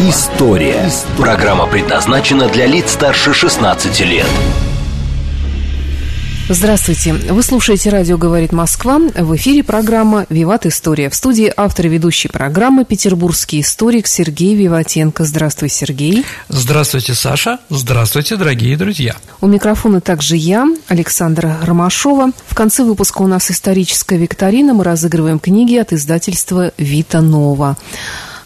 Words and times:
История». 0.00 0.90
Программа 1.16 1.66
предназначена 1.66 2.48
для 2.48 2.66
лиц 2.66 2.92
старше 2.92 3.32
16 3.32 4.00
лет. 4.00 4.26
Здравствуйте. 6.48 7.14
Вы 7.14 7.42
слушаете 7.42 7.88
«Радио 7.88 8.18
говорит 8.18 8.52
Москва». 8.52 8.98
В 8.98 9.34
эфире 9.36 9.62
программа 9.62 10.26
«Виват 10.28 10.66
История». 10.66 11.08
В 11.08 11.14
студии 11.14 11.50
автор 11.56 11.86
и 11.86 11.88
ведущей 11.88 12.28
программы 12.28 12.84
петербургский 12.84 13.60
историк 13.62 14.06
Сергей 14.06 14.54
Виватенко. 14.54 15.24
Здравствуй, 15.24 15.70
Сергей. 15.70 16.24
Здравствуйте, 16.48 17.14
Саша. 17.14 17.60
Здравствуйте, 17.70 18.36
дорогие 18.36 18.76
друзья. 18.76 19.16
У 19.40 19.46
микрофона 19.46 20.02
также 20.02 20.36
я, 20.36 20.66
Александра 20.88 21.56
Ромашова. 21.62 22.32
В 22.46 22.54
конце 22.54 22.82
выпуска 22.82 23.22
у 23.22 23.26
нас 23.26 23.50
историческая 23.50 24.18
викторина. 24.18 24.74
Мы 24.74 24.84
разыгрываем 24.84 25.38
книги 25.38 25.76
от 25.76 25.94
издательства 25.94 26.72
«Вита 26.76 27.22
Нова». 27.22 27.78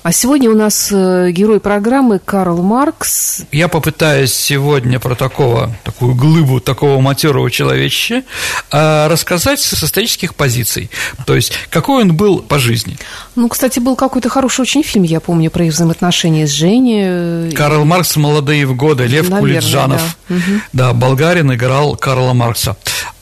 А 0.08 0.12
сегодня 0.12 0.50
у 0.50 0.54
нас 0.54 0.88
э, 0.90 1.32
герой 1.32 1.60
программы 1.60 2.18
Карл 2.18 2.62
Маркс. 2.62 3.42
Я 3.52 3.68
попытаюсь 3.68 4.32
сегодня 4.32 4.98
про 4.98 5.14
такого, 5.14 5.76
такую 5.84 6.14
глыбу 6.14 6.60
такого 6.60 6.98
матерого 6.98 7.50
человечища 7.50 8.22
а, 8.70 9.10
рассказать 9.10 9.60
с 9.60 9.84
исторических 9.84 10.34
позиций. 10.34 10.90
То 11.26 11.36
есть, 11.36 11.52
какой 11.68 12.04
он 12.04 12.16
был 12.16 12.38
по 12.38 12.58
жизни. 12.58 12.96
Ну, 13.36 13.50
кстати, 13.50 13.80
был 13.80 13.96
какой-то 13.96 14.30
хороший 14.30 14.62
очень 14.62 14.82
фильм, 14.82 15.04
я 15.04 15.20
помню, 15.20 15.50
про 15.50 15.66
их 15.66 15.74
взаимоотношения 15.74 16.46
с 16.46 16.52
Женей. 16.52 17.52
Карл 17.52 17.84
Маркс 17.84 18.16
«Молодые 18.16 18.64
в 18.64 18.74
годы», 18.74 19.02
Лев 19.02 19.28
Наверное, 19.28 19.40
Кулиджанов. 19.40 20.16
Да. 20.30 20.36
да, 20.72 20.92
болгарин 20.94 21.52
играл 21.52 21.96
Карла 21.96 22.32
Маркса. 22.32 22.78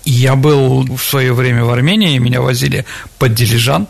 Я 0.06 0.36
был 0.36 0.84
в 0.96 1.02
свое 1.02 1.32
время 1.32 1.64
в 1.64 1.70
Армении, 1.70 2.16
меня 2.18 2.40
возили 2.40 2.86
под 3.18 3.34
Дилижан. 3.34 3.88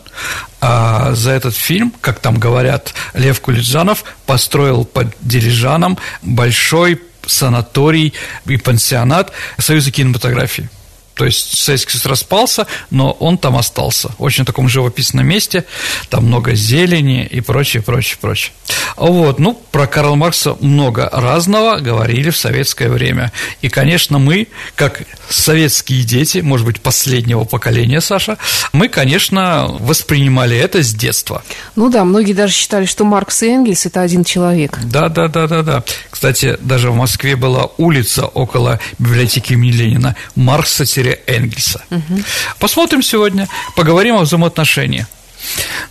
А 0.59 1.13
за 1.13 1.31
этот 1.31 1.55
фильм, 1.55 1.93
как 2.01 2.19
там 2.19 2.39
говорят, 2.39 2.95
Лев 3.13 3.39
Кулиджанов 3.39 4.03
построил 4.25 4.83
под 4.83 5.15
Дилижаном 5.21 5.99
большой 6.23 6.99
санаторий 7.27 8.15
и 8.47 8.57
пансионат 8.57 9.31
Союза 9.59 9.91
кинематографии. 9.91 10.69
То 11.13 11.25
есть 11.25 11.57
Советский 11.57 11.93
Союз 11.93 12.05
распался, 12.05 12.67
но 12.91 13.11
он 13.11 13.37
там 13.37 13.55
остался. 13.55 14.09
В 14.17 14.23
очень 14.23 14.45
таком 14.45 14.69
живописном 14.69 15.25
месте, 15.25 15.65
там 16.09 16.25
много 16.25 16.53
зелени 16.53 17.25
и 17.25 17.41
прочее, 17.41 17.81
прочее, 17.81 18.17
прочее. 18.21 18.53
Вот, 18.97 19.37
ну, 19.39 19.53
про 19.71 19.85
Карла 19.85 20.15
Маркса 20.15 20.57
много 20.59 21.07
разного 21.11 21.79
говорили 21.79 22.31
в 22.31 22.37
советское 22.37 22.89
время. 22.89 23.31
И, 23.61 23.69
конечно, 23.69 24.17
мы, 24.17 24.47
как 24.75 25.03
советские 25.29 26.03
дети, 26.03 26.39
может 26.39 26.65
быть, 26.65 26.81
последнего 26.81 27.43
поколения, 27.43 28.01
Саша, 28.01 28.37
мы, 28.73 28.89
конечно, 28.89 29.67
воспринимали 29.79 30.57
это 30.57 30.81
с 30.81 30.93
детства. 30.93 31.43
Ну 31.75 31.89
да, 31.89 32.03
многие 32.03 32.33
даже 32.33 32.53
считали, 32.53 32.85
что 32.85 33.05
Маркс 33.05 33.43
и 33.43 33.47
Энгельс– 33.47 33.85
это 33.85 34.01
один 34.01 34.23
человек. 34.23 34.79
Да, 34.83 35.09
да, 35.09 35.27
да, 35.27 35.47
да, 35.47 35.61
да. 35.61 35.83
Кстати, 36.09 36.57
даже 36.59 36.89
в 36.89 36.95
Москве 36.95 37.35
была 37.35 37.69
улица 37.77 38.25
около 38.25 38.79
библиотеки 38.97 39.53
имени 39.53 39.71
Ленина 39.71 40.15
Маркса-Энгельса. 40.35 41.83
Угу. 41.91 42.21
Посмотрим 42.59 43.03
сегодня, 43.03 43.47
поговорим 43.75 44.15
о 44.15 44.21
взаимоотношениях. 44.21 45.05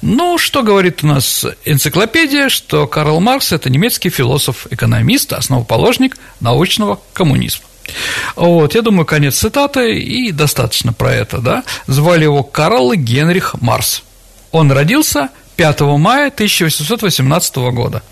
Ну, 0.02 0.38
что 0.38 0.62
говорит 0.62 1.02
у 1.02 1.06
нас 1.06 1.44
энциклопедия, 1.64 2.48
что 2.48 2.86
Карл 2.86 3.20
Маркс– 3.20 3.52
это 3.52 3.70
немецкий 3.70 4.10
философ, 4.10 4.66
экономист, 4.70 5.32
основоположник 5.32 6.16
научного 6.40 7.00
коммунизма. 7.12 7.64
Вот, 8.34 8.74
я 8.74 8.82
думаю, 8.82 9.06
конец 9.06 9.38
цитаты, 9.38 9.98
и 9.98 10.32
достаточно 10.32 10.92
про 10.92 11.12
это, 11.12 11.38
да. 11.38 11.64
Звали 11.86 12.24
его 12.24 12.42
Карл 12.42 12.94
Генрих 12.94 13.54
Марс. 13.60 14.02
Он 14.50 14.72
родился 14.72 15.28
5 15.56 15.80
мая 15.80 16.28
1818 16.28 17.56
года. 17.56 18.02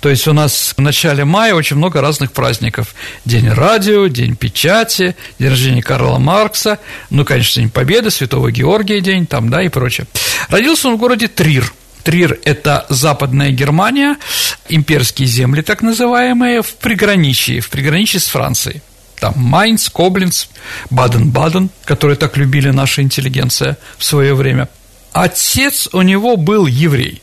То 0.00 0.08
есть 0.08 0.26
у 0.28 0.32
нас 0.32 0.74
в 0.76 0.80
начале 0.80 1.24
мая 1.24 1.54
очень 1.54 1.76
много 1.76 2.00
разных 2.00 2.32
праздников. 2.32 2.94
День 3.24 3.48
радио, 3.50 4.06
День 4.06 4.36
печати, 4.36 5.16
День 5.38 5.50
рождения 5.50 5.82
Карла 5.82 6.18
Маркса, 6.18 6.78
ну, 7.10 7.24
конечно, 7.24 7.60
День 7.60 7.70
Победы, 7.70 8.10
Святого 8.10 8.50
Георгия 8.50 9.00
день, 9.00 9.26
там, 9.26 9.50
да, 9.50 9.62
и 9.62 9.68
прочее. 9.68 10.06
Родился 10.48 10.88
он 10.88 10.96
в 10.96 10.98
городе 10.98 11.28
Трир. 11.28 11.72
Трир– 12.04 12.38
это 12.44 12.86
Западная 12.88 13.50
Германия, 13.50 14.16
имперские 14.68 15.26
земли 15.26 15.62
так 15.62 15.82
называемые, 15.82 16.62
в 16.62 16.74
приграничии, 16.74 17.58
в 17.58 17.68
приграничии 17.68 18.18
с 18.18 18.26
Францией 18.28 18.82
там 19.18 19.32
Майнц, 19.36 19.88
Коблинц, 19.88 20.46
Баден-Баден, 20.90 21.70
которые 21.84 22.16
так 22.16 22.36
любили 22.36 22.70
наша 22.70 23.02
интеллигенция 23.02 23.78
в 23.98 24.04
свое 24.04 24.34
время. 24.34 24.68
Отец 25.16 25.88
у 25.92 26.02
него 26.02 26.36
был 26.36 26.66
еврей. 26.66 27.22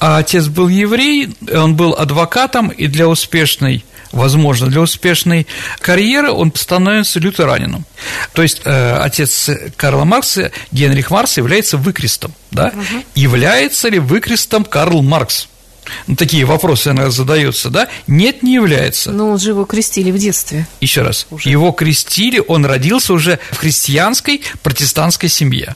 А 0.00 0.18
отец 0.18 0.46
был 0.46 0.68
еврей, 0.68 1.36
он 1.52 1.76
был 1.76 1.92
адвокатом, 1.92 2.68
и 2.68 2.86
для 2.86 3.06
успешной 3.06 3.84
возможно, 4.12 4.66
для 4.66 4.82
успешной 4.82 5.46
карьеры 5.80 6.30
он 6.30 6.52
становится 6.54 7.18
лютеранином. 7.18 7.86
То 8.34 8.42
есть 8.42 8.60
э, 8.64 8.96
отец 8.96 9.48
Карла 9.76 10.04
Маркса, 10.04 10.52
Генрих 10.70 11.10
Маркс, 11.10 11.38
является 11.38 11.78
выкрестом. 11.78 12.34
Да? 12.50 12.68
Угу. 12.74 13.04
Является 13.14 13.88
ли 13.88 13.98
выкрестом 13.98 14.64
Карл 14.64 15.02
Маркс? 15.02 15.48
Ну, 16.06 16.14
такие 16.14 16.44
вопросы 16.44 16.90
иногда 16.90 17.10
задаются, 17.10 17.70
да? 17.70 17.88
Нет, 18.06 18.42
не 18.42 18.54
является. 18.54 19.10
Но 19.10 19.30
он 19.30 19.38
же 19.38 19.50
его 19.50 19.64
крестили 19.64 20.10
в 20.10 20.18
детстве. 20.18 20.66
Еще 20.80 21.02
раз. 21.02 21.26
Уже. 21.30 21.48
Его 21.48 21.72
крестили, 21.72 22.42
он 22.46 22.64
родился 22.64 23.12
уже 23.12 23.38
в 23.50 23.56
христианской 23.56 24.42
протестантской 24.62 25.28
семье. 25.28 25.74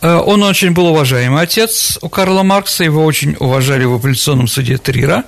Э, 0.00 0.16
он 0.16 0.42
очень 0.42 0.70
был 0.70 0.86
уважаемый 0.86 1.42
отец 1.42 1.98
у 2.00 2.08
Карла 2.08 2.42
Маркса, 2.42 2.84
его 2.84 3.04
очень 3.04 3.36
уважали 3.38 3.84
в 3.84 3.94
апелляционном 3.94 4.48
суде 4.48 4.78
Трира, 4.78 5.24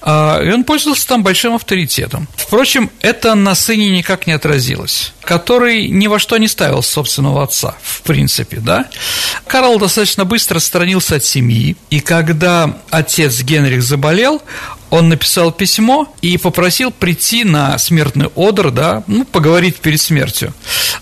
а, 0.00 0.40
и 0.42 0.50
он 0.50 0.64
пользовался 0.64 1.06
там 1.08 1.22
большим 1.22 1.54
авторитетом. 1.54 2.28
Впрочем, 2.36 2.90
это 3.00 3.34
на 3.34 3.54
сыне 3.54 3.90
никак 3.90 4.26
не 4.26 4.32
отразилось, 4.32 5.12
который 5.22 5.88
ни 5.88 6.06
во 6.06 6.18
что 6.18 6.36
не 6.38 6.48
ставил 6.48 6.82
собственного 6.82 7.42
отца, 7.42 7.76
в 7.82 8.02
принципе, 8.02 8.58
да. 8.58 8.86
Карл 9.46 9.78
достаточно 9.78 10.24
быстро 10.24 10.58
отстранился 10.58 11.16
от 11.16 11.24
семьи, 11.24 11.76
и 11.90 12.00
когда 12.00 12.76
отец 12.90 13.42
Генрих 13.42 13.82
заболел, 13.82 14.42
он 14.92 15.08
написал 15.08 15.52
письмо 15.52 16.06
и 16.20 16.36
попросил 16.36 16.90
прийти 16.90 17.44
на 17.44 17.78
смертный 17.78 18.28
одр, 18.36 18.70
да, 18.70 19.02
ну, 19.06 19.24
поговорить 19.24 19.76
перед 19.76 19.98
смертью. 19.98 20.52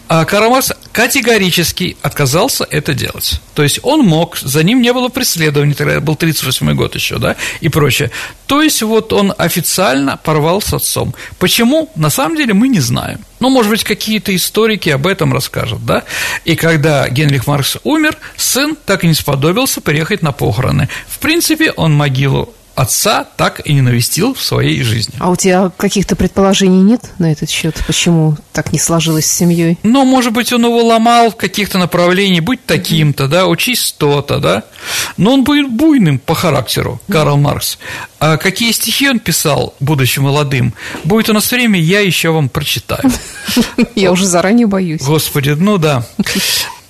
А 0.06 0.24
Карл 0.24 0.50
Маркс 0.50 0.72
категорически 0.92 1.96
отказался 2.00 2.64
это 2.70 2.94
делать. 2.94 3.40
То 3.54 3.64
есть 3.64 3.80
он 3.82 4.06
мог, 4.06 4.38
за 4.38 4.62
ним 4.62 4.80
не 4.80 4.92
было 4.92 5.08
преследования, 5.08 5.74
тогда 5.74 5.98
был 5.98 6.14
38 6.14 6.72
год 6.74 6.94
еще, 6.94 7.18
да, 7.18 7.34
и 7.60 7.68
прочее. 7.68 8.12
То 8.46 8.62
есть 8.62 8.80
вот 8.82 9.12
он 9.12 9.34
официально 9.36 10.16
порвал 10.16 10.62
с 10.62 10.72
отцом. 10.72 11.12
Почему? 11.40 11.90
На 11.96 12.10
самом 12.10 12.36
деле 12.36 12.54
мы 12.54 12.68
не 12.68 12.78
знаем. 12.78 13.24
Ну, 13.40 13.50
может 13.50 13.70
быть, 13.72 13.82
какие-то 13.82 14.34
историки 14.36 14.90
об 14.90 15.08
этом 15.08 15.32
расскажут, 15.32 15.84
да? 15.84 16.04
И 16.44 16.54
когда 16.54 17.08
Генрих 17.08 17.48
Маркс 17.48 17.76
умер, 17.82 18.16
сын 18.36 18.76
так 18.86 19.02
и 19.02 19.08
не 19.08 19.14
сподобился 19.14 19.80
приехать 19.80 20.22
на 20.22 20.30
похороны. 20.30 20.88
В 21.08 21.18
принципе, 21.18 21.72
он 21.72 21.92
могилу 21.92 22.54
отца 22.80 23.24
так 23.36 23.60
и 23.66 23.74
не 23.74 23.82
навестил 23.82 24.34
в 24.34 24.42
своей 24.42 24.82
жизни. 24.82 25.14
А 25.18 25.30
у 25.30 25.36
тебя 25.36 25.70
каких-то 25.76 26.16
предположений 26.16 26.80
нет 26.82 27.02
на 27.18 27.30
этот 27.30 27.50
счет? 27.50 27.76
Почему 27.86 28.36
так 28.52 28.72
не 28.72 28.78
сложилось 28.78 29.26
с 29.26 29.32
семьей? 29.32 29.78
Ну, 29.82 30.04
может 30.04 30.32
быть, 30.32 30.52
он 30.52 30.64
его 30.64 30.82
ломал 30.82 31.30
в 31.30 31.36
каких-то 31.36 31.78
направлениях, 31.78 32.42
будь 32.42 32.64
таким-то, 32.64 33.28
да, 33.28 33.46
учись 33.46 33.92
то-то, 33.96 34.38
да. 34.38 34.64
Но 35.16 35.34
он 35.34 35.44
был 35.44 35.68
буйным 35.68 36.18
по 36.18 36.34
характеру, 36.34 37.00
Карл 37.10 37.36
Маркс. 37.36 37.78
А 38.18 38.36
какие 38.36 38.72
стихи 38.72 39.08
он 39.08 39.18
писал, 39.18 39.74
будучи 39.80 40.18
молодым, 40.18 40.74
будет 41.04 41.28
у 41.28 41.32
нас 41.32 41.50
время, 41.50 41.78
я 41.78 42.00
еще 42.00 42.30
вам 42.30 42.48
прочитаю. 42.48 43.10
Я 43.94 44.12
уже 44.12 44.26
заранее 44.26 44.66
боюсь. 44.66 45.02
Господи, 45.02 45.50
ну 45.50 45.76
да. 45.76 46.06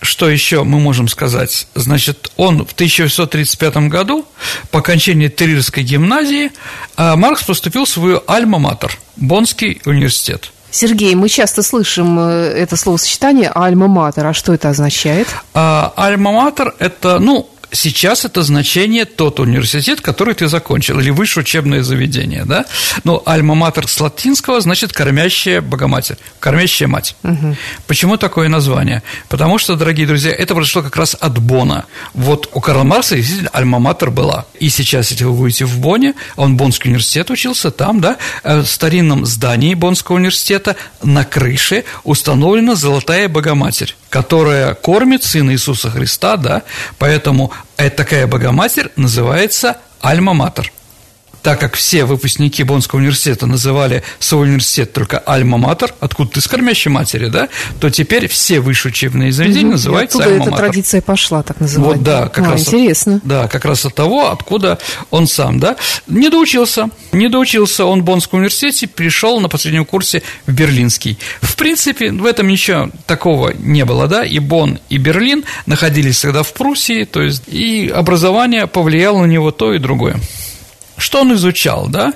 Что 0.00 0.30
еще 0.30 0.64
мы 0.64 0.80
можем 0.80 1.08
сказать? 1.08 1.66
Значит, 1.74 2.30
он 2.36 2.64
в 2.64 2.72
1835 2.72 3.88
году 3.88 4.24
по 4.70 4.78
окончании 4.78 5.28
Трирской 5.28 5.82
гимназии 5.82 6.52
а, 6.96 7.16
Маркс 7.16 7.44
поступил 7.44 7.84
в 7.84 7.88
свою 7.88 8.22
альма-матер– 8.26 8.98
Боннский 9.16 9.82
университет. 9.84 10.52
Сергей, 10.70 11.14
мы 11.14 11.28
часто 11.28 11.62
слышим 11.62 12.18
э, 12.18 12.52
это 12.56 12.76
словосочетание 12.76 13.50
«альма-матер». 13.54 14.24
А 14.26 14.32
что 14.32 14.54
это 14.54 14.68
означает? 14.68 15.26
А, 15.52 15.92
«Альма-матер»– 15.96 16.74
это, 16.78 17.18
ну, 17.18 17.50
Сейчас 17.72 18.24
это 18.24 18.42
значение 18.42 19.04
тот 19.04 19.40
университет, 19.40 20.00
который 20.00 20.34
ты 20.34 20.48
закончил, 20.48 20.98
или 20.98 21.10
высшее 21.10 21.42
учебное 21.42 21.82
заведение, 21.82 22.44
да? 22.44 22.64
Но 23.04 23.22
альма-матер 23.24 23.86
с 23.86 24.00
латинского 24.00 24.60
значит 24.60 24.92
«кормящая 24.92 25.60
Богоматерь», 25.60 26.18
«кормящая 26.40 26.88
мать». 26.88 27.16
Угу. 27.22 27.56
Почему 27.86 28.16
такое 28.16 28.48
название? 28.48 29.02
Потому 29.28 29.58
что, 29.58 29.76
дорогие 29.76 30.06
друзья, 30.06 30.32
это 30.32 30.54
произошло 30.54 30.82
как 30.82 30.96
раз 30.96 31.16
от 31.18 31.38
Бона. 31.38 31.86
Вот 32.14 32.48
у 32.52 32.60
Карла 32.60 32.82
Марса 32.82 33.16
действительно 33.16 33.50
альма-матер 33.50 34.10
была. 34.10 34.46
И 34.58 34.68
сейчас, 34.68 35.10
если 35.10 35.24
вы 35.24 35.32
будете 35.32 35.64
в 35.64 35.78
Боне, 35.78 36.14
он 36.36 36.56
Бонский 36.56 36.90
университет 36.90 37.30
учился, 37.30 37.70
там, 37.70 38.00
да, 38.00 38.16
э, 38.42 38.60
в 38.60 38.66
старинном 38.66 39.26
здании 39.26 39.74
Бонского 39.74 40.16
университета 40.16 40.76
на 41.02 41.24
крыше 41.24 41.84
установлена 42.04 42.74
золотая 42.74 43.28
Богоматерь, 43.28 43.96
которая 44.08 44.74
кормит 44.74 45.22
Сына 45.22 45.52
Иисуса 45.52 45.90
Христа, 45.90 46.36
да, 46.36 46.62
поэтому 46.98 47.52
эта 47.76 47.96
такая 47.96 48.26
Богоматерь 48.26 48.90
называется 48.96 49.78
Альма-Матер 50.02 50.70
так 51.42 51.60
как 51.60 51.74
все 51.74 52.04
выпускники 52.04 52.62
Боннского 52.62 52.98
университета 53.00 53.46
называли 53.46 54.02
свой 54.18 54.48
университет 54.48 54.92
только 54.92 55.22
Альма-Матер, 55.26 55.94
откуда 56.00 56.30
ты 56.30 56.40
с 56.40 56.48
кормящей 56.48 56.90
матери, 56.90 57.26
да, 57.26 57.48
то 57.80 57.90
теперь 57.90 58.28
все 58.28 58.60
высшие 58.60 58.90
учебные 58.90 59.32
заведения 59.32 59.66
угу. 59.66 59.72
называются 59.72 60.18
Альма-Матер. 60.18 60.48
эта 60.48 60.56
традиция 60.56 61.00
пошла, 61.00 61.42
так 61.42 61.60
называемая. 61.60 61.96
Вот, 61.96 62.04
да, 62.04 62.28
как 62.28 62.46
а, 62.46 62.50
раз. 62.52 62.60
Интересно. 62.60 63.20
Да, 63.24 63.48
как 63.48 63.64
раз 63.64 63.84
от 63.84 63.94
того, 63.94 64.30
откуда 64.30 64.78
он 65.10 65.26
сам, 65.26 65.60
да. 65.60 65.76
Не 66.06 66.28
доучился, 66.28 66.90
не 67.12 67.28
доучился 67.28 67.84
он 67.84 68.02
в 68.02 68.04
Боннском 68.04 68.40
университете, 68.40 68.86
пришел 68.88 69.40
на 69.40 69.48
последнем 69.48 69.84
курсе 69.84 70.22
в 70.46 70.52
Берлинский. 70.52 71.18
В 71.40 71.56
принципе, 71.56 72.12
в 72.12 72.26
этом 72.26 72.48
ничего 72.48 72.90
такого 73.06 73.52
не 73.56 73.84
было, 73.84 74.06
да, 74.06 74.24
и 74.24 74.38
Бонн, 74.38 74.78
и 74.88 74.98
Берлин 74.98 75.44
находились 75.66 76.20
тогда 76.20 76.42
в 76.42 76.52
Пруссии, 76.52 77.04
то 77.04 77.22
есть 77.22 77.44
и 77.48 77.88
образование 77.88 78.66
повлияло 78.66 79.20
на 79.20 79.26
него 79.26 79.50
то 79.50 79.72
и 79.74 79.78
другое. 79.78 80.20
Что 81.00 81.22
он 81.22 81.34
изучал, 81.34 81.88
да? 81.88 82.12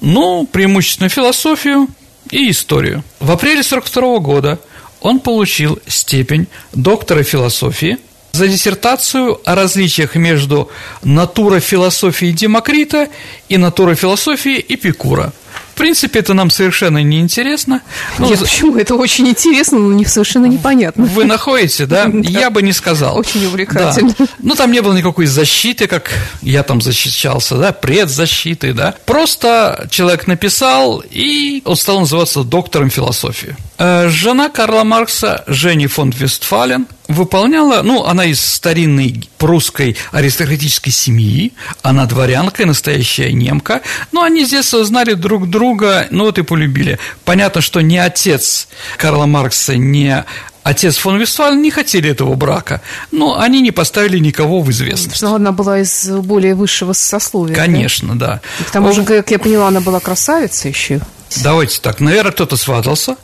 Ну, 0.00 0.46
преимущественно 0.50 1.08
философию 1.08 1.88
и 2.30 2.50
историю. 2.50 3.04
В 3.20 3.30
апреле 3.30 3.60
1942 3.60 4.18
года 4.18 4.58
он 5.00 5.20
получил 5.20 5.78
степень 5.86 6.48
доктора 6.72 7.22
философии 7.22 7.98
за 8.32 8.48
диссертацию 8.48 9.40
о 9.44 9.54
различиях 9.54 10.16
между 10.16 10.70
натурофилософией 11.02 12.32
Демокрита 12.32 13.08
и 13.48 13.56
натурофилософией 13.56 14.64
Эпикура– 14.68 15.32
в 15.45 15.45
принципе, 15.76 16.18
это 16.18 16.34
нам 16.34 16.50
совершенно 16.50 17.02
не 17.02 17.20
интересно. 17.20 17.82
Ну, 18.18 18.28
Нет, 18.28 18.40
почему? 18.40 18.76
Это 18.76 18.94
очень 18.94 19.28
интересно, 19.28 19.78
но 19.78 19.92
не 19.92 20.04
совершенно 20.04 20.46
непонятно. 20.46 21.04
Вы 21.04 21.24
находите, 21.24 21.86
да? 21.86 22.10
Я 22.12 22.50
бы 22.50 22.62
не 22.62 22.72
сказал. 22.72 23.16
Очень 23.16 23.46
увлекательно. 23.46 24.14
Ну, 24.38 24.54
там 24.54 24.72
не 24.72 24.80
было 24.80 24.94
никакой 24.94 25.26
защиты, 25.26 25.86
как 25.86 26.10
я 26.42 26.62
там 26.62 26.80
защищался, 26.80 27.56
да, 27.56 27.72
предзащиты, 27.72 28.72
да. 28.72 28.94
Просто 29.04 29.86
человек 29.90 30.26
написал, 30.26 31.02
и 31.08 31.62
он 31.64 31.76
стал 31.76 32.00
называться 32.00 32.42
доктором 32.42 32.90
философии. 32.90 33.56
Э, 33.78 34.08
жена 34.08 34.48
Карла 34.48 34.84
Маркса, 34.84 35.44
Жени 35.46 35.86
фон 35.86 36.10
Вестфален, 36.10 36.86
выполняла, 37.08 37.82
ну, 37.82 38.04
она 38.04 38.24
из 38.24 38.40
старинной 38.40 39.28
прусской 39.38 39.96
аристократической 40.12 40.92
семьи, 40.92 41.52
она 41.82 42.06
дворянка, 42.06 42.64
настоящая 42.64 43.32
немка, 43.32 43.82
но 44.12 44.22
они 44.22 44.46
детства 44.46 44.84
знали 44.84 45.12
друг 45.12 45.50
друга, 45.50 46.06
ну, 46.10 46.24
вот 46.24 46.38
и 46.38 46.42
полюбили. 46.42 46.98
Понятно, 47.24 47.60
что 47.60 47.80
ни 47.82 47.96
отец 47.96 48.68
Карла 48.96 49.26
Маркса, 49.26 49.76
ни 49.76 50.24
отец 50.62 50.96
фон 50.96 51.18
Вестфален 51.18 51.60
не 51.60 51.70
хотели 51.70 52.10
этого 52.10 52.34
брака, 52.34 52.80
но 53.12 53.38
они 53.38 53.60
не 53.60 53.72
поставили 53.72 54.18
никого 54.18 54.62
в 54.62 54.70
известность. 54.70 55.22
Но 55.22 55.34
она 55.34 55.52
была 55.52 55.80
из 55.80 56.08
более 56.08 56.54
высшего 56.54 56.92
сословия. 56.94 57.54
Конечно, 57.54 58.18
да. 58.18 58.26
да. 58.26 58.40
И 58.60 58.64
к 58.64 58.70
тому 58.70 58.92
же, 58.92 59.04
как 59.04 59.30
я 59.30 59.38
поняла, 59.38 59.68
она 59.68 59.80
была 59.80 60.00
красавица 60.00 60.68
еще. 60.68 61.00
Давайте 61.42 61.80
так, 61.80 62.00
наверное, 62.00 62.32
кто-то 62.32 62.56
сватался. 62.56 63.16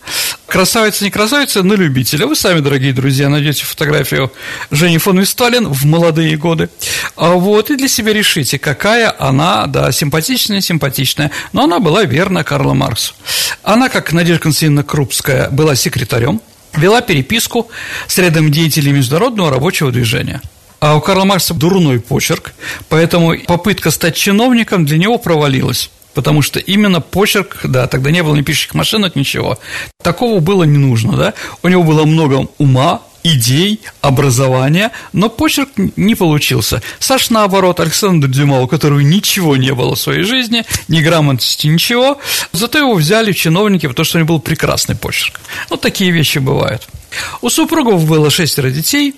Красавица, 0.47 1.05
не 1.05 1.11
красавица, 1.11 1.63
на 1.63 1.75
любителя. 1.75 2.27
Вы 2.27 2.37
сами, 2.37 2.61
дорогие 2.61 2.93
друзья, 2.93 3.29
найдете 3.29 3.65
фотографию 3.65 4.33
Жени 4.71 4.99
фон 4.99 5.19
Вестален 5.19 5.69
в 5.69 5.85
молодые 5.87 6.37
годы. 6.37 6.69
А 7.17 7.31
вот, 7.31 7.71
и 7.71 7.77
для 7.77 7.89
себя 7.89 8.13
решите, 8.13 8.59
какая 8.59 9.15
она, 9.19 9.67
да, 9.67 9.93
симпатичная, 9.93 10.61
симпатичная. 10.61 11.31
Но 11.53 11.65
она 11.65 11.79
была 11.79 12.05
верна 12.05 12.45
Карла 12.45 12.75
Марксу. 12.75 13.15
Она, 13.63 13.89
как 13.89 14.13
Надежда 14.13 14.43
Константиновна 14.43 14.83
Крупская, 14.83 15.49
была 15.51 15.75
секретарем, 15.75 16.43
вела 16.75 17.01
переписку 17.01 17.71
с 18.07 18.19
рядом 18.19 18.51
деятелей 18.51 18.93
международного 18.93 19.51
рабочего 19.51 19.91
движения. 19.91 20.43
А 20.81 20.97
у 20.97 21.01
Карла 21.01 21.25
Маркса 21.25 21.55
дурной 21.55 22.01
почерк, 22.01 22.53
поэтому 22.89 23.39
попытка 23.47 23.93
стать 23.93 24.17
чиновником 24.17 24.85
для 24.85 24.99
него 24.99 25.17
провалилась. 25.17 25.91
Потому 26.14 26.43
что 26.43 26.59
именно 26.59 27.00
почерк, 27.00 27.61
да, 27.64 27.87
тогда 27.87 28.11
не 28.11 28.23
было 28.23 28.35
ни 28.35 28.43
пишущих 28.43 28.75
машинок, 28.75 29.17
ничего. 29.17 29.59
Такого 30.03 30.41
было 30.41 30.64
не 30.64 30.79
нужно, 30.79 31.17
да. 31.17 31.35
У 31.62 31.69
него 31.69 31.82
было 31.82 32.05
много 32.05 32.49
ума, 32.59 33.03
идей, 33.23 33.81
образования, 34.00 34.91
но 35.12 35.29
почерк 35.29 35.70
не 35.97 36.14
получился. 36.14 36.82
Саш, 36.99 37.31
наоборот, 37.31 37.81
Александр 37.81 38.29
Дюма, 38.29 38.61
у 38.61 38.67
которого 38.67 39.00
ничего 39.00 39.56
не 39.56 39.73
было 39.73 39.94
в 39.94 40.00
своей 40.00 40.25
жизни, 40.25 40.64
ни 40.88 41.00
грамотности, 41.00 41.67
ничего, 41.67 42.19
зато 42.53 42.79
его 42.79 42.94
взяли 42.94 43.32
чиновники, 43.32 43.87
потому 43.87 44.05
что 44.05 44.19
у 44.19 44.20
него 44.20 44.35
был 44.35 44.41
прекрасный 44.41 44.97
почерк. 44.97 45.41
Вот 45.70 45.81
такие 45.81 46.11
вещи 46.11 46.38
бывают. 46.38 46.88
У 47.41 47.49
супругов 47.49 48.05
было 48.06 48.31
шестеро 48.31 48.70
детей, 48.70 49.15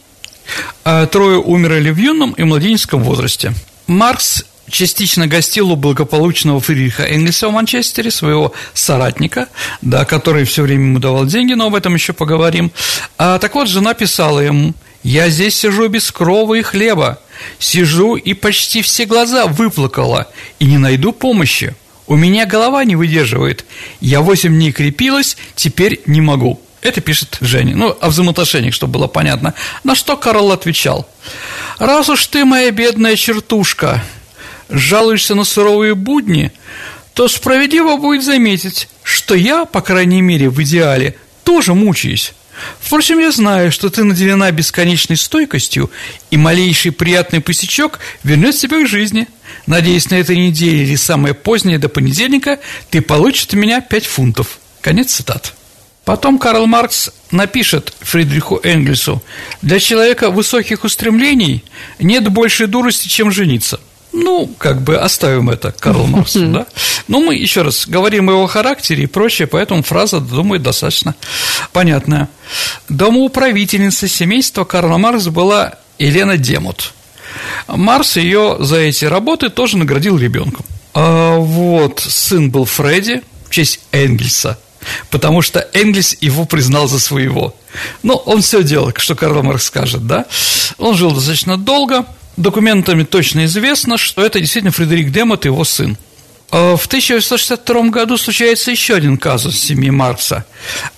а 0.85 1.07
трое 1.07 1.39
умерли 1.39 1.91
в 1.91 1.97
юном 1.97 2.33
и 2.33 2.45
младенческом 2.45 3.03
возрасте. 3.03 3.55
Маркс 3.87 4.45
частично 4.69 5.27
гостил 5.27 5.71
у 5.73 5.77
благополучного 5.77 6.61
Фридриха 6.61 7.05
Энгельса 7.05 7.49
в 7.49 7.53
Манчестере, 7.53 8.11
своего 8.11 8.53
соратника, 8.73 9.49
да, 9.83 10.05
который 10.05 10.45
все 10.45 10.63
время 10.63 10.85
ему 10.85 10.99
давал 10.99 11.27
деньги, 11.27 11.55
но 11.55 11.67
об 11.67 11.75
этом 11.75 11.95
еще 11.95 12.13
поговорим. 12.13 12.73
А, 13.19 13.39
так 13.39 13.55
вот, 13.55 13.69
жена 13.69 13.95
писала 13.95 14.41
ему, 14.41 14.75
«Я 15.03 15.29
здесь 15.29 15.55
сижу 15.55 15.89
без 15.89 16.11
крова 16.11 16.55
и 16.55 16.63
хлеба, 16.63 17.21
сижу 17.59 18.17
и 18.17 18.33
почти 18.35 18.83
все 18.83 19.05
глаза 19.05 19.47
выплакала, 19.47 20.29
и 20.59 20.65
не 20.65 20.79
найду 20.79 21.13
помощи. 21.13 21.75
У 22.07 22.17
меня 22.17 22.47
голова 22.47 22.85
не 22.85 22.97
выдерживает. 22.97 23.65
Я 24.01 24.21
восемь 24.21 24.55
дней 24.55 24.73
крепилась, 24.73 25.37
теперь 25.55 26.01
не 26.07 26.21
могу». 26.21 26.61
Это 26.85 27.01
пишет 27.01 27.39
Женя. 27.41 27.75
Ну, 27.75 27.97
о 27.99 28.11
взаимоотношениях, 28.11 28.75
чтобы 28.75 28.93
было 28.99 29.07
понятно. 29.07 29.55
На 29.85 29.95
что 29.95 30.19
Карл 30.19 30.53
отвечал. 30.53 31.09
«Раз 31.79 32.11
уж 32.11 32.27
ты 32.27 32.45
моя 32.45 32.71
бедная 32.71 33.17
чертушка, 33.17 34.05
жалуешься 34.69 35.35
на 35.35 35.45
суровые 35.45 35.95
будни, 35.95 36.53
то 37.15 37.29
справедливо 37.29 37.97
будет 37.97 38.25
заметить, 38.25 38.89
что 39.03 39.35
я, 39.35 39.65
по 39.65 39.81
крайней 39.81 40.21
мере, 40.21 40.51
в 40.51 40.63
идеале, 40.63 41.17
тоже 41.45 41.75
мучаюсь. 41.75 42.35
Впрочем, 42.81 43.19
я 43.19 43.33
знаю, 43.33 43.73
что 43.73 43.91
ты 43.91 44.05
наделена 44.05 44.51
бесконечной 44.51 45.17
стойкостью, 45.17 45.91
и 46.31 46.37
малейший 46.37 46.93
приятный 46.93 47.41
пустячок 47.41 47.99
вернет 48.23 48.57
тебя 48.57 48.83
к 48.83 48.89
жизни. 48.89 49.27
Надеюсь, 49.67 50.11
на 50.11 50.17
этой 50.17 50.37
неделе 50.37 50.85
или 50.85 50.97
самое 50.97 51.35
позднее 51.35 51.79
до 51.79 51.89
понедельника 51.89 52.61
ты 52.91 53.01
получишь 53.01 53.47
от 53.47 53.55
меня 53.55 53.81
пять 53.81 54.07
фунтов. 54.07 54.59
Конец 54.81 55.13
цитат. 55.13 55.55
Потом 56.05 56.39
Карл 56.39 56.67
Маркс 56.67 57.11
напишет 57.31 57.95
Фридриху 58.01 58.61
Энгельсу, 58.63 59.23
«Для 59.63 59.81
человека 59.81 60.31
высоких 60.31 60.85
устремлений 60.85 61.65
нет 61.99 62.29
большей 62.29 62.67
дурости, 62.67 63.09
чем 63.09 63.33
жениться». 63.33 63.81
Ну, 64.17 64.47
как 64.59 64.81
бы 64.83 64.97
оставим 64.97 65.51
это 65.51 65.73
Карл 65.73 66.07
Марксу, 66.07 66.47
да? 66.47 66.67
Но 67.09 67.19
мы 67.19 67.35
еще 67.35 67.63
раз 67.63 67.85
говорим 67.89 68.29
о 68.29 68.33
его 68.33 68.47
характере 68.47 69.05
и 69.05 69.07
прочее, 69.07 69.49
поэтому 69.49 69.83
фраза, 69.83 70.21
думаю, 70.21 70.61
достаточно 70.61 71.17
понятная. 71.73 72.29
Домоуправительница 72.89 74.07
семейства 74.07 74.63
Карла 74.63 74.99
Маркса 74.99 75.33
была 75.33 75.75
Елена 75.99 76.37
Демут. 76.37 76.95
Марс 77.67 78.17
ее 78.17 78.57
за 78.61 78.77
эти 78.77 79.05
работы 79.05 79.51
тоже 79.51 79.77
наградил 79.79 80.17
ребенком. 80.17 80.65
А 80.95 81.37
вот 81.39 81.99
сын 81.99 82.53
был 82.53 82.67
Фредди 82.67 83.23
в 83.49 83.51
честь 83.51 83.81
Энгельса, 83.91 84.61
потому 85.11 85.43
что 85.43 85.69
Энгельс 85.73 86.17
его 86.21 86.45
признал 86.45 86.87
за 86.87 87.01
своего. 87.01 87.57
Ну, 88.05 88.15
он 88.15 88.43
все 88.43 88.63
делал, 88.63 88.93
что 88.97 89.17
Карл 89.17 89.43
Маркс 89.43 89.65
скажет, 89.65 90.07
да? 90.07 90.27
Он 90.79 90.95
жил 90.95 91.11
достаточно 91.11 91.57
долго, 91.57 92.07
документами 92.37 93.05
точно 93.05 93.45
известно, 93.45 93.99
что 93.99 94.25
это 94.25 94.41
действительно 94.41 94.73
Фредерик 94.73 95.11
Демот, 95.11 95.45
его 95.45 95.65
сын. 95.65 95.97
А 96.51 96.77
в 96.77 96.87
1962 96.87 97.89
году 97.89 98.17
случается 98.17 98.71
еще 98.71 98.95
один 98.95 99.19
казус 99.19 99.59
семьи 99.59 99.91
Маркса. 99.91 100.45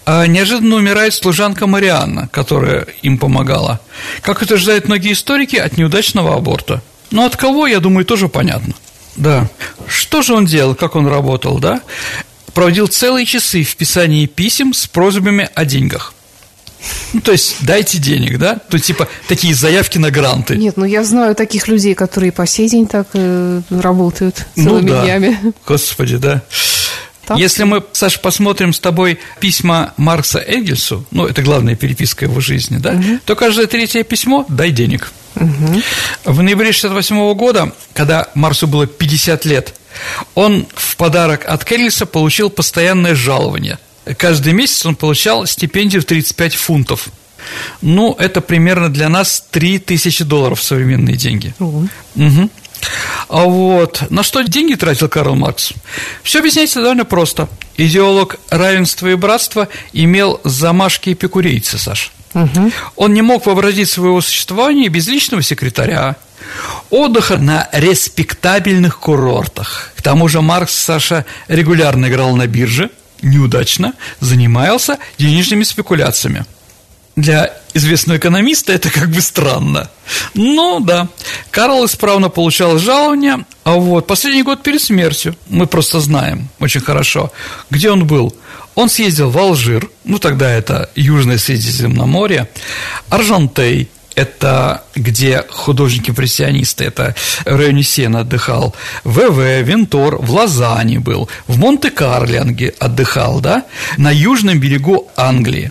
А 0.05 0.27
неожиданно 0.27 0.77
умирает 0.77 1.15
служанка 1.15 1.67
Марианна, 1.67 2.29
которая 2.29 2.87
им 3.03 3.17
помогала. 3.17 3.81
Как 4.21 4.43
утверждают 4.43 4.89
многие 4.89 5.13
историки, 5.13 5.57
от 5.57 5.79
неудачного 5.79 6.35
аборта. 6.35 6.83
Но 7.11 7.25
от 7.25 7.37
кого, 7.37 7.67
я 7.67 7.81
думаю, 7.81 8.05
тоже 8.05 8.29
понятно. 8.29 8.75
Да. 9.17 9.49
Что 9.89 10.23
же 10.23 10.35
он 10.35 10.45
делал, 10.45 10.75
как 10.75 10.95
он 10.95 11.07
работал, 11.07 11.59
да? 11.59 11.81
Проводил 12.53 12.87
целые 12.87 13.25
часы 13.25 13.63
в 13.63 13.77
писании 13.77 14.27
писем 14.27 14.75
с 14.75 14.87
просьбами 14.87 15.49
о 15.55 15.65
деньгах. 15.65 16.13
Ну, 17.13 17.21
то 17.21 17.33
есть, 17.33 17.57
дайте 17.63 17.99
денег, 17.99 18.39
да? 18.39 18.59
То 18.69 18.79
типа 18.79 19.09
такие 19.29 19.55
заявки 19.55 19.99
на 19.99 20.11
гранты. 20.11 20.57
Нет, 20.57 20.77
ну 20.77 20.85
я 20.85 21.05
знаю 21.05 21.35
таких 21.35 21.69
людей, 21.69 21.95
которые 21.95 22.33
по 22.33 22.47
сей 22.47 22.69
день 22.69 22.87
так 22.87 23.09
э, 23.15 23.61
работают 23.71 24.47
целыми 24.55 24.91
ну, 24.91 24.97
да. 24.97 25.05
днями. 25.05 25.55
Господи, 25.67 26.17
да. 26.17 26.43
Так? 27.27 27.39
Если 27.39 27.65
мы, 27.65 27.83
Саша, 27.93 28.21
посмотрим 28.21 28.73
с 28.73 28.79
тобой 28.79 29.19
письма 29.41 29.93
Маркса 29.97 30.39
Энгельсу, 30.39 31.05
ну, 31.11 31.27
это 31.27 31.43
главная 31.43 31.75
переписка 31.75 32.27
его 32.27 32.41
жизни, 32.41 32.79
да, 32.79 32.91
угу. 32.93 33.19
то 33.25 33.35
каждое 33.35 33.67
третье 33.67 34.05
письмо– 34.05 34.47
дай 34.49 34.71
денег. 34.71 35.13
Угу. 35.35 35.83
В 36.25 36.43
ноябре 36.43 36.73
68 36.73 37.35
года, 37.35 37.73
когда 37.95 38.29
Марсу 38.35 38.69
было 38.69 38.87
50 38.87 39.45
лет, 39.45 39.75
он 40.35 40.67
в 40.75 40.97
подарок 40.97 41.45
от 41.47 41.71
Энгельса 41.71 42.07
получил 42.07 42.49
постоянное 42.49 43.17
жалование. 43.17 43.79
Каждый 44.19 44.53
месяц 44.53 44.87
он 44.87 44.95
получал 44.95 45.47
стипендию 45.47 46.03
в 46.03 46.05
35 46.05 46.55
фунтов. 46.55 47.09
Ну, 47.81 48.15
это 48.19 48.41
примерно 48.41 48.89
для 48.89 49.09
нас 49.09 49.45
3000 49.51 50.25
долларов 50.25 50.63
современные 50.63 51.17
деньги. 51.17 51.55
Угу. 51.59 51.89
Угу. 52.17 52.51
А 53.29 53.45
вот 53.45 54.05
на 54.11 54.23
что 54.23 54.43
деньги 54.43 54.75
тратил 54.75 55.09
Карл 55.09 55.35
Маркс? 55.35 55.73
Все 56.23 56.41
объясняется 56.41 56.81
довольно 56.81 57.05
просто. 57.05 57.49
Идеолог 57.77 58.37
равенства 58.51 59.09
и 59.09 59.15
братства 59.15 59.69
имел 59.93 60.41
замашки 60.45 61.13
эпикурейца, 61.13 61.79
Саша. 61.79 62.11
Угу. 62.35 62.73
Он 62.97 63.15
не 63.15 63.23
мог 63.23 63.47
вообразить 63.47 63.89
своего 63.89 64.21
существования 64.21 64.89
без 64.89 65.09
личного 65.09 65.43
секретаря, 65.43 66.17
отдыха 66.91 67.39
на 67.39 67.69
респектабельных 67.73 68.99
курортах. 68.99 69.93
К 69.97 70.03
тому 70.03 70.29
же 70.29 70.41
Маркс, 70.43 70.75
Саша, 70.75 71.25
регулярно 71.49 72.07
играл 72.07 72.37
на 72.37 72.47
бирже, 72.47 72.91
неудачно, 73.23 73.95
занимался 74.21 74.99
денежными 75.19 75.65
спекуляциями– 75.65 76.45
для 77.17 77.51
известного 77.73 78.19
экономиста 78.19 78.75
это 78.75 78.91
как 78.91 79.11
бы 79.11 79.23
странно. 79.23 79.91
Ну 80.35 80.81
да, 80.81 81.09
Карл 81.51 81.85
исправно 81.87 82.29
получал 82.29 82.79
жалование, 82.79 83.45
а 83.65 83.73
вот 83.75 84.07
последний 84.07 84.43
год 84.43 84.63
перед 84.63 84.83
смертью, 84.83 85.35
мы 85.49 85.67
просто 85.67 86.01
знаем 86.01 86.49
очень 86.61 86.83
хорошо, 86.83 87.33
где 87.71 87.91
он 87.91 88.07
был. 88.07 88.37
Он 88.75 88.91
съездил 88.91 89.31
в 89.31 89.39
Алжир, 89.39 89.89
ну 90.05 90.19
тогда 90.19 90.51
это 90.51 90.91
Южное 90.95 91.39
Средиземноморье, 91.39 92.51
Аржантей, 93.09 93.89
это 94.17 94.83
где 94.95 95.45
художники-импрессионисты, 95.49 96.85
это 96.85 97.15
в 97.45 97.55
районе 97.55 97.83
Сена 97.83 98.21
отдыхал, 98.21 98.75
ВВ, 99.05 99.63
Вентор, 99.63 100.17
в 100.17 100.33
Лозанне 100.33 100.99
был, 100.99 101.29
в 101.47 101.59
Монте-Карле 101.59 102.41
отдыхал, 102.81 103.41
да, 103.41 103.65
на 103.99 104.11
южном 104.11 104.59
берегу 104.59 105.09
Англии. 105.17 105.71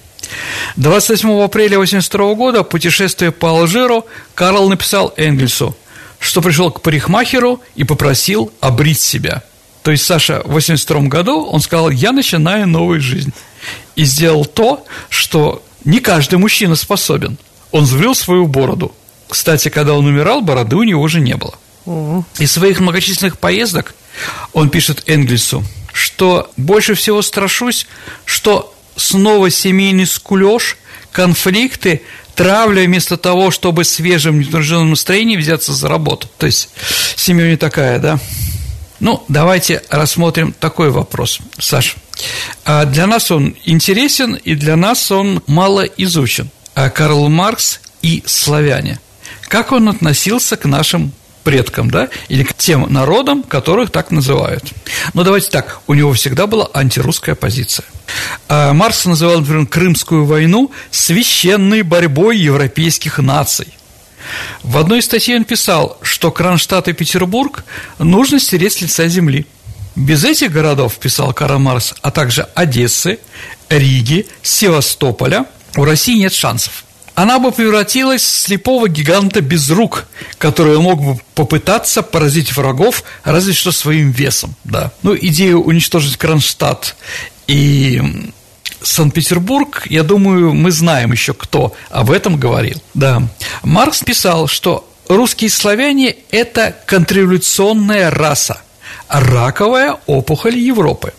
28 0.77 1.43
апреля 1.43 1.77
1982 1.77 2.33
года, 2.35 2.63
путешествуя 2.63 3.31
по 3.31 3.49
Алжиру, 3.49 4.05
Карл 4.35 4.69
написал 4.69 5.13
Энгельсу, 5.17 5.75
что 6.19 6.41
пришел 6.41 6.71
к 6.71 6.81
парикмахеру 6.81 7.61
и 7.75 7.83
попросил 7.83 8.51
обрить 8.61 9.01
себя. 9.01 9.43
То 9.81 9.91
есть, 9.91 10.05
Саша, 10.05 10.37
в 10.39 10.49
1982 10.49 11.01
году 11.09 11.45
он 11.45 11.61
сказал, 11.61 11.89
я 11.89 12.11
начинаю 12.11 12.67
новую 12.67 13.01
жизнь. 13.01 13.33
И 13.95 14.03
сделал 14.03 14.45
то, 14.45 14.85
что 15.09 15.63
не 15.83 15.99
каждый 15.99 16.39
мужчина 16.39 16.75
способен. 16.75 17.37
Он 17.71 17.85
сбрил 17.85 18.15
свою 18.15 18.47
бороду. 18.47 18.93
Кстати, 19.27 19.69
когда 19.69 19.93
он 19.93 20.05
умирал, 20.05 20.41
бороды 20.41 20.75
у 20.75 20.83
него 20.83 21.01
уже 21.01 21.19
не 21.19 21.35
было. 21.35 21.55
Из 22.39 22.51
своих 22.51 22.79
многочисленных 22.79 23.37
поездок 23.37 23.93
он 24.53 24.69
пишет 24.69 25.03
Энгельсу, 25.07 25.63
что 25.93 26.51
больше 26.57 26.95
всего 26.95 27.21
страшусь, 27.21 27.85
что 28.25 28.73
снова 28.95 29.49
семейный 29.49 30.05
скулеж, 30.05 30.77
конфликты, 31.11 32.01
травля 32.35 32.85
вместо 32.85 33.17
того, 33.17 33.51
чтобы 33.51 33.83
свежим 33.83 34.39
непринужденным 34.39 34.91
настроением 34.91 35.39
взяться 35.39 35.73
за 35.73 35.87
работу. 35.87 36.29
То 36.37 36.45
есть 36.45 36.69
семья 37.15 37.49
не 37.49 37.57
такая, 37.57 37.99
да? 37.99 38.19
Ну, 38.99 39.23
давайте 39.27 39.83
рассмотрим 39.89 40.53
такой 40.53 40.89
вопрос, 40.89 41.39
Саш. 41.59 41.97
А 42.63 42.85
для 42.85 43.07
нас 43.07 43.29
он 43.29 43.55
интересен, 43.65 44.35
и 44.35 44.55
для 44.55 44.75
нас 44.75 45.11
он 45.11 45.43
мало 45.47 45.81
изучен. 45.81 46.49
А 46.75 46.89
Карл 46.89 47.29
Маркс 47.29 47.79
и 48.01 48.21
славяне. 48.25 48.99
Как 49.47 49.71
он 49.71 49.89
относился 49.89 50.57
к 50.57 50.65
нашим 50.65 51.11
предкам, 51.43 51.89
да, 51.89 52.09
или 52.27 52.43
к 52.43 52.53
тем 52.55 52.91
народам, 52.91 53.43
которых 53.43 53.91
так 53.91 54.11
называют. 54.11 54.73
Но 55.13 55.23
давайте 55.23 55.49
так, 55.51 55.79
у 55.87 55.93
него 55.93 56.11
всегда 56.13 56.47
была 56.47 56.69
антирусская 56.73 57.35
позиция. 57.35 57.85
А 58.49 58.73
Маркс 58.73 59.05
называл, 59.05 59.39
например, 59.39 59.67
Крымскую 59.67 60.25
войну 60.25 60.71
священной 60.91 61.83
борьбой 61.83 62.37
европейских 62.37 63.19
наций. 63.19 63.67
В 64.63 64.77
одной 64.77 64.99
из 64.99 65.05
статей 65.05 65.37
он 65.37 65.45
писал, 65.45 65.97
что 66.01 66.31
Кронштадт 66.31 66.87
и 66.87 66.93
Петербург 66.93 67.63
нужно 67.99 68.39
стереть 68.39 68.73
с 68.73 68.81
лица 68.81 69.07
земли. 69.07 69.45
Без 69.95 70.25
этих 70.25 70.51
городов, 70.51 70.97
писал 70.97 71.31
Карл 71.31 71.59
Маркс, 71.59 71.93
а 72.01 72.11
также 72.11 72.47
Одессы, 72.55 73.19
Риги, 73.69 74.27
Севастополя, 74.41 75.45
у 75.75 75.83
России 75.83 76.17
нет 76.17 76.33
шансов 76.33 76.85
она 77.15 77.39
бы 77.39 77.51
превратилась 77.51 78.21
в 78.21 78.39
слепого 78.41 78.89
гиганта 78.89 79.41
без 79.41 79.69
рук, 79.71 80.05
который 80.37 80.77
мог 80.79 81.01
бы 81.01 81.19
попытаться 81.33 82.03
поразить 82.03 82.55
врагов 82.55 83.03
разве 83.23 83.53
что 83.53 83.71
своим 83.71 84.11
весом, 84.11 84.53
да. 84.65 84.91
Ну, 85.01 85.15
идею 85.15 85.63
уничтожить 85.63 86.17
Кронштадт 86.17 86.95
и 87.47 88.01
Санкт-Петербург, 88.81 89.87
я 89.89 90.03
думаю, 90.03 90.53
мы 90.53 90.71
знаем 90.71 91.13
еще, 91.13 91.33
кто 91.33 91.73
об 91.89 92.11
этом 92.11 92.37
говорил. 92.37 92.81
Да. 92.93 93.23
Маркс 93.63 94.01
писал, 94.01 94.47
что 94.47 94.87
русские 95.07 95.49
славяне– 95.49 96.17
это 96.31 96.75
контрреволюционная 96.85 98.11
раса, 98.11 98.61
раковая 99.07 99.97
опухоль 100.05 100.57
Европы. 100.57 101.13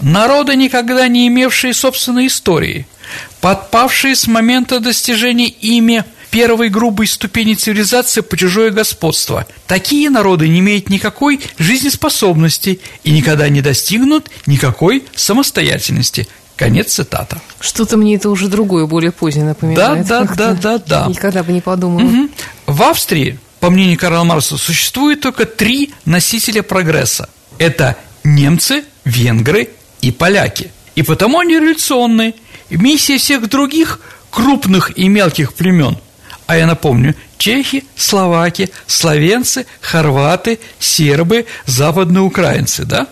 Народы, 0.00 0.56
никогда 0.56 1.06
не 1.06 1.28
имевшие 1.28 1.72
собственной 1.72 2.26
истории– 2.26 2.86
подпавшие 3.40 4.14
с 4.16 4.26
момента 4.26 4.80
достижения 4.80 5.48
ими 5.48 6.04
первой 6.30 6.68
грубой 6.68 7.06
ступени 7.06 7.54
цивилизации 7.54 8.20
по 8.20 8.36
чужое 8.36 8.70
господство. 8.70 9.46
Такие 9.66 10.10
народы 10.10 10.48
не 10.48 10.60
имеют 10.60 10.88
никакой 10.88 11.40
жизнеспособности 11.58 12.80
и 13.04 13.10
никогда 13.10 13.48
не 13.48 13.60
достигнут 13.60 14.30
никакой 14.46 15.04
самостоятельности. 15.14 16.28
Конец 16.56 16.92
цитата. 16.92 17.40
Что-то 17.58 17.96
мне 17.96 18.16
это 18.16 18.28
уже 18.30 18.48
другое, 18.48 18.86
более 18.86 19.12
позднее 19.12 19.46
напоминает. 19.46 20.06
Да, 20.06 20.24
да, 20.24 20.34
да, 20.34 20.54
да, 20.54 20.78
да. 20.78 21.06
Никогда 21.08 21.42
бы 21.42 21.52
не 21.52 21.60
подумала. 21.60 22.02
Угу. 22.02 22.28
В 22.66 22.82
Австрии, 22.82 23.38
по 23.60 23.70
мнению 23.70 23.98
Карла 23.98 24.24
Марса, 24.24 24.58
существует 24.58 25.20
только 25.20 25.46
три 25.46 25.92
носителя 26.04 26.62
прогресса. 26.62 27.28
Это 27.58 27.96
немцы, 28.24 28.84
венгры 29.04 29.70
и 30.02 30.12
поляки. 30.12 30.70
И 30.96 31.02
потому 31.02 31.40
они 31.40 31.54
революционные– 31.54 32.34
Миссия 32.76 33.18
всех 33.18 33.48
других 33.48 34.00
крупных 34.30 34.96
и 34.96 35.08
мелких 35.08 35.54
племен, 35.54 35.98
а 36.46 36.56
я 36.56 36.66
напомню, 36.66 37.14
чехи, 37.38 37.84
словаки, 37.96 38.70
словенцы, 38.86 39.66
хорваты, 39.80 40.60
сербы, 40.78 41.46
западные 41.66 42.22
украинцы, 42.22 42.84
да? 42.84 43.08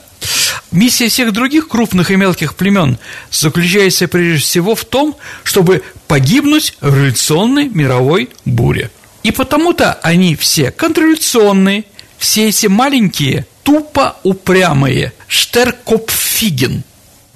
Миссия 0.71 1.09
всех 1.09 1.33
других 1.33 1.69
крупных 1.69 2.11
и 2.11 2.17
мелких 2.17 2.55
племен 2.55 2.99
заключается 3.31 4.07
прежде 4.07 4.45
всего 4.45 4.75
в 4.75 4.85
том, 4.85 5.17
чтобы 5.43 5.83
погибнуть 6.07 6.75
в 6.81 6.95
революционной 6.95 7.69
мировой 7.69 8.29
буре. 8.45 8.91
И 9.23 9.31
потому-то 9.31 9.95
они 10.03 10.37
все 10.37 10.71
контрреволюционные, 10.71 11.85
все 12.19 12.49
эти 12.49 12.67
маленькие, 12.67 13.47
тупо 13.63 14.17
упрямые, 14.25 15.13
штеркопфиген, 15.27 16.83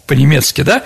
по-немецки, 0.06 0.60
да, 0.62 0.82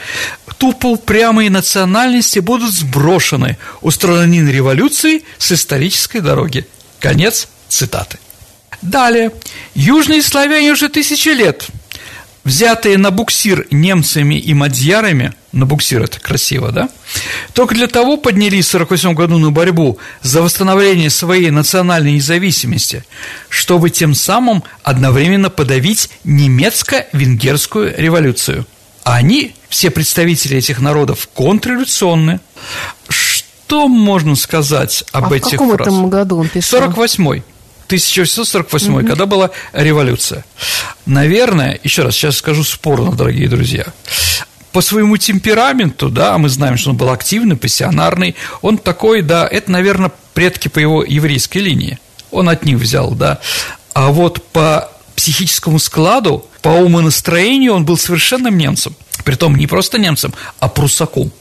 тупо 0.58 0.86
упрямые 0.86 1.50
национальности 1.50 2.38
будут 2.38 2.72
сброшены, 2.72 3.58
устранены 3.80 4.48
революцией 4.48 5.24
с 5.38 5.52
исторической 5.52 6.20
дороги. 6.20 6.66
Конец 7.00 7.48
цитаты. 7.68 8.18
Далее. 8.82 9.32
Южные 9.74 10.22
славяне 10.22 10.72
уже 10.72 10.88
тысячи 10.88 11.30
лет, 11.30 11.66
взятые 12.44 12.98
на 12.98 13.10
буксир 13.10 13.66
немцами 13.70 14.36
и 14.36 14.54
мадьярами, 14.54 15.32
на 15.52 15.66
буксир 15.66 16.02
это 16.02 16.20
красиво, 16.20 16.70
да? 16.70 16.88
Только 17.54 17.74
для 17.74 17.86
того 17.86 18.18
поднялись 18.18 18.66
в 18.66 18.70
48 18.70 19.14
году 19.14 19.38
на 19.38 19.50
борьбу 19.50 19.98
за 20.22 20.42
восстановление 20.42 21.10
своей 21.10 21.50
национальной 21.50 22.12
независимости, 22.12 23.04
чтобы 23.48 23.90
тем 23.90 24.14
самым 24.14 24.62
одновременно 24.82 25.48
подавить 25.48 26.10
немецко-венгерскую 26.24 27.94
революцию– 27.96 28.66
а 29.06 29.18
они, 29.18 29.54
все 29.68 29.90
представители 29.90 30.58
этих 30.58 30.80
народов, 30.80 31.28
контрреволюционные. 31.34 32.40
Что 33.08 33.88
можно 33.88 34.36
сказать 34.36 35.04
об 35.12 35.32
а 35.32 35.36
этих 35.36 35.48
в 35.48 35.50
каком 35.52 35.74
фраз? 35.74 35.86
этом 35.88 36.10
году 36.10 36.38
он 36.38 36.48
писал? 36.48 36.82
48-й. 36.82 37.42
1848, 37.86 38.94
угу. 38.94 39.06
когда 39.06 39.26
была 39.26 39.50
революция. 39.72 40.44
Наверное, 41.04 41.78
еще 41.84 42.02
раз, 42.02 42.14
сейчас 42.14 42.38
скажу 42.38 42.64
спорно, 42.64 43.12
дорогие 43.12 43.48
друзья, 43.48 43.86
по 44.72 44.80
своему 44.82 45.16
темпераменту, 45.16 46.10
да, 46.10 46.36
мы 46.36 46.48
знаем, 46.48 46.76
что 46.76 46.90
он 46.90 46.96
был 46.96 47.10
активный, 47.10 47.56
пассионарный, 47.56 48.34
он 48.60 48.76
такой, 48.76 49.22
да, 49.22 49.46
это, 49.46 49.70
наверное, 49.70 50.10
предки 50.34 50.68
по 50.68 50.80
его 50.80 51.02
еврейской 51.02 51.58
линии. 51.58 51.98
Он 52.30 52.48
от 52.48 52.64
них 52.64 52.76
взял, 52.76 53.12
да. 53.12 53.38
А 53.94 54.08
вот 54.08 54.42
по 54.48 54.90
психическому 55.14 55.78
складу, 55.78 56.46
по 56.60 56.68
умонастроению 56.68 57.72
он 57.72 57.84
был 57.86 57.96
совершенным 57.96 58.58
немцем. 58.58 58.94
Притом 59.26 59.56
не 59.56 59.66
просто 59.66 59.98
немцем, 59.98 60.32
а 60.60 60.68
прусаком. 60.68 61.32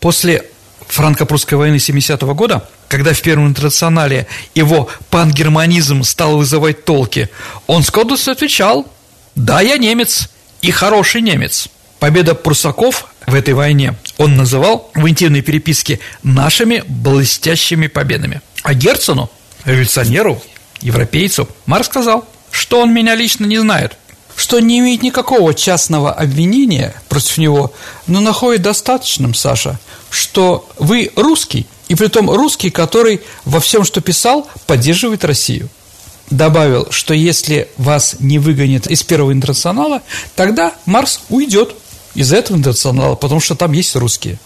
После 0.00 0.46
франко-прусской 0.88 1.58
войны 1.58 1.76
70-го 1.76 2.34
года, 2.34 2.66
когда 2.88 3.12
в 3.12 3.20
Первом 3.20 3.48
интернационале 3.48 4.26
его 4.54 4.88
пангерманизм 5.10 6.02
стал 6.02 6.38
вызывать 6.38 6.86
толки, 6.86 7.28
он 7.66 7.82
с 7.82 7.90
Кодусу 7.90 8.30
отвечал 8.30 8.86
«Да, 9.34 9.60
я 9.60 9.76
немец, 9.76 10.30
и 10.62 10.70
хороший 10.70 11.20
немец». 11.20 11.68
Победа 11.98 12.34
прусаков 12.34 13.06
в 13.26 13.34
этой 13.34 13.52
войне 13.52 13.96
он 14.16 14.34
называл 14.34 14.90
в 14.94 15.06
интимной 15.06 15.42
переписке 15.42 16.00
нашими 16.22 16.84
блестящими 16.88 17.86
победами. 17.86 18.40
А 18.62 18.72
Герцену, 18.72 19.30
революционеру, 19.66 20.40
европейцу, 20.80 21.46
Марк 21.66 21.84
сказал, 21.84 22.26
что 22.50 22.80
он 22.80 22.94
меня 22.94 23.14
лично 23.14 23.44
не 23.44 23.58
знает, 23.58 23.98
что 24.36 24.60
не 24.60 24.78
имеет 24.78 25.02
никакого 25.02 25.54
частного 25.54 26.12
обвинения 26.12 26.94
против 27.08 27.38
него, 27.38 27.72
но 28.06 28.20
находит 28.20 28.62
достаточным, 28.62 29.34
Саша, 29.34 29.80
что 30.10 30.68
вы 30.78 31.10
русский, 31.16 31.66
и 31.88 31.94
при 31.94 32.08
том 32.08 32.30
русский, 32.30 32.70
который 32.70 33.22
во 33.44 33.60
всем, 33.60 33.84
что 33.84 34.00
писал, 34.00 34.46
поддерживает 34.66 35.24
Россию. 35.24 35.68
Добавил, 36.30 36.88
что 36.90 37.14
если 37.14 37.68
вас 37.76 38.16
не 38.18 38.38
выгонят 38.38 38.88
из 38.88 39.02
первого 39.02 39.32
интернационала, 39.32 40.02
тогда 40.34 40.74
Марс 40.84 41.20
уйдет 41.28 41.74
из 42.14 42.32
этого 42.32 42.56
интернационала, 42.56 43.14
потому 43.14 43.40
что 43.40 43.54
там 43.54 43.72
есть 43.72 43.94
русские. 43.94 44.38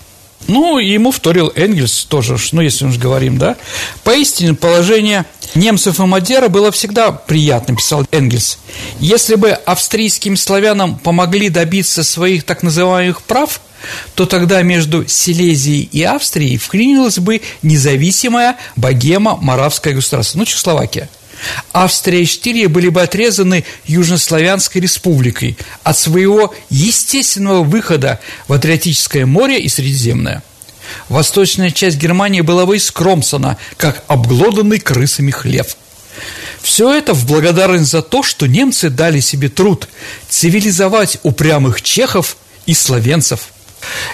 Ну, 0.48 0.78
ему 0.78 1.10
вторил 1.10 1.52
Энгельс 1.54 2.04
тоже, 2.04 2.36
ну, 2.52 2.60
если 2.60 2.84
мы 2.84 2.92
же 2.92 2.98
говорим, 2.98 3.38
да. 3.38 3.56
Поистине, 4.02 4.54
положение 4.54 5.26
немцев 5.54 6.00
и 6.00 6.02
Мадера 6.02 6.48
было 6.48 6.72
всегда 6.72 7.12
приятным, 7.12 7.76
писал 7.76 8.06
Энгельс. 8.10 8.58
Если 8.98 9.34
бы 9.36 9.50
австрийским 9.50 10.36
славянам 10.36 10.98
помогли 10.98 11.50
добиться 11.50 12.02
своих 12.02 12.44
так 12.44 12.62
называемых 12.62 13.22
прав, 13.22 13.60
то 14.14 14.26
тогда 14.26 14.62
между 14.62 15.06
Силезией 15.06 15.88
и 15.90 16.02
Австрией 16.02 16.58
вклинилась 16.58 17.18
бы 17.18 17.40
независимая 17.62 18.56
богема 18.76 19.38
Моравская 19.40 19.94
государство, 19.94 20.38
ну, 20.38 20.44
Чехословакия– 20.44 21.08
Австрия 21.72 22.22
и 22.22 22.26
Штирия 22.26 22.68
были 22.68 22.88
бы 22.88 23.02
отрезаны 23.02 23.64
Южнославянской 23.86 24.80
республикой 24.80 25.56
от 25.82 25.96
своего 25.98 26.54
естественного 26.68 27.62
выхода 27.62 28.20
в 28.48 28.52
Адриатическое 28.52 29.26
море 29.26 29.60
и 29.60 29.68
Средиземное. 29.68 30.42
Восточная 31.08 31.70
часть 31.70 31.98
Германии 31.98 32.40
была 32.40 32.66
бы 32.66 32.76
искромсана, 32.76 33.56
как 33.76 34.02
обглоданный 34.08 34.80
крысами 34.80 35.30
хлев. 35.30 35.76
Все 36.62 36.92
это 36.92 37.14
в 37.14 37.26
благодарность 37.26 37.90
за 37.90 38.02
то, 38.02 38.22
что 38.22 38.46
немцы 38.46 38.90
дали 38.90 39.20
себе 39.20 39.48
труд 39.48 39.88
цивилизовать 40.28 41.18
упрямых 41.22 41.80
чехов 41.80 42.36
и 42.66 42.74
словенцев, 42.74 43.48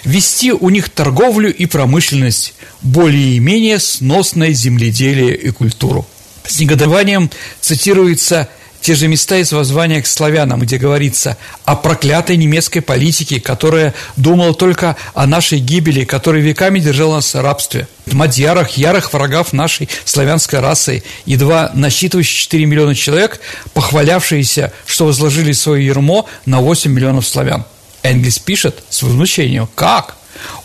вести 0.05 0.53
у 0.53 0.69
них 0.71 0.91
торговлю 0.91 1.53
и 1.53 1.67
промышленность, 1.67 2.55
более-менее 2.83 3.81
сносное 3.81 4.53
земледелие 4.53 5.35
и 5.35 5.51
культуру. 5.51 6.07
С 6.47 6.61
негодованием 6.61 7.31
цитируются 7.61 8.49
те 8.81 8.95
же 8.95 9.09
места 9.09 9.39
из 9.39 9.51
воззвания 9.51 10.01
к 10.01 10.07
славянам, 10.07 10.61
где 10.61 10.79
говорится 10.79 11.37
о 11.65 11.75
проклятой 11.75 12.37
немецкой 12.37 12.81
политике, 12.81 13.41
которая 13.41 13.95
думала 14.17 14.55
только 14.55 14.97
о 15.13 15.27
нашей 15.27 15.59
гибели, 15.59 16.05
которая 16.05 16.41
веками 16.41 16.79
держала 16.79 17.17
нас 17.17 17.35
в 17.35 17.41
рабстве. 17.41 17.89
Мадьярах, 18.07 18.71
ярых 18.73 19.13
врагов 19.13 19.53
нашей 19.53 19.89
славянской 20.05 20.61
расы, 20.61 21.03
едва 21.25 21.73
насчитывающие 21.75 22.43
4 22.43 22.67
миллиона 22.67 22.95
человек, 22.95 23.41
похвалявшиеся, 23.75 24.73
что 24.87 25.07
возложили 25.07 25.51
свое 25.51 25.85
ермо 25.85 26.27
на 26.45 26.61
8 26.61 26.93
миллионов 26.93 27.27
славян. 27.27 27.65
Энгельс 28.05 28.39
пишет 28.39 28.85
с 28.89 29.03
возмущением, 29.03 29.69
как? 29.75 30.17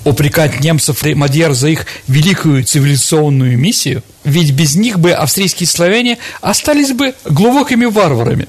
упрекать 0.04 0.60
немцев 0.60 1.04
и 1.06 1.14
Мадьяр 1.14 1.54
за 1.54 1.70
их 1.70 1.86
великую 2.08 2.64
цивилизационную 2.64 3.58
миссию, 3.58 4.04
ведь 4.24 4.52
без 4.52 4.76
них 4.76 5.00
бы 5.00 5.12
австрийские 5.12 5.68
славяне 5.68 6.18
остались 6.42 6.92
бы 6.92 7.16
глубокими 7.26 7.86
варварами. 7.86 8.48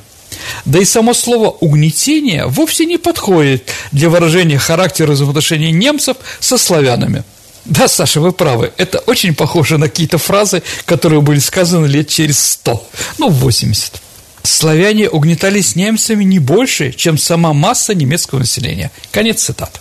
Да 0.64 0.78
и 0.80 0.84
само 0.84 1.14
слово 1.14 1.50
«угнетение» 1.50 2.46
вовсе 2.46 2.86
не 2.86 2.98
подходит 2.98 3.70
для 3.92 4.08
выражения 4.08 4.58
характера 4.58 5.12
взаимоотношений 5.12 5.72
немцев 5.72 6.16
со 6.40 6.58
славянами. 6.58 7.24
Да, 7.64 7.86
Саша, 7.86 8.20
вы 8.20 8.32
правы, 8.32 8.72
это 8.76 8.98
очень 9.00 9.34
похоже 9.34 9.78
на 9.78 9.88
какие-то 9.88 10.18
фразы, 10.18 10.62
которые 10.84 11.20
были 11.20 11.38
сказаны 11.38 11.86
лет 11.86 12.08
через 12.08 12.40
сто, 12.40 12.84
ну, 13.18 13.28
80. 13.28 14.02
Славяне 14.42 15.08
угнетались 15.08 15.76
немцами 15.76 16.24
не 16.24 16.40
больше, 16.40 16.92
чем 16.92 17.16
сама 17.16 17.52
масса 17.52 17.94
немецкого 17.94 18.40
населения. 18.40 18.90
Конец 19.12 19.42
цитаты. 19.44 19.78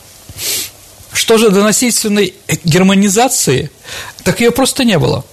Что 1.12 1.39
же 1.39 1.49
до 1.49 1.63
насильственной 1.63 2.36
германизации, 2.63 3.71
так 4.23 4.39
ее 4.39 4.51
просто 4.51 4.84
не 4.84 4.99
было. 4.99 5.25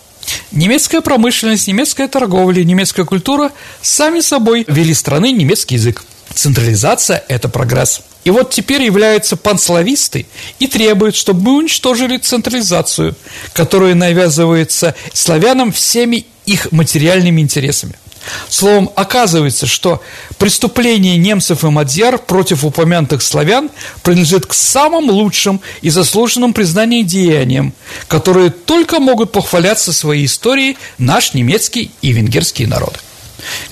Немецкая 0.53 1.01
промышленность, 1.01 1.69
немецкая 1.69 2.09
торговля, 2.09 2.65
немецкая 2.65 3.05
культура 3.05 3.53
сами 3.83 4.21
собой 4.21 4.65
вели 4.69 4.95
страны 4.95 5.33
немецкий 5.33 5.77
язык. 5.77 6.05
Централизация– 6.35 7.25
это 7.29 7.49
прогресс. 7.49 8.03
И 8.25 8.31
вот 8.31 8.51
теперь 8.51 8.83
являются 8.83 9.37
панслависты 9.37 10.27
и 10.59 10.67
требуют, 10.67 11.17
чтобы 11.17 11.43
мы 11.43 11.59
уничтожили 11.59 12.19
централизацию, 12.19 13.15
которая 13.55 13.95
навязывается 13.95 14.95
славянам 15.13 15.73
всеми 15.73 16.27
их 16.45 16.71
материальными 16.73 17.41
интересами– 17.41 17.95
Словом, 18.49 18.91
оказывается, 18.95 19.67
что 19.67 20.03
преступление 20.39 21.17
немцев 21.17 21.65
и 21.65 21.69
мадьяр 21.69 22.19
против 22.19 22.65
упомянутых 22.65 23.23
славян 23.23 23.71
принадлежит 24.03 24.47
к 24.47 24.55
самым 24.55 25.11
лучшим 25.11 25.61
и 25.83 25.91
заслуженным 25.91 26.53
признаниям 26.53 27.07
деяниям, 27.07 27.73
которые 28.07 28.51
только 28.51 29.01
могут 29.01 29.33
похваляться 29.33 29.93
своей 29.93 30.27
историей 30.27 30.77
наш 30.99 31.35
немецкий 31.35 31.91
и 32.03 32.13
венгерский 32.13 32.67
народы. 32.67 32.99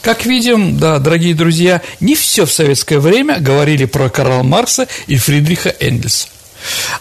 Как 0.01 0.25
видим, 0.27 0.79
да, 0.79 0.99
дорогие 0.99 1.35
друзья, 1.35 1.83
не 2.01 2.15
все 2.15 2.47
в 2.47 2.53
советское 2.53 2.99
время 2.99 3.41
говорили 3.41 3.85
про 3.85 4.09
Карла 4.09 4.43
Маркса 4.43 4.87
и 5.07 5.17
Фридриха 5.17 5.75
Энгельса. 5.81 6.29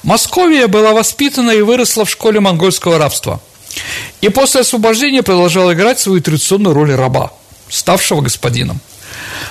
Московия 0.03 0.67
была 0.67 0.93
воспитана 0.93 1.51
и 1.51 1.61
выросла 1.61 2.05
в 2.05 2.09
школе 2.09 2.39
монгольского 2.39 2.97
рабства– 2.97 3.41
и 4.21 4.29
после 4.29 4.61
освобождения 4.61 5.23
продолжал 5.23 5.71
играть 5.71 5.99
свою 5.99 6.21
традиционную 6.21 6.73
роль 6.73 6.93
раба, 6.93 7.31
ставшего 7.69 8.21
господином. 8.21 8.79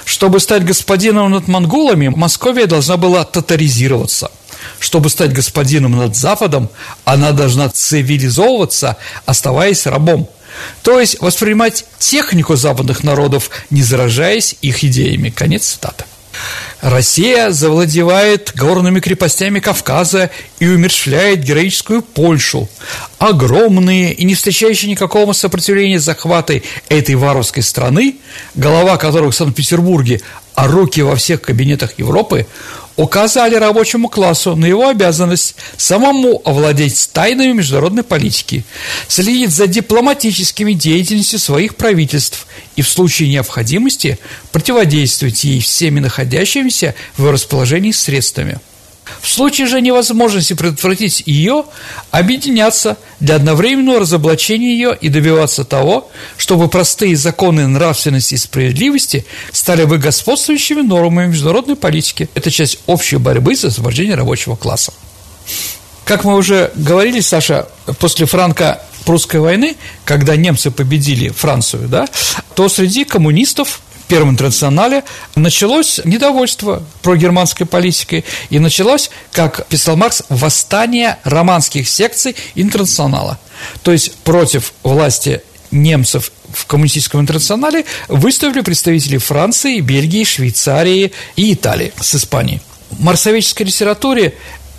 Чтобы 0.05 0.41
стать 0.41 0.65
господином 0.65 1.31
над 1.31 1.49
монголами, 1.49 2.09
Московия 2.09 2.67
должна 2.67 2.97
была 2.97 3.25
татаризироваться. 3.25 4.31
Чтобы 4.79 5.11
стать 5.11 5.33
господином 5.33 5.97
над 5.97 6.17
Западом, 6.17 6.69
она 7.05 7.33
должна 7.33 7.69
цивилизовываться, 7.69 8.97
оставаясь 9.27 9.87
рабом. 9.87 10.29
То 10.83 11.01
есть 11.01 11.21
воспринимать 11.21 11.85
технику 11.99 12.57
западных 12.57 13.03
народов, 13.03 13.51
не 13.71 13.83
заражаясь 13.83 14.57
их 14.63 14.85
идеями. 14.85 15.31
Конец 15.31 15.67
цитаты. 15.67 16.05
Россия 16.81 17.51
завладевает 17.51 18.53
горными 18.55 19.01
крепостями 19.01 19.61
Кавказа 19.61 20.31
и 20.59 20.66
умершляет 20.68 21.42
героическую 21.42 22.03
Польшу. 22.03 22.68
Огромные 23.18 24.12
и 24.12 24.25
не 24.25 24.35
встречающие 24.35 24.90
никакого 24.90 25.33
сопротивления 25.33 25.99
захваты 25.99 26.62
этой 26.88 27.14
варварской 27.14 27.62
страны, 27.62 28.16
голова 28.55 28.97
которых 28.99 29.33
в 29.33 29.37
Санкт-Петербурге, 29.37 30.20
а 30.55 30.67
руки 30.67 31.01
во 31.01 31.17
всех 31.17 31.43
кабинетах 31.43 31.99
Европы, 31.99 32.47
указали 32.97 33.57
рабочему 33.57 34.09
классу 34.09 34.55
на 34.55 34.67
его 34.67 34.88
обязанность 34.88 35.57
самому 35.77 36.40
овладеть 36.45 37.11
тайнами 37.12 37.53
международной 37.53 38.05
политики, 38.05 38.64
следить 39.09 39.51
за 39.51 39.67
дипломатическими 39.67 40.73
деятельностью 40.73 41.38
своих 41.38 41.75
правительств 41.77 42.47
и 42.77 42.83
в 42.83 42.88
случае 42.88 43.31
необходимости 43.31 44.19
противодействовать 44.53 45.43
ей 45.45 45.61
всеми 45.61 46.01
находящимися 46.01 46.95
в 47.17 47.29
расположении 47.31 47.93
средствами. 47.93 48.61
В 49.21 49.29
случае 49.29 49.67
же 49.67 49.81
невозможности 49.81 50.55
предотвратить 50.55 51.23
ее, 51.27 51.64
объединяться 52.11 52.97
для 53.21 53.37
одновременного 53.37 54.01
разоблачения 54.01 54.73
ее 54.73 54.97
и 54.99 55.09
добиваться 55.09 55.64
того, 55.64 56.11
чтобы 56.37 56.69
простые 56.69 57.17
законы 57.17 57.67
нравственности 57.67 58.35
и 58.35 58.38
справедливости 58.38 59.27
стали 59.53 59.85
бы 59.85 59.99
господствующими 59.99 60.81
нормами 60.81 61.29
международной 61.29 61.77
политики. 61.77 62.29
Это 62.35 62.51
часть 62.51 62.79
общей 62.87 63.17
борьбы 63.17 63.57
за 63.57 63.69
освобождение 63.69 64.14
рабочего 64.14 64.57
класса. 64.57 64.93
Как 66.05 66.25
мы 66.25 66.37
уже 66.37 66.71
говорили, 66.75 67.21
Саша, 67.21 67.69
после 67.99 68.27
франко-прусской 68.27 69.40
войны, 69.40 69.77
когда 70.05 70.37
немцы 70.37 70.71
победили 70.71 71.31
Францию, 71.31 71.88
да, 71.88 72.07
то 72.55 72.69
среди 72.69 73.05
коммунистов 73.05 73.81
Первом 74.07 74.31
интернационале 74.31 75.03
началось 75.35 76.01
недовольство 76.05 76.83
прогерманской 77.03 77.67
политикой, 77.67 78.25
и 78.51 78.59
началось, 78.59 79.11
как 79.33 79.67
писал 79.69 79.97
Маркс, 79.97 80.23
восстание 80.29 81.19
романских 81.25 81.88
секций 81.88 82.37
интернационала. 82.55 83.38
То 83.83 83.93
есть 83.93 84.14
против 84.17 84.73
власти 84.83 85.43
немцев 85.71 86.33
в 86.53 86.67
коммунистическом 86.67 87.21
интернационале 87.21 87.85
выставили 88.09 88.61
представители 88.61 89.19
Франции, 89.19 89.81
Бельгии, 89.81 90.25
Швейцарии 90.25 91.12
и 91.37 91.53
Италии 91.53 91.93
с 92.01 92.14
Испанией. 92.14 92.61
В 92.90 93.03
марсоведческой 93.03 93.67
литературе 93.67 94.35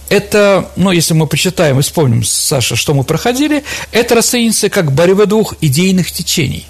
это, 0.10 0.70
ну, 0.76 0.92
если 0.92 1.14
мы 1.14 1.28
почитаем 1.28 1.80
и 1.80 1.82
вспомним, 1.82 2.24
Саша, 2.24 2.76
что 2.76 2.94
мы 2.94 3.04
проходили, 3.04 3.64
это 3.92 4.16
расценится 4.16 4.70
как 4.70 4.92
борьба 4.92 5.26
двух 5.26 5.56
идейных 5.62 6.12
течений, 6.12 6.66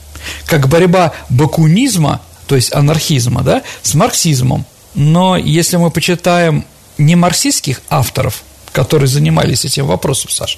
как 0.46 0.70
борьба 0.70 1.14
бакунизма, 1.30 2.22
то 2.48 2.56
есть 2.56 2.74
анархизма, 2.74 3.42
да, 3.42 3.64
с 3.82 3.94
марксизмом. 3.94 4.66
Но 4.94 5.38
если 5.38 5.78
мы 5.78 5.92
почитаем 5.92 6.66
не 6.98 7.16
марксистских 7.16 7.82
авторов, 7.90 8.44
которые 8.72 9.08
занимались 9.08 9.66
этим 9.66 9.88
вопросом, 9.88 10.30
Саша, 10.30 10.58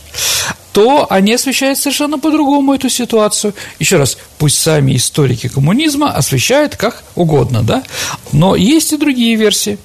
то 0.77 1.07
они 1.09 1.33
освещают 1.33 1.79
совершенно 1.79 2.19
по-другому 2.19 2.75
эту 2.75 2.87
ситуацию. 2.87 3.55
Еще 3.79 3.97
раз, 3.97 4.15
пусть 4.37 4.59
сами 4.59 4.95
историки 4.95 5.47
коммунизма 5.47 6.11
освещают 6.11 6.75
как 6.75 7.03
угодно, 7.15 7.63
да, 7.63 7.81
но 8.31 8.55
есть 8.55 8.93
и 8.93 8.97
другие 8.97 9.35
версии. 9.37 9.79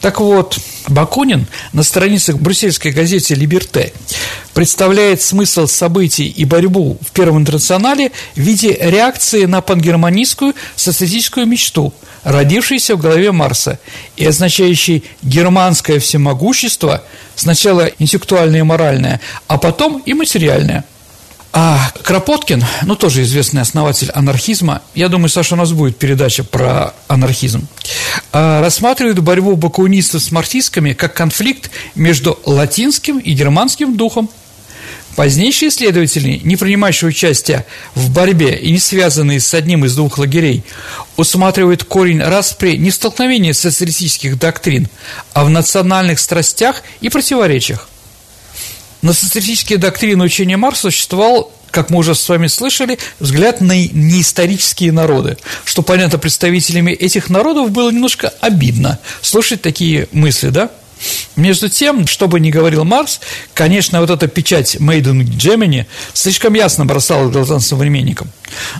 Так 0.00 0.18
вот, 0.18 0.58
Бакунин 0.88 1.46
на 1.72 1.84
страницах 1.84 2.38
брюссельской 2.38 2.90
газете 2.90 3.36
«Либерте» 3.36 3.92
представляет 4.52 5.22
смысл 5.22 5.68
событий 5.68 6.26
и 6.26 6.44
борьбу 6.44 6.98
в 7.00 7.12
Первом 7.12 7.38
интернационале 7.38 8.10
в 8.34 8.40
виде 8.40 8.76
реакции 8.80 9.44
на 9.44 9.60
пангерманистскую 9.60 10.56
социалистическую 10.74 11.46
мечту, 11.46 11.94
родившуюся 12.24 12.96
в 12.96 13.00
голове 13.00 13.32
Марса 13.32 13.78
и 14.16 14.24
означающей 14.24 15.04
германское 15.22 15.98
всемогущество, 15.98 17.02
сначала 17.34 17.90
интеллектуальное 17.98 18.60
и 18.60 18.64
моральное, 18.64 19.20
а 19.46 19.58
потом 19.58 20.02
и 20.04 20.14
материальное– 20.14 20.84
а 21.54 21.90
Кропоткин, 22.02 22.64
ну, 22.86 22.96
тоже 22.96 23.22
известный 23.22 23.60
основатель 23.60 24.10
анархизма, 24.12 24.80
я 24.94 25.08
думаю, 25.08 25.28
Саша, 25.28 25.54
у 25.54 25.58
нас 25.58 25.72
будет 25.72 25.98
передача 25.98 26.44
про 26.44 26.94
анархизм, 27.08 27.68
а, 28.32 28.62
рассматривает 28.62 29.18
борьбу 29.18 29.54
бакунистов 29.56 30.22
с 30.22 30.32
марксистками 30.32 30.94
как 30.94 31.12
конфликт 31.12 31.70
между 31.94 32.38
латинским 32.46 33.18
и 33.18 33.32
германским 33.32 33.98
духом. 33.98 34.30
Позднейшие 35.16 35.68
исследователи, 35.68 36.40
не 36.42 36.56
принимающие 36.56 37.08
участия 37.08 37.66
в 37.94 38.10
борьбе 38.10 38.56
и 38.56 38.72
не 38.72 38.78
связанные 38.78 39.40
с 39.40 39.52
одним 39.52 39.84
из 39.84 39.94
двух 39.94 40.16
лагерей, 40.16 40.64
усматривают 41.16 41.84
корень 41.84 42.22
распри 42.22 42.76
не 42.76 42.90
в 42.90 42.94
столкновении 42.94 43.52
социалистических 43.52 44.38
доктрин, 44.38 44.88
а 45.34 45.44
в 45.44 45.50
национальных 45.50 46.18
страстях 46.18 46.82
и 47.02 47.10
противоречиях. 47.10 47.88
На 49.02 49.12
социалистические 49.12 49.78
доктрины 49.78 50.24
учения 50.24 50.56
Маркса 50.56 50.82
существовал 50.82 51.52
как 51.72 51.88
мы 51.88 52.00
уже 52.00 52.14
с 52.14 52.28
вами 52.28 52.48
слышали, 52.48 52.98
взгляд 53.18 53.62
на 53.62 53.72
неисторические 53.72 54.92
народы, 54.92 55.38
что, 55.64 55.80
понятно, 55.80 56.18
представителями 56.18 56.92
этих 56.92 57.30
народов 57.30 57.70
было 57.70 57.90
немножко 57.90 58.28
обидно 58.40 58.98
слушать 59.22 59.62
такие 59.62 60.06
мысли, 60.12 60.50
да? 60.50 60.70
Между 61.36 61.68
тем, 61.68 62.06
что 62.06 62.28
бы 62.28 62.40
ни 62.40 62.50
говорил 62.50 62.84
Маркс, 62.84 63.20
конечно, 63.54 64.00
вот 64.00 64.10
эта 64.10 64.28
печать 64.28 64.76
«Made 64.76 65.04
in 65.04 65.24
Germany» 65.24 65.86
слишком 66.12 66.54
ясно 66.54 66.84
бросала 66.84 67.24
в 67.24 67.32
глаза 67.32 67.58
современникам. 67.60 68.30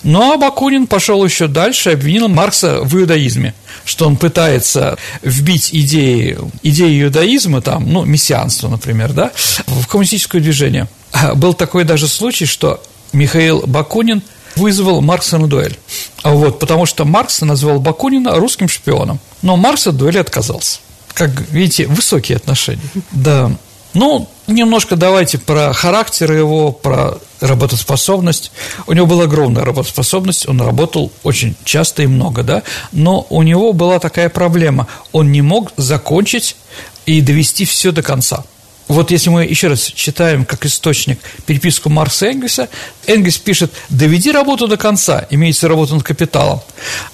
Но 0.02 0.36
Бакунин 0.36 0.86
пошел 0.86 1.24
еще 1.24 1.46
дальше 1.48 1.90
и 1.90 1.94
обвинил 1.94 2.28
Маркса 2.28 2.80
в 2.82 2.94
иудаизме, 2.96 3.54
что 3.84 4.06
он 4.06 4.16
пытается 4.16 4.98
вбить 5.22 5.70
идеи, 5.72 6.38
идеи 6.62 7.02
иудаизма, 7.02 7.62
там, 7.62 7.90
ну, 7.90 8.04
мессианство, 8.04 8.68
например, 8.68 9.12
да, 9.12 9.32
в 9.66 9.86
коммунистическое 9.86 10.40
движение. 10.40 10.88
Был 11.34 11.54
такой 11.54 11.84
даже 11.84 12.08
случай, 12.08 12.46
что 12.46 12.82
Михаил 13.12 13.64
Бакунин 13.66 14.22
вызвал 14.56 15.00
Маркса 15.00 15.38
на 15.38 15.46
дуэль. 15.46 15.78
Вот, 16.22 16.58
потому 16.58 16.86
что 16.86 17.04
Маркс 17.04 17.40
назвал 17.40 17.80
Бакунина 17.80 18.36
русским 18.36 18.68
шпионом. 18.68 19.18
Но 19.40 19.56
Маркс 19.56 19.86
от 19.86 19.96
дуэли 19.96 20.18
отказался 20.18 20.78
как 21.14 21.30
видите, 21.50 21.86
высокие 21.86 22.36
отношения. 22.36 22.82
Да. 23.12 23.50
Ну, 23.94 24.28
немножко 24.46 24.96
давайте 24.96 25.38
про 25.38 25.72
характер 25.72 26.32
его, 26.32 26.72
про 26.72 27.18
работоспособность. 27.40 28.52
У 28.86 28.92
него 28.92 29.06
была 29.06 29.24
огромная 29.24 29.64
работоспособность, 29.64 30.48
он 30.48 30.60
работал 30.60 31.12
очень 31.22 31.56
часто 31.64 32.02
и 32.02 32.06
много, 32.06 32.42
да, 32.42 32.62
но 32.92 33.26
у 33.28 33.42
него 33.42 33.72
была 33.72 33.98
такая 33.98 34.28
проблема, 34.28 34.86
он 35.12 35.30
не 35.30 35.42
мог 35.42 35.72
закончить 35.76 36.56
и 37.04 37.20
довести 37.20 37.64
все 37.64 37.92
до 37.92 38.02
конца. 38.02 38.44
Вот 38.88 39.10
если 39.10 39.30
мы 39.30 39.44
еще 39.44 39.68
раз 39.68 39.84
читаем 39.84 40.44
как 40.44 40.66
источник 40.66 41.20
переписку 41.46 41.88
Марса 41.88 42.26
и 42.26 42.30
Энгельса, 42.30 42.68
Энгельс 43.06 43.38
пишет 43.38 43.72
«доведи 43.88 44.30
работу 44.30 44.68
до 44.68 44.76
конца», 44.76 45.26
имеется 45.30 45.68
работа 45.68 45.94
над 45.94 46.02
капиталом. 46.02 46.60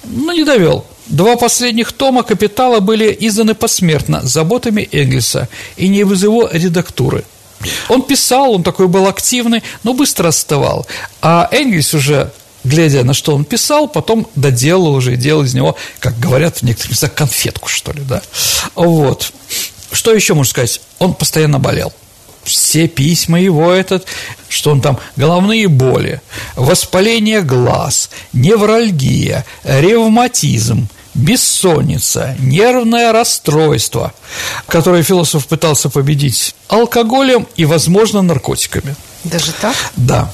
Но 0.03 0.33
не 0.33 0.43
довел. 0.43 0.85
Два 1.09 1.35
последних 1.35 1.91
тома 1.91 2.23
«Капитала» 2.23 2.79
были 2.79 3.15
изданы 3.19 3.55
посмертно 3.55 4.21
заботами 4.21 4.87
Энгельса 4.91 5.49
и 5.75 5.87
не 5.87 6.01
из 6.01 6.23
его 6.23 6.47
редактуры. 6.51 7.23
Он 7.89 8.03
писал, 8.03 8.53
он 8.53 8.63
такой 8.63 8.87
был 8.87 9.07
активный, 9.07 9.63
но 9.83 9.93
быстро 9.93 10.29
остывал. 10.29 10.87
А 11.21 11.49
Энгельс 11.51 11.93
уже 11.93 12.31
глядя 12.63 13.03
на 13.03 13.13
что 13.13 13.33
он 13.33 13.45
писал, 13.45 13.87
потом 13.87 14.27
доделал 14.35 14.93
уже 14.93 15.13
и 15.13 15.17
делал 15.17 15.43
из 15.43 15.53
него, 15.53 15.75
как 15.99 16.19
говорят 16.19 16.57
в 16.57 16.63
некоторых 16.63 16.91
местах, 16.91 17.13
конфетку, 17.13 17.69
что 17.69 17.91
ли, 17.91 18.01
да. 18.01 18.21
Вот. 18.75 19.31
Что 19.91 20.13
еще 20.13 20.35
можно 20.35 20.51
сказать? 20.51 20.81
Он 20.99 21.13
постоянно 21.13 21.57
болел 21.57 21.91
все 22.43 22.87
письма 22.87 23.39
его 23.39 23.71
этот, 23.71 24.05
что 24.47 24.71
он 24.71 24.81
там 24.81 24.97
головные 25.15 25.67
боли, 25.67 26.21
воспаление 26.55 27.41
глаз, 27.41 28.09
невральгия, 28.33 29.45
ревматизм, 29.63 30.87
бессонница, 31.13 32.35
нервное 32.39 33.11
расстройство, 33.11 34.13
которое 34.67 35.03
философ 35.03 35.47
пытался 35.47 35.89
победить 35.89 36.55
алкоголем 36.67 37.47
и, 37.55 37.65
возможно, 37.65 38.21
наркотиками. 38.21 38.95
Даже 39.23 39.51
так? 39.53 39.75
Да. 39.95 40.31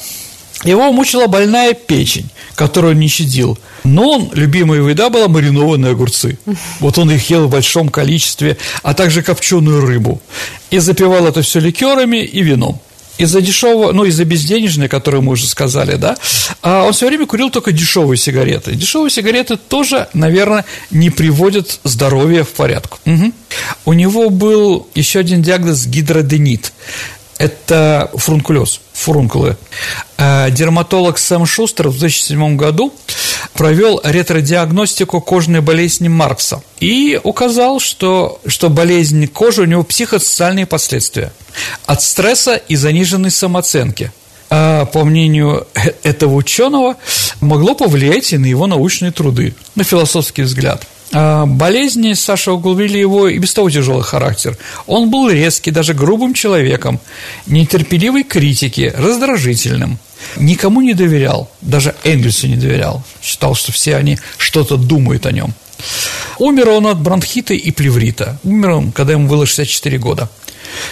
Его 0.64 0.92
мучила 0.92 1.28
больная 1.28 1.74
печень, 1.74 2.30
которую 2.56 2.94
он 2.94 3.00
не 3.00 3.08
щадил. 3.08 3.58
Но 3.84 4.12
он, 4.12 4.30
любимая 4.34 4.82
еда 4.82 5.10
была 5.10 5.28
маринованные 5.28 5.92
огурцы. 5.92 6.40
Вот 6.80 6.98
он 6.98 7.12
их 7.12 7.30
ел 7.30 7.48
в 7.48 7.52
большом 7.52 7.90
количестве, 7.90 8.58
а 8.82 8.94
также 8.94 9.22
копченую 9.22 9.86
рыбу. 9.86 10.22
И 10.72 10.80
запивал 10.80 11.28
это 11.28 11.42
все 11.42 11.60
ликерами 11.60 12.18
и 12.18 12.42
вином 12.42 12.82
из-за 13.18 13.42
дешевого, 13.42 13.92
ну, 13.92 14.06
из-за 14.06 14.26
безденежной, 14.26 14.88
которую 14.88 15.24
мы 15.24 15.34
уже 15.34 15.48
сказали, 15.48 15.96
да, 15.96 16.18
а 16.62 16.84
он 16.84 16.94
все 16.94 17.08
время 17.08 17.26
курил 17.26 17.50
только 17.50 17.72
дешевые 17.72 18.18
сигареты. 18.18 18.74
Дешевые 18.74 19.10
сигареты 19.10 19.58
тоже, 19.58 20.08
наверное, 20.14 20.66
не 20.92 21.10
приводят 21.10 21.80
здоровье 21.84 22.44
в 22.44 22.50
порядок. 22.50 23.00
Угу. 23.06 23.32
У 23.86 23.94
него 23.94 24.30
был 24.30 24.88
еще 24.96 25.20
один 25.20 25.42
диагноз 25.42 25.86
гидроденит. 25.86 26.74
Это 27.38 28.10
фурункулез, 28.14 28.80
фурункулы. 28.94 29.58
А 30.18 30.50
дерматолог 30.50 31.18
Сэм 31.18 31.46
Шустер 31.46 31.90
в 31.90 32.00
2007 32.00 32.56
году 32.56 32.94
провел 33.54 34.00
ретродиагностику 34.04 35.20
кожной 35.20 35.60
болезни 35.60 36.08
Маркса 36.08 36.64
и 36.80 37.20
указал, 37.24 37.80
что, 37.80 38.40
что 38.48 38.70
болезнь 38.70 39.28
кожи 39.28 39.64
у 39.64 39.66
него 39.66 39.84
психосоциальные 39.84 40.66
последствия 40.66 41.34
от 41.86 42.02
стресса 42.02 42.56
и 42.56 42.76
заниженной 42.76 43.32
самооценки. 43.32 44.12
А, 44.50 44.86
по 44.86 45.04
мнению 45.04 45.68
э, 45.74 45.92
этого 46.04 46.36
ученого, 46.36 46.96
могло 47.42 47.74
повлиять 47.76 48.32
и 48.32 48.38
на 48.38 48.46
его 48.46 48.68
научные 48.68 49.12
труды, 49.12 49.56
на 49.76 49.84
философский 49.84 50.44
взгляд– 50.44 50.88
болезни 51.12 52.14
Саша 52.14 52.52
углубили 52.52 52.98
его 52.98 53.28
и 53.28 53.38
без 53.38 53.54
того 53.54 53.70
тяжелый 53.70 54.04
характер. 54.04 54.58
Он 54.88 55.10
был 55.10 55.30
резкий, 55.30 55.72
даже 55.72 55.94
грубым 55.94 56.34
человеком, 56.34 57.00
нетерпеливой 57.48 58.24
критики, 58.24 58.94
раздражительным. 58.96 60.00
Никому 60.38 60.82
не 60.82 60.94
доверял, 60.94 61.50
даже 61.62 61.96
Энгельсу 62.04 62.48
не 62.48 62.56
доверял. 62.56 63.04
Считал, 63.22 63.56
что 63.56 63.72
все 63.72 63.96
они 63.96 64.18
что-то 64.38 64.78
думают 64.78 65.26
о 65.26 65.32
нем. 65.32 65.54
Умер 66.40 66.70
он 66.70 66.88
от 66.88 67.00
бронхита 67.00 67.54
и 67.54 67.72
плеврита. 67.72 68.38
Умер 68.44 68.70
он, 68.72 68.92
когда 68.92 69.14
ему 69.14 69.28
было 69.28 69.46
64 69.46 69.98
года. 69.98 70.30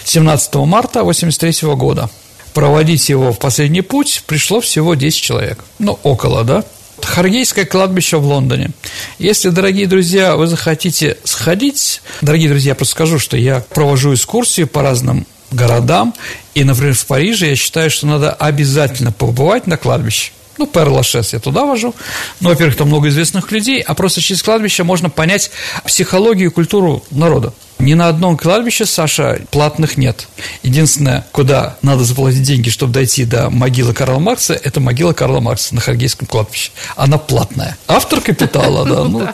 17 0.06 0.56
марта 0.56 1.02
1983 1.02 1.76
года. 1.76 2.10
Проводить 2.54 3.10
его 3.10 3.34
в 3.34 3.40
последний 3.40 3.82
путь 3.82 4.24
пришло 4.28 4.62
всего 4.62 4.94
10 4.94 5.20
человек. 5.20 5.64
Ну, 5.80 6.00
около, 6.04 6.44
да? 6.44 6.64
Харгейское 7.02 7.66
кладбище 7.66 8.18
в 8.18 8.26
Лондоне. 8.26 8.72
Если, 9.20 9.50
дорогие 9.50 9.88
друзья, 9.88 10.36
вы 10.36 10.48
захотите 10.48 11.18
сходить, 11.24 12.02
дорогие 12.22 12.50
друзья, 12.50 12.70
я 12.70 12.76
просто 12.76 12.94
скажу, 12.94 13.20
что 13.20 13.38
я 13.38 13.60
провожу 13.60 14.14
экскурсии 14.14 14.64
по 14.64 14.82
разным 14.82 15.26
городам, 15.52 16.14
и, 16.56 16.64
например, 16.64 16.96
в 16.96 17.06
Париже 17.06 17.48
я 17.48 17.56
считаю, 17.56 17.90
что 17.90 18.08
надо 18.08 18.32
обязательно 18.34 19.12
побывать 19.12 19.68
на 19.68 19.78
кладбище. 19.78 20.32
Ну, 20.58 20.68
Пер-Лашес 20.68 21.34
я 21.34 21.40
туда 21.40 21.66
вожу. 21.66 21.96
Ну, 22.40 22.50
во-первых, 22.50 22.78
там 22.78 22.88
много 22.88 23.10
известных 23.10 23.52
людей, 23.52 23.82
а 23.82 23.94
просто 23.94 24.22
через 24.22 24.44
кладбище 24.44 24.84
можно 24.84 25.10
понять 25.10 25.52
психологию 25.86 26.50
и 26.50 26.54
культуру 26.54 27.04
народа. 27.12 27.54
Ни 27.80 27.96
на 27.96 28.08
одном 28.08 28.38
кладбище, 28.38 28.86
Саша, 28.86 29.42
платных 29.52 29.98
нет. 29.98 30.28
Единственное, 30.62 31.26
куда 31.32 31.76
надо 31.82 32.04
заплатить 32.04 32.44
деньги, 32.44 32.70
чтобы 32.70 32.94
дойти 32.94 33.26
до 33.26 33.50
могилы 33.50 33.94
Карла 33.94 34.20
Маркса, 34.20 34.54
это 34.54 34.80
могила 34.80 35.12
Карла 35.12 35.40
Маркса 35.40 35.76
на 35.76 35.82
Харгейском 35.82 36.28
кладбище. 36.28 36.72
Она 36.96 37.18
платная. 37.18 37.78
Автор 37.88 38.22
капитала, 38.22 38.86
да. 38.86 39.04
Ну, 39.04 39.28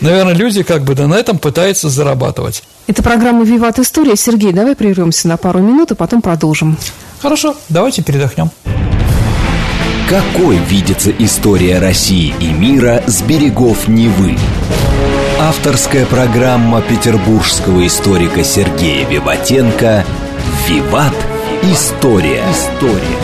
наверное, 0.00 0.34
люди 0.34 0.62
как 0.62 0.84
бы 0.84 0.94
да, 0.94 1.06
на 1.06 1.14
этом 1.14 1.38
пытаются 1.38 1.88
зарабатывать. 1.88 2.64
Это 2.86 3.02
программа 3.02 3.44
«Виват 3.44 3.78
История». 3.78 4.16
Сергей, 4.16 4.52
давай 4.52 4.74
прервемся 4.74 5.28
на 5.28 5.36
пару 5.36 5.60
минут, 5.60 5.92
а 5.92 5.94
потом 5.94 6.20
продолжим. 6.20 6.76
Хорошо, 7.22 7.56
давайте 7.68 8.02
передохнем. 8.02 8.50
Какой 10.10 10.56
видится 10.56 11.12
история 11.12 11.78
России 11.78 12.34
и 12.40 12.50
мира 12.52 13.00
с 13.06 13.22
берегов 13.22 13.86
Невы? 13.86 14.36
Авторская 15.38 16.04
программа 16.04 16.82
петербургского 16.82 17.86
историка 17.86 18.42
Сергея 18.42 19.06
Виватенко 19.06 20.04
«Виват. 20.66 21.14
История». 21.62 22.42
История. 22.50 23.18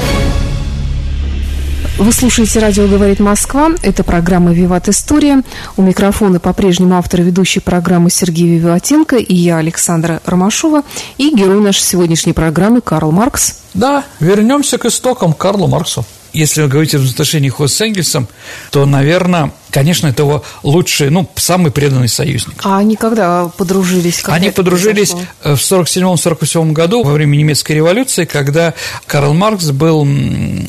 Вы 1.98 2.12
слушаете 2.12 2.60
«Радио 2.60 2.86
говорит 2.86 3.18
Москва». 3.18 3.70
Это 3.82 4.04
программа 4.04 4.52
«Виват 4.52 4.88
История». 4.88 5.42
У 5.76 5.82
микрофона 5.82 6.38
по-прежнему 6.38 6.94
автор 6.94 7.22
и 7.22 7.24
ведущей 7.24 7.58
программы 7.58 8.10
Сергей 8.10 8.60
Виватенко 8.60 9.16
и 9.16 9.34
я, 9.34 9.56
Александра 9.56 10.20
Ромашова, 10.24 10.84
и 11.18 11.34
герой 11.34 11.60
нашей 11.60 11.82
сегодняшней 11.82 12.32
программы 12.32 12.80
Карл 12.80 13.10
Маркс. 13.10 13.62
Да, 13.74 14.04
вернемся 14.20 14.78
к 14.78 14.84
истокам 14.84 15.32
Карлу 15.32 15.66
Марксу 15.66 16.06
если 16.36 16.62
вы 16.62 16.68
говорите 16.68 16.98
в 16.98 17.10
отношении 17.10 17.48
его 17.48 17.66
с 17.66 17.80
Энгельсом, 17.80 18.28
то, 18.70 18.84
наверное, 18.84 19.52
конечно, 19.70 20.06
это 20.06 20.22
его 20.22 20.44
лучший, 20.62 21.10
ну, 21.10 21.28
самый 21.36 21.72
преданный 21.72 22.08
союзник. 22.08 22.54
А 22.62 22.78
они 22.78 22.96
когда 22.96 23.46
подружились? 23.48 24.20
Когда 24.20 24.34
они 24.34 24.50
подружились 24.50 25.12
произошло? 25.42 25.86
в 25.86 26.36
47-47 26.36 26.72
году 26.72 27.02
во 27.02 27.12
время 27.12 27.36
немецкой 27.36 27.72
революции, 27.72 28.26
когда 28.26 28.74
Карл 29.06 29.34
Маркс 29.34 29.70
был 29.70 30.06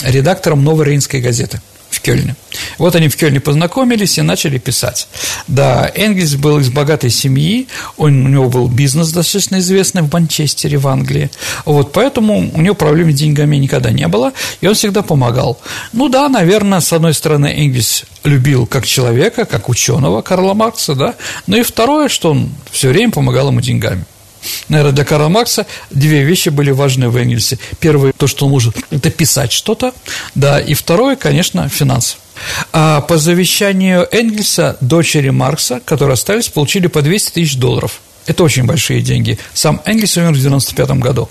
редактором 0.04 0.64
«Новой 0.64 0.86
Рейнской 0.86 1.20
газеты» 1.20 1.62
Кёльне. 2.08 2.36
Вот 2.78 2.96
они 2.96 3.10
в 3.10 3.18
Кёльне 3.18 3.42
познакомились 3.42 4.18
и 4.18 4.22
начали 4.22 4.58
писать. 4.60 5.10
Да, 5.48 5.92
Энгельс 5.94 6.36
был 6.36 6.60
из 6.60 6.70
богатой 6.70 7.10
семьи, 7.10 7.68
он, 7.98 8.26
у 8.26 8.30
него 8.30 8.50
был 8.50 8.70
бизнес 8.70 9.12
достаточно 9.12 9.60
известный 9.60 10.04
в 10.04 10.14
Манчестере, 10.14 10.78
в 10.78 10.88
Англии. 10.88 11.30
Вот, 11.66 11.92
поэтому 11.92 12.50
у 12.54 12.62
него 12.62 12.76
проблем 12.76 13.12
с 13.12 13.16
деньгами 13.16 13.58
никогда 13.58 13.92
не 13.92 14.08
было, 14.08 14.32
и 14.62 14.68
он 14.68 14.76
всегда 14.76 15.02
помогал. 15.02 15.60
Ну 15.92 16.08
да, 16.08 16.30
наверное, 16.30 16.80
с 16.80 16.94
одной 16.94 17.14
стороны, 17.14 17.48
Энгельс 17.48 18.06
любил 18.24 18.66
как 18.66 18.86
человека, 18.86 19.44
как 19.44 19.68
ученого 19.68 20.22
Карла 20.22 20.54
Маркса, 20.54 20.96
да, 20.96 21.16
но 21.46 21.58
и 21.58 21.64
второе, 21.64 22.08
что 22.08 22.32
он 22.32 22.52
все 22.72 22.88
время 22.90 23.12
помогал 23.12 23.50
ему 23.50 23.60
деньгами. 23.60 24.06
Наверное, 24.70 24.94
для 24.94 25.06
Карла 25.06 25.30
Маркса 25.30 25.66
две 25.90 26.24
вещи 26.24 26.50
были 26.50 26.72
важны 26.72 27.10
в 27.10 27.18
Энгельсе. 27.18 27.60
Первое, 27.80 28.14
то, 28.14 28.28
что 28.28 28.46
он 28.46 28.52
может, 28.52 28.76
это 28.90 29.10
писать 29.10 29.52
что-то, 29.52 29.94
да, 30.36 30.60
и 30.60 30.74
второе, 30.74 31.16
конечно, 31.16 31.68
финансы. 31.70 32.18
А 32.72 33.02
по 33.02 33.18
завещанию 33.18 34.08
Энгельса 34.12 34.78
дочери 34.82 35.30
Маркса, 35.30 35.82
которые 35.84 36.14
остались, 36.14 36.50
получили 36.50 36.88
по 36.88 37.02
200 37.02 37.32
тысяч 37.32 37.56
долларов. 37.58 38.00
Это 38.28 38.44
очень 38.44 38.66
большие 38.66 39.02
деньги. 39.02 39.40
Сам 39.54 39.82
Энгельс 39.86 40.18
умер 40.18 40.34
в 40.34 40.42
95 40.42 40.90
году. 41.00 41.30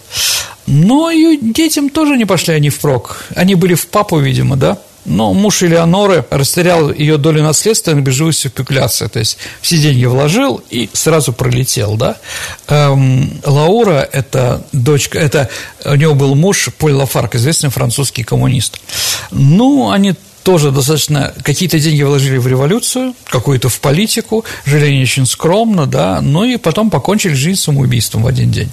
Но 0.67 1.11
и 1.11 1.37
детям 1.37 1.91
тоже 1.91 2.17
не 2.17 2.25
пошли 2.25 2.55
они 2.55 2.71
впрок. 2.71 3.27
Они 3.37 3.55
были 3.55 3.75
в 3.75 3.87
папу, 3.89 4.19
видимо, 4.19 4.57
да? 4.57 4.79
Но 5.07 5.33
муж 5.33 5.63
Элеоноры 5.63 6.25
растерял 6.31 6.93
ее 6.93 7.17
долю 7.17 7.43
наследства 7.43 7.93
на 7.93 8.01
биржевой 8.01 8.33
спекуляции, 8.33 9.07
то 9.07 9.19
есть 9.21 9.39
все 9.61 9.79
деньги 9.79 10.05
вложил 10.05 10.63
и 10.69 10.91
сразу 10.93 11.33
пролетел, 11.33 11.97
да. 11.97 12.17
Эм, 12.69 13.41
Лаура– 13.45 14.09
это 14.13 14.65
дочка, 14.73 15.19
это 15.19 15.49
у 15.85 15.95
него 15.95 16.15
был 16.15 16.35
муж 16.35 16.69
Поль 16.77 16.93
Лафарк, 16.93 17.37
известный 17.37 17.71
французский 17.71 18.25
коммунист. 18.25 18.81
Ну, 19.31 19.91
они 19.91 20.15
тоже 20.47 20.71
достаточно 20.71 21.35
какие-то 21.43 21.81
деньги 21.81 22.05
вложили 22.05 22.39
в 22.39 22.47
революцию, 22.47 23.15
какую-то 23.25 23.69
в 23.69 23.81
политику, 23.81 24.45
жили 24.65 25.03
очень 25.03 25.27
скромно, 25.27 25.87
да, 25.87 26.21
ну 26.21 26.45
и 26.45 26.57
потом 26.57 26.89
покончили 26.89 27.35
жизнь 27.35 27.61
самоубийством 27.61 28.23
в 28.23 28.29
один 28.29 28.53
день. 28.53 28.71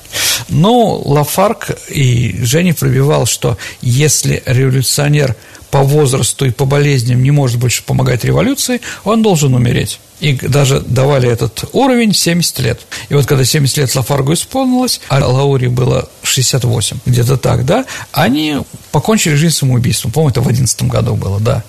Но 0.49 1.01
Лафарк 1.03 1.71
и 1.89 2.38
Женя 2.43 2.75
пробивал, 2.75 3.25
что 3.25 3.57
если 3.81 4.43
революционер 4.45 5.36
по 5.71 5.81
возрасту 5.81 6.45
и 6.45 6.51
по 6.51 6.65
болезням 6.65 7.23
не 7.23 7.31
может 7.31 7.57
больше 7.57 7.81
помогать 7.83 8.23
революции, 8.23 8.79
он 9.03 9.23
должен 9.23 9.55
умереть. 9.55 9.99
И 10.23 10.31
даже 10.47 10.79
давали 10.79 11.29
этот 11.29 11.65
уровень 11.73 12.13
70 12.13 12.59
лет. 12.59 12.79
И 13.09 13.13
вот 13.13 13.25
когда 13.25 13.43
70 13.43 13.75
лет 13.75 13.93
Лафаргу 13.93 14.31
исполнилось, 14.31 15.01
а 15.09 15.19
Лауре 15.19 15.67
было 15.67 16.07
68, 16.23 16.99
где-то 17.05 17.36
так, 17.36 17.65
да, 17.65 17.86
они 18.13 18.59
покончили 18.93 19.36
жизнь 19.36 19.53
самоубийством. 19.53 20.13
По-моему, 20.13 20.29
это 20.29 20.41
в 20.41 20.47
11 20.47 20.83
году 20.83 21.15
было, 21.15 21.41
да. 21.41 21.62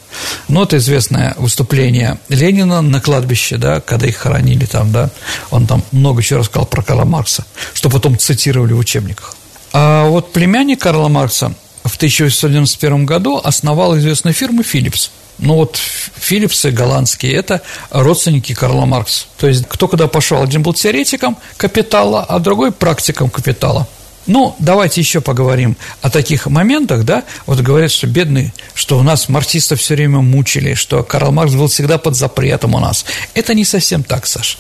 Но 0.47 0.63
это 0.63 0.77
известное 0.77 1.35
выступление 1.37 2.21
Ленина 2.29 2.81
на 2.81 3.01
кладбище, 3.01 3.57
да, 3.57 3.81
когда 3.81 4.07
их 4.07 4.19
хоронили 4.19 4.67
там, 4.67 4.93
да. 4.93 5.11
Он 5.51 5.67
там 5.67 5.83
много 5.91 6.23
чего 6.23 6.39
рассказал 6.39 6.67
про 6.67 6.81
Карла 6.85 7.05
Маркса, 7.05 7.45
что 7.73 7.91
потом 7.91 8.17
цитировали 8.17 8.73
в 8.73 8.79
учебниках. 8.79 9.35
А 9.73 10.07
вот 10.07 10.33
племянник 10.33 10.81
Карла 10.81 11.09
Маркса 11.09 11.55
в 11.83 11.97
1891 11.97 13.05
году 13.05 13.41
основал 13.43 13.99
известную 13.99 14.33
фирму 14.33 14.63
«Филлипс». 14.63 15.11
Ну 15.39 15.57
вот 15.57 15.77
Филлипсы 15.77 16.71
голландские– 16.71 17.33
это 17.35 17.63
родственники 17.91 18.55
Карла 18.55 18.87
Маркса. 18.87 19.27
То 19.37 19.49
есть 19.49 19.67
кто 19.69 19.89
куда 19.89 20.07
пошел, 20.07 20.43
один 20.43 20.63
был 20.63 20.75
теоретиком 20.75 21.37
капитала, 21.57 22.23
а 22.23 22.39
другой 22.39 22.73
практиком 22.73 23.31
капитала. 23.31 23.87
Ну, 24.27 24.57
давайте 24.59 25.01
еще 25.01 25.21
поговорим 25.21 25.77
о 26.01 26.09
таких 26.09 26.47
моментах, 26.47 27.05
да, 27.05 27.25
вот 27.47 27.61
говорят, 27.61 27.91
что 27.91 28.07
бедные, 28.07 28.55
что 28.75 28.99
у 28.99 29.03
нас 29.03 29.29
марксистов 29.29 29.81
все 29.81 29.95
время 29.95 30.21
мучили, 30.21 30.75
что 30.75 31.03
Карл 31.03 31.31
Маркс 31.31 31.55
был 31.55 31.69
всегда 31.69 31.99
под 31.99 32.17
запретом 32.17 32.75
у 32.75 32.81
нас. 32.81 33.05
Это 33.35 33.55
не 33.55 33.65
совсем 33.65 34.03
так, 34.03 34.27
Саш. 34.27 34.59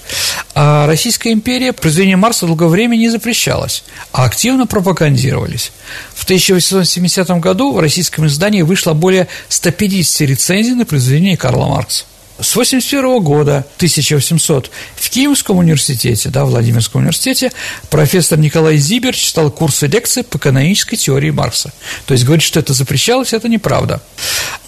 А 0.54 0.86
Российская 0.86 1.32
империя 1.32 1.72
произведение 1.72 2.16
Маркса 2.16 2.46
долгое 2.46 2.68
время 2.68 2.96
не 2.96 3.08
запрещалось, 3.08 3.84
а 4.12 4.24
активно 4.24 4.66
пропагандировались. 4.66 5.72
В 6.14 6.24
1870 6.24 7.28
году 7.40 7.72
в 7.72 7.78
российском 7.78 8.26
издании 8.26 8.62
вышло 8.62 8.92
более 8.92 9.28
150 9.48 10.28
рецензий 10.28 10.74
на 10.74 10.84
произведение 10.84 11.36
Карла 11.36 11.66
Маркса. 11.68 12.04
С 12.40 12.56
81 12.56 13.22
года, 13.22 13.64
1800, 13.76 14.70
в 14.96 15.10
Киевском 15.10 15.58
университете, 15.58 16.30
да, 16.30 16.44
Владимирском 16.44 17.02
университете, 17.02 17.52
профессор 17.90 18.38
Николай 18.38 18.76
Зибер 18.76 19.14
читал 19.14 19.52
курсы 19.52 19.86
лекций 19.86 20.24
по 20.24 20.38
канонической 20.38 20.98
теории 20.98 21.30
Маркса. 21.30 21.72
То 22.06 22.12
есть 22.12 22.24
говорить, 22.24 22.44
что 22.44 22.58
это 22.58 22.72
запрещалось, 22.72 23.32
это 23.32 23.48
неправда. 23.48 24.02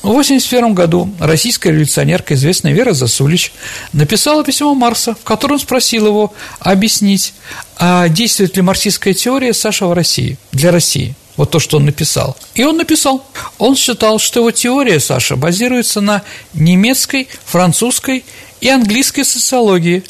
В 0.02 0.08
81 0.08 0.74
году 0.74 1.12
российская 1.18 1.70
революционерка, 1.70 2.34
известная 2.34 2.72
Вера 2.72 2.92
Засулич, 2.92 3.52
написала 3.92 4.44
письмо 4.44 4.72
Маркса, 4.74 5.16
в 5.16 5.24
котором 5.24 5.58
спросил 5.58 6.06
его 6.06 6.34
объяснить, 6.60 7.34
а 7.78 8.08
действует 8.08 8.54
ли 8.54 8.62
марксистская 8.62 9.12
теория 9.12 9.52
Саша 9.52 9.86
в 9.86 9.92
России, 9.92 10.38
для 10.52 10.70
России– 10.70 11.16
вот 11.36 11.50
то, 11.50 11.58
что 11.58 11.76
он 11.76 11.86
написал. 11.86 12.36
И 12.54 12.64
он 12.64 12.76
написал. 12.76 13.24
Он 13.58 13.76
считал, 13.76 14.18
что 14.18 14.40
его 14.40 14.50
теория, 14.50 15.00
Саша, 15.00 15.36
базируется 15.36 16.00
на 16.00 16.22
немецкой, 16.54 17.28
французской 17.44 18.24
и 18.60 18.68
английской 18.68 19.24
социологии, 19.24 20.02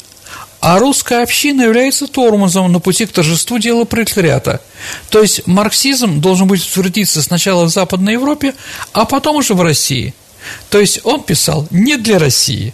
а 0.59 0.79
русская 0.79 1.23
община 1.23 1.63
является 1.63 2.07
тормозом 2.07 2.71
на 2.71 2.79
пути 2.79 3.05
к 3.05 3.11
торжеству 3.11 3.59
дела 3.59 3.85
пролетариата. 3.85 4.61
То 5.09 5.21
есть 5.21 5.45
марксизм 5.45 6.19
должен 6.19 6.47
быть 6.47 6.65
утвердиться 6.65 7.21
сначала 7.21 7.65
в 7.65 7.69
Западной 7.69 8.13
Европе, 8.13 8.55
а 8.93 9.05
потом 9.05 9.37
уже 9.37 9.53
в 9.53 9.61
России. 9.61 10.13
То 10.69 10.79
есть 10.79 11.01
он 11.03 11.23
писал 11.23 11.67
не 11.71 11.97
для 11.97 12.19
России. 12.19 12.73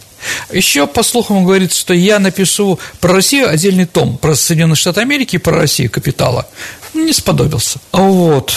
Еще, 0.50 0.86
по 0.86 1.02
слухам, 1.02 1.38
он 1.38 1.44
говорит, 1.44 1.72
что 1.74 1.92
я 1.92 2.18
напишу 2.18 2.78
про 3.00 3.14
Россию 3.14 3.50
отдельный 3.50 3.84
том, 3.84 4.16
про 4.16 4.34
Соединенные 4.34 4.76
Штаты 4.76 5.00
Америки 5.00 5.36
и 5.36 5.38
про 5.38 5.56
Россию 5.56 5.90
капитала 5.90 6.48
не 6.94 7.12
сподобился. 7.12 7.78
Вот. 7.92 8.54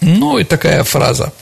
Ну 0.00 0.38
и 0.38 0.44
такая 0.44 0.84
фраза. 0.84 1.32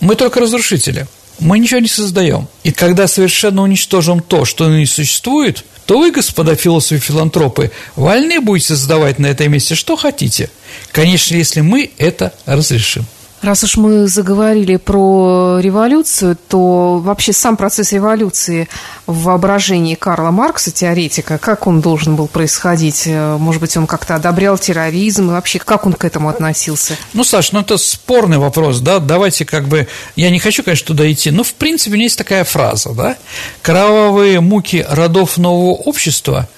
Мы 0.00 0.14
только 0.14 0.40
разрушители. 0.40 1.06
Мы 1.40 1.58
ничего 1.58 1.80
не 1.80 1.88
создаем. 1.88 2.48
И 2.64 2.72
когда 2.72 3.06
совершенно 3.06 3.62
уничтожим 3.62 4.20
то, 4.20 4.44
что 4.44 4.68
не 4.68 4.86
существует, 4.86 5.64
то 5.86 5.98
вы, 5.98 6.10
господа 6.10 6.54
философы-филантропы, 6.56 7.70
вольны 7.96 8.40
будете 8.40 8.68
создавать 8.68 9.18
на 9.18 9.26
этом 9.26 9.50
месте 9.50 9.74
что 9.74 9.96
хотите. 9.96 10.50
Конечно, 10.92 11.34
если 11.34 11.60
мы 11.60 11.92
это 11.96 12.34
разрешим. 12.44 13.06
Раз 13.42 13.62
уж 13.62 13.76
мы 13.76 14.08
заговорили 14.08 14.76
про 14.76 15.58
революцию, 15.60 16.36
то 16.48 16.98
вообще 16.98 17.32
сам 17.32 17.56
процесс 17.56 17.92
революции 17.92 18.68
в 19.06 19.22
воображении 19.22 19.94
Карла 19.94 20.32
Маркса, 20.32 20.72
теоретика, 20.72 21.38
как 21.38 21.68
он 21.68 21.80
должен 21.80 22.16
был 22.16 22.26
происходить? 22.26 23.04
Э, 23.06 23.36
может 23.38 23.60
быть, 23.60 23.76
он 23.76 23.86
как-то 23.86 24.16
одобрял 24.16 24.58
терроризм 24.58 25.28
и 25.28 25.32
вообще 25.32 25.60
как 25.60 25.86
он 25.86 25.92
к 25.92 26.04
этому 26.04 26.28
относился? 26.28 26.96
Ну, 27.14 27.22
Саш, 27.22 27.52
ну 27.52 27.60
это 27.60 27.78
спорный 27.78 28.38
вопрос, 28.38 28.80
да, 28.80 28.98
давайте 28.98 29.44
как 29.44 29.68
бы, 29.68 29.86
я 30.16 30.30
не 30.30 30.40
хочу, 30.40 30.64
конечно, 30.64 30.88
туда 30.88 31.10
идти, 31.10 31.30
но 31.30 31.44
в 31.44 31.54
принципе 31.54 31.92
у 31.92 31.94
меня 31.94 32.04
есть 32.04 32.18
такая 32.18 32.42
фраза, 32.42 32.90
да, 32.90 33.16
кровавые 33.62 34.40
муки 34.40 34.84
родов 34.90 35.38
нового 35.38 35.74
общества 35.74 36.48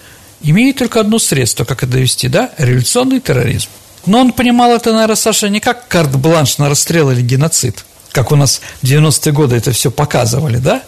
имеют 0.43 0.79
только 0.79 1.01
одно 1.01 1.19
средство, 1.19 1.65
как 1.65 1.83
это 1.83 1.93
довести, 1.93 2.29
да, 2.29 2.51
революционный 2.57 3.21
терроризм. 3.21 3.69
Но 4.07 4.21
он 4.21 4.33
понимал 4.33 4.73
это, 4.73 4.93
наверное, 4.93 5.17
Саша, 5.17 5.49
не 5.49 5.61
как 5.61 5.89
карт-бланш 5.89 6.59
на 6.59 6.69
расстрел 6.69 7.11
или 7.11 7.21
геноцид, 7.21 7.85
как 8.13 8.33
у 8.33 8.37
нас 8.37 8.61
в 8.83 8.87
90-е 8.87 9.33
годы 9.33 9.57
это 9.57 9.73
все 9.73 9.91
показывали, 9.91 10.57
да? 10.57 10.83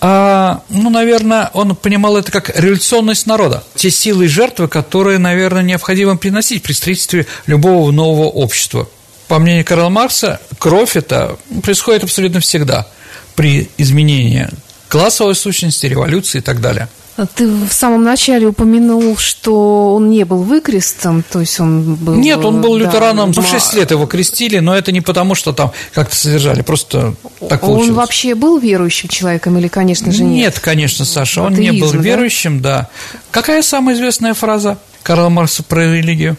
А, 0.00 0.62
ну, 0.68 0.90
наверное, 0.90 1.50
он 1.52 1.74
понимал 1.76 2.16
это 2.16 2.30
как 2.30 2.58
революционность 2.58 3.26
народа. 3.26 3.64
Те 3.74 3.90
силы 3.90 4.26
и 4.26 4.28
жертвы, 4.28 4.68
которые, 4.68 5.18
наверное, 5.18 5.62
необходимо 5.62 6.16
приносить 6.16 6.62
при 6.62 6.72
строительстве 6.72 7.26
любого 7.46 7.90
нового 7.90 8.26
общества. 8.26 8.88
По 9.28 9.38
мнению 9.38 9.64
Карла 9.64 9.88
Маркса, 9.88 10.40
кровь 10.58 10.96
это 10.96 11.36
происходит 11.62 12.04
абсолютно 12.04 12.40
всегда 12.40 12.86
при 13.34 13.68
изменении 13.78 14.48
классовой 14.88 15.34
сущности, 15.34 15.86
революции 15.86 16.38
и 16.38 16.42
так 16.42 16.60
далее– 16.60 16.88
ты 17.34 17.46
в 17.46 17.72
самом 17.72 18.02
начале 18.02 18.46
упомянул, 18.46 19.16
что 19.16 19.94
он 19.94 20.10
не 20.10 20.24
был 20.24 20.42
выкрестом, 20.42 21.22
то 21.22 21.40
есть 21.40 21.60
он 21.60 21.94
был... 21.94 22.14
Нет, 22.14 22.44
он 22.44 22.60
был 22.60 22.76
лютераном, 22.76 23.32
да, 23.32 23.42
6 23.42 23.74
лет 23.74 23.90
его 23.92 24.06
крестили, 24.06 24.58
но 24.58 24.76
это 24.76 24.90
не 24.90 25.00
потому, 25.00 25.34
что 25.34 25.52
там 25.52 25.72
как-то 25.92 26.16
содержали, 26.16 26.62
просто 26.62 27.14
так 27.48 27.60
получилось. 27.60 27.90
Он 27.90 27.94
вообще 27.94 28.34
был 28.34 28.58
верующим 28.58 29.08
человеком 29.08 29.56
или, 29.58 29.68
конечно 29.68 30.10
же, 30.10 30.24
нет? 30.24 30.34
Нет, 30.34 30.60
конечно, 30.60 31.04
Саша, 31.04 31.42
он 31.42 31.52
Атеизм, 31.52 31.72
не 31.72 31.80
был 31.80 31.92
верующим, 31.92 32.60
да? 32.60 32.90
да. 33.12 33.20
Какая 33.30 33.62
самая 33.62 33.94
известная 33.94 34.34
фраза 34.34 34.78
Карла 35.02 35.28
Маркса 35.28 35.62
про 35.62 35.94
религию? 35.94 36.36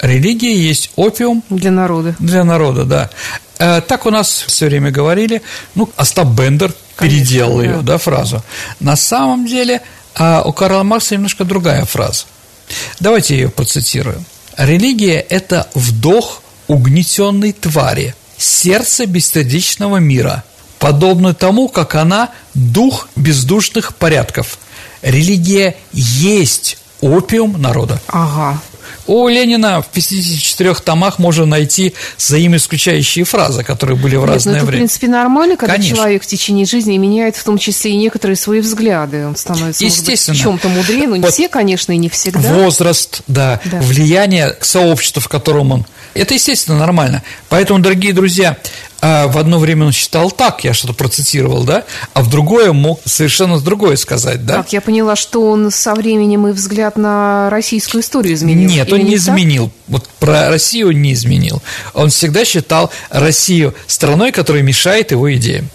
Религия 0.00 0.54
есть 0.54 0.90
опиум 0.96 1.42
для 1.48 1.70
народа. 1.70 2.16
Для 2.18 2.44
народа, 2.44 2.84
да. 2.84 3.10
Э, 3.58 3.80
так 3.80 4.06
у 4.06 4.10
нас 4.10 4.44
все 4.46 4.66
время 4.66 4.90
говорили. 4.90 5.42
Ну, 5.74 5.88
Остап 5.96 6.28
Бендер 6.28 6.74
Конечно, 6.96 7.18
переделал 7.18 7.58
да. 7.58 7.64
ее, 7.64 7.78
да, 7.82 7.98
фразу. 7.98 8.42
На 8.80 8.96
самом 8.96 9.46
деле 9.46 9.80
а 10.16 10.42
у 10.42 10.52
Карла 10.52 10.82
Маркса 10.82 11.14
немножко 11.14 11.44
другая 11.44 11.84
фраза. 11.84 12.24
Давайте 12.98 13.36
ее 13.36 13.50
процитирую. 13.50 14.24
Религия– 14.56 15.20
это 15.28 15.68
вдох 15.74 16.42
угнетенной 16.66 17.52
твари, 17.52 18.14
сердце 18.38 19.06
бессердечного 19.06 19.98
мира, 19.98 20.42
подобно 20.78 21.34
тому, 21.34 21.68
как 21.68 21.94
она– 21.94 22.30
дух 22.54 23.08
бездушных 23.14 23.94
порядков. 23.94 24.58
Религия 25.02 25.76
есть 25.92 26.78
опиум 27.00 27.60
народа. 27.60 28.00
Ага. 28.08 28.60
У 29.06 29.28
Ленина 29.28 29.82
в 29.82 29.86
54 29.88 30.74
томах 30.76 31.18
можно 31.18 31.46
найти 31.46 31.94
взаимоисключающие 32.18 33.24
фразы, 33.24 33.62
которые 33.62 33.96
были 33.96 34.16
в 34.16 34.20
Нет, 34.20 34.28
ну 34.28 34.34
разное 34.34 34.56
это, 34.56 34.66
время. 34.66 34.78
в 34.78 34.80
принципе, 34.80 35.08
нормально, 35.08 35.56
когда 35.56 35.74
Конечно. 35.74 35.96
человек 35.96 36.22
в 36.22 36.26
течение 36.26 36.66
жизни 36.66 36.96
меняет 36.96 37.36
в 37.36 37.44
том 37.44 37.58
числе 37.58 37.92
и 37.92 37.96
некоторые 37.96 38.36
свои 38.36 38.60
взгляды. 38.60 39.26
Он 39.26 39.36
становится, 39.36 39.84
Естественно. 39.84 40.34
быть, 40.34 40.40
в 40.40 40.42
чем-то 40.42 40.68
мудрее, 40.68 41.06
но 41.06 41.16
не 41.16 41.22
вот 41.22 41.32
все, 41.32 41.48
конечно, 41.48 41.92
и 41.92 41.96
не 41.96 42.08
всегда. 42.08 42.40
Возраст, 42.40 43.22
да, 43.26 43.60
да. 43.64 43.80
влияние 43.80 44.50
к 44.50 44.64
сообществу, 44.64 45.20
в 45.22 45.28
котором 45.28 45.72
он. 45.72 45.86
Это, 46.14 46.34
естественно, 46.34 46.78
нормально. 46.78 47.22
Поэтому, 47.48 47.78
дорогие 47.78 48.12
друзья, 48.12 48.56
а 49.00 49.28
в 49.28 49.38
одно 49.38 49.58
время 49.58 49.86
он 49.86 49.92
считал 49.92 50.30
так, 50.30 50.64
я 50.64 50.72
что-то 50.72 50.94
процитировал, 50.94 51.64
да, 51.64 51.84
а 52.14 52.22
в 52.22 52.30
другое 52.30 52.72
мог 52.72 53.00
совершенно 53.04 53.60
другое 53.60 53.96
сказать, 53.96 54.44
да? 54.46 54.56
Так, 54.56 54.72
я 54.72 54.80
поняла, 54.80 55.16
что 55.16 55.42
он 55.42 55.70
со 55.70 55.94
временем 55.94 56.46
и 56.46 56.52
взгляд 56.52 56.96
на 56.96 57.50
российскую 57.50 58.02
историю 58.02 58.34
изменил. 58.34 58.68
Нет, 58.68 58.92
он 58.92 59.00
не, 59.00 59.04
не 59.04 59.14
изменил. 59.16 59.70
Вот 59.88 60.08
про 60.18 60.48
Россию 60.48 60.88
он 60.88 61.02
не 61.02 61.12
изменил. 61.12 61.62
Он 61.94 62.10
всегда 62.10 62.44
считал 62.44 62.90
Россию 63.10 63.74
страной, 63.86 64.32
которая 64.32 64.62
мешает 64.62 65.10
его 65.10 65.32
идеям. 65.34 65.68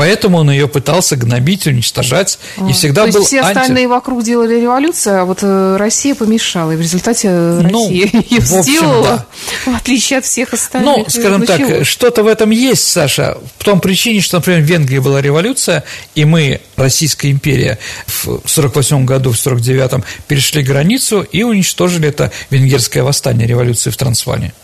Поэтому 0.00 0.38
он 0.38 0.50
ее 0.50 0.66
пытался 0.66 1.14
гнобить, 1.14 1.66
уничтожать, 1.66 2.38
а, 2.56 2.70
и 2.70 2.72
всегда 2.72 3.04
то 3.04 3.12
был 3.12 3.22
все 3.22 3.40
анти... 3.40 3.58
остальные 3.58 3.86
вокруг 3.86 4.24
делали 4.24 4.58
революцию, 4.58 5.20
а 5.20 5.24
вот 5.26 5.40
э, 5.42 5.76
Россия 5.76 6.14
помешала, 6.14 6.70
и 6.70 6.76
в 6.76 6.80
результате 6.80 7.28
ну, 7.28 7.82
Россия 7.84 8.06
ее 8.30 8.38
общем, 8.38 8.62
сделала, 8.62 9.26
да. 9.66 9.72
в 9.72 9.76
отличие 9.76 10.20
от 10.20 10.24
всех 10.24 10.54
остальных. 10.54 10.96
Ну, 10.96 11.04
скажем 11.06 11.40
ну, 11.40 11.46
так, 11.46 11.84
что-то 11.84 12.22
в 12.22 12.28
этом 12.28 12.48
есть, 12.48 12.88
Саша, 12.88 13.36
в 13.58 13.62
том 13.62 13.78
причине, 13.78 14.22
что, 14.22 14.38
например, 14.38 14.62
в 14.62 14.64
Венгрии 14.64 15.00
была 15.00 15.20
революция, 15.20 15.84
и 16.14 16.24
мы, 16.24 16.62
Российская 16.76 17.30
империя, 17.30 17.78
в 18.06 18.40
48 18.46 19.04
году, 19.04 19.32
в 19.32 19.34
49-м 19.34 20.02
перешли 20.26 20.62
границу 20.62 21.20
и 21.30 21.42
уничтожили 21.42 22.08
это 22.08 22.32
венгерское 22.48 23.02
восстание 23.02 23.46
революции 23.46 23.90
в 23.90 23.98
Трансвале. 23.98 24.54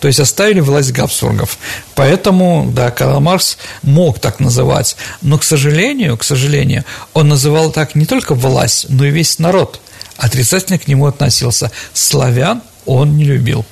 То 0.00 0.08
есть 0.08 0.20
оставили 0.20 0.60
власть 0.60 0.92
Габсбургов. 0.92 1.58
Поэтому, 1.94 2.70
да, 2.72 2.90
Карл 2.90 3.20
Маркс 3.20 3.58
мог 3.82 4.18
так 4.18 4.40
называть. 4.40 4.96
Но, 5.22 5.38
к 5.38 5.44
сожалению, 5.44 6.16
к 6.16 6.24
сожалению, 6.24 6.84
он 7.12 7.28
называл 7.28 7.70
так 7.70 7.94
не 7.94 8.06
только 8.06 8.34
власть, 8.34 8.86
но 8.88 9.04
и 9.04 9.10
весь 9.10 9.38
народ. 9.38 9.80
Отрицательно 10.16 10.78
к 10.78 10.88
нему 10.88 11.06
относился. 11.06 11.70
Славян 11.92 12.62
он 12.86 13.16
не 13.16 13.24
любил. 13.24 13.64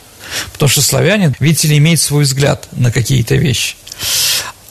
Потому 0.52 0.68
что 0.68 0.82
славяне, 0.82 1.34
видите 1.40 1.68
ли, 1.68 1.78
имеют 1.78 2.00
свой 2.00 2.24
взгляд 2.24 2.68
на 2.72 2.90
какие-то 2.90 3.34
вещи. 3.36 3.76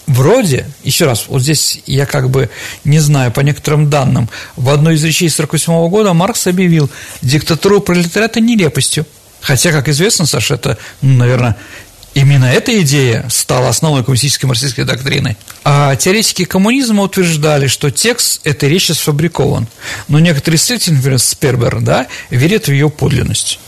Вроде, 0.07 0.65
еще 0.83 1.05
раз, 1.05 1.25
вот 1.27 1.41
здесь 1.41 1.81
я 1.85 2.05
как 2.05 2.29
бы 2.29 2.49
не 2.83 2.99
знаю, 2.99 3.31
по 3.31 3.41
некоторым 3.41 3.89
данным, 3.89 4.29
в 4.57 4.69
одной 4.69 4.95
из 4.95 5.03
речей 5.03 5.29
1948 5.29 5.89
года 5.89 6.13
Маркс 6.13 6.47
объявил 6.47 6.89
диктатуру 7.21 7.79
пролетариата 7.79 8.39
нелепостью. 8.39 9.05
Хотя, 9.41 9.71
как 9.71 9.89
известно, 9.89 10.25
Саша, 10.25 10.55
это, 10.55 10.77
ну, 11.01 11.15
наверное, 11.15 11.57
Именно 12.13 12.45
эта 12.45 12.77
идея 12.81 13.25
стала 13.29 13.69
основой 13.69 14.03
коммунистической 14.03 14.45
марксистской 14.45 14.83
доктрины. 14.83 15.37
А 15.63 15.95
теоретики 15.95 16.43
коммунизма 16.43 17.03
утверждали, 17.03 17.67
что 17.67 17.89
текст 17.89 18.45
этой 18.45 18.67
речи 18.67 18.91
сфабрикован. 18.91 19.67
Но 20.09 20.19
некоторые 20.19 20.57
исследователи, 20.57 20.95
например, 20.95 21.19
Спербер, 21.19 21.79
да, 21.79 22.07
верят 22.29 22.65
в 22.65 22.71
ее 22.71 22.89
подлинность. 22.89 23.59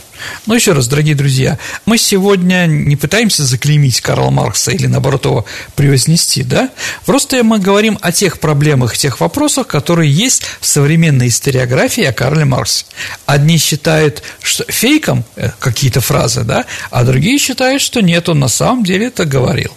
Но 0.46 0.54
еще 0.54 0.72
раз, 0.72 0.88
дорогие 0.88 1.14
друзья, 1.14 1.58
мы 1.86 1.98
сегодня 1.98 2.66
не 2.66 2.96
пытаемся 2.96 3.44
заклеймить 3.44 4.00
Карла 4.00 4.30
Маркса 4.30 4.70
или, 4.70 4.86
наоборот, 4.86 5.24
его 5.24 5.44
превознести, 5.74 6.42
да? 6.42 6.70
Просто 7.06 7.42
мы 7.42 7.58
говорим 7.58 7.98
о 8.00 8.12
тех 8.12 8.38
проблемах, 8.38 8.96
тех 8.96 9.20
вопросах, 9.20 9.66
которые 9.66 10.10
есть 10.10 10.42
в 10.60 10.66
современной 10.66 11.28
историографии 11.28 12.04
о 12.04 12.12
Карле 12.12 12.44
Марксе. 12.44 12.84
Одни 13.26 13.58
считают, 13.58 14.22
что 14.42 14.64
фейком 14.68 15.24
э, 15.36 15.50
какие-то 15.58 16.00
фразы, 16.00 16.44
да, 16.44 16.64
а 16.90 17.04
другие 17.04 17.38
считают, 17.38 17.82
что 17.82 18.00
нет, 18.00 18.28
он 18.28 18.38
на 18.38 18.48
самом 18.48 18.84
деле 18.84 19.06
это 19.06 19.24
говорил. 19.24 19.72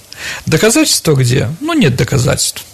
Доказательства 0.46 1.14
где? 1.14 1.50
Ну, 1.60 1.74
нет 1.74 1.96
доказательств. 1.96 2.66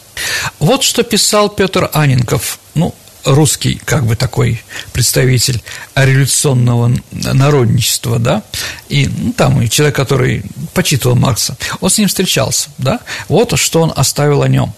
Вот 0.59 0.83
что 0.83 1.03
писал 1.03 1.49
Петр 1.49 1.89
Анинков, 1.93 2.59
ну, 2.75 2.93
русский, 3.25 3.79
как 3.85 4.05
бы 4.05 4.15
такой 4.15 4.61
представитель 4.91 5.61
революционного 5.95 6.93
народничества, 7.11 8.19
да, 8.19 8.43
и 8.89 9.07
ну, 9.07 9.33
там 9.33 9.61
и 9.61 9.69
человек, 9.69 9.95
который 9.95 10.43
почитывал 10.73 11.15
Маркса, 11.15 11.57
он 11.81 11.89
с 11.89 11.97
ним 11.97 12.07
встречался, 12.07 12.69
да, 12.77 12.99
вот 13.27 13.57
что 13.57 13.81
он 13.81 13.93
оставил 13.95 14.41
о 14.41 14.47
нем. 14.47 14.73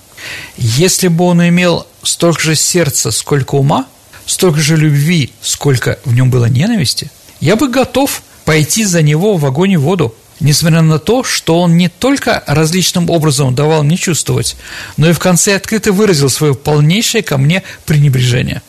Если 0.57 1.07
бы 1.07 1.25
он 1.25 1.47
имел 1.47 1.87
столько 2.03 2.41
же 2.41 2.55
сердца, 2.55 3.11
сколько 3.11 3.55
ума, 3.55 3.85
столько 4.25 4.59
же 4.59 4.75
любви, 4.75 5.31
сколько 5.41 5.99
в 6.05 6.13
нем 6.13 6.29
было 6.29 6.45
ненависти, 6.45 7.11
я 7.39 7.55
бы 7.55 7.67
готов 7.67 8.23
пойти 8.43 8.85
за 8.85 9.01
него 9.01 9.37
в 9.37 9.45
огонь 9.45 9.71
и 9.71 9.77
воду, 9.77 10.15
несмотря 10.39 10.81
на 10.81 10.99
то, 10.99 11.23
что 11.23 11.61
он 11.61 11.77
не 11.77 11.89
только 11.89 12.43
различным 12.45 13.09
образом 13.09 13.55
давал 13.55 13.83
мне 13.83 13.97
чувствовать, 13.97 14.55
но 14.97 15.09
и 15.09 15.13
в 15.13 15.19
конце 15.19 15.55
открыто 15.55 15.91
выразил 15.91 16.29
свое 16.29 16.55
полнейшее 16.55 17.23
ко 17.23 17.37
мне 17.37 17.63
пренебрежение. 17.85 18.61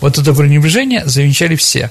Вот 0.00 0.18
это 0.18 0.34
пренебрежение 0.34 1.06
завенчали 1.06 1.56
все. 1.56 1.90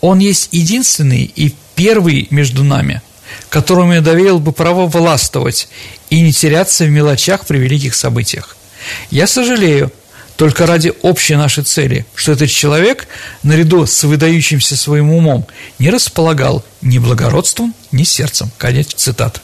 Он 0.00 0.18
есть 0.18 0.48
единственный 0.52 1.30
и 1.34 1.54
первый 1.74 2.26
между 2.30 2.64
нами, 2.64 3.02
которому 3.48 3.94
я 3.94 4.00
доверил 4.00 4.38
бы 4.38 4.52
право 4.52 4.86
властвовать 4.86 5.68
и 6.10 6.20
не 6.20 6.32
теряться 6.32 6.84
в 6.84 6.90
мелочах 6.90 7.46
при 7.46 7.58
великих 7.58 7.94
событиях. 7.94 8.56
Я 9.10 9.26
сожалею, 9.26 9.92
только 10.36 10.66
ради 10.66 10.92
общей 11.02 11.34
нашей 11.34 11.64
цели, 11.64 12.06
что 12.14 12.32
этот 12.32 12.50
человек, 12.50 13.08
наряду 13.42 13.86
с 13.86 14.04
выдающимся 14.04 14.76
своим 14.76 15.10
умом, 15.10 15.46
не 15.78 15.90
располагал 15.90 16.64
ни 16.82 16.98
благородством, 16.98 17.74
ни 17.90 18.04
сердцем. 18.04 18.50
Конец 18.58 18.92
цитат. 18.94 19.40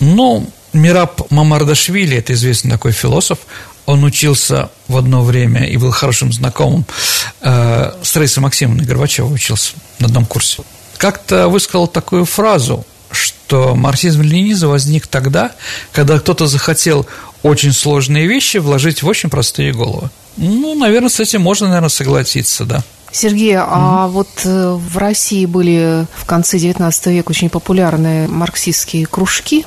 Но 0.00 0.44
Мираб 0.72 1.30
Мамардашвили, 1.30 2.16
это 2.16 2.32
известный 2.32 2.70
такой 2.70 2.92
философ, 2.92 3.38
он 3.86 4.04
учился 4.04 4.70
в 4.86 4.96
одно 4.96 5.22
время 5.22 5.64
и 5.64 5.76
был 5.78 5.90
хорошим 5.92 6.32
знакомым 6.32 6.84
э, 7.40 7.92
с 8.02 8.16
Раисой 8.16 8.42
Максимовной 8.42 8.84
Горбачевой 8.84 9.34
учился 9.34 9.72
на 9.98 10.06
одном 10.06 10.26
курсе. 10.26 10.62
Как-то 10.98 11.48
высказал 11.48 11.86
такую 11.86 12.26
фразу, 12.26 12.84
что 13.10 13.74
марксизм-ленинизм 13.74 14.68
возник 14.68 15.06
тогда, 15.06 15.52
когда 15.92 16.18
кто-то 16.18 16.46
захотел 16.46 17.06
очень 17.42 17.72
сложные 17.72 18.26
вещи 18.26 18.58
вложить 18.58 19.02
в 19.02 19.06
очень 19.06 19.30
простые 19.30 19.72
головы. 19.72 20.10
Ну, 20.36 20.74
наверное, 20.74 21.08
с 21.08 21.20
этим 21.20 21.42
можно, 21.42 21.66
наверное, 21.66 21.88
согласиться, 21.88 22.64
да. 22.64 22.82
Сергей, 23.10 23.54
mm-hmm. 23.54 23.66
а 23.66 24.06
вот 24.06 24.28
э, 24.44 24.72
в 24.72 24.98
России 24.98 25.46
были 25.46 26.06
в 26.14 26.26
конце 26.26 26.58
XIX 26.58 27.12
века 27.12 27.30
очень 27.30 27.48
популярные 27.48 28.28
марксистские 28.28 29.06
кружки, 29.06 29.64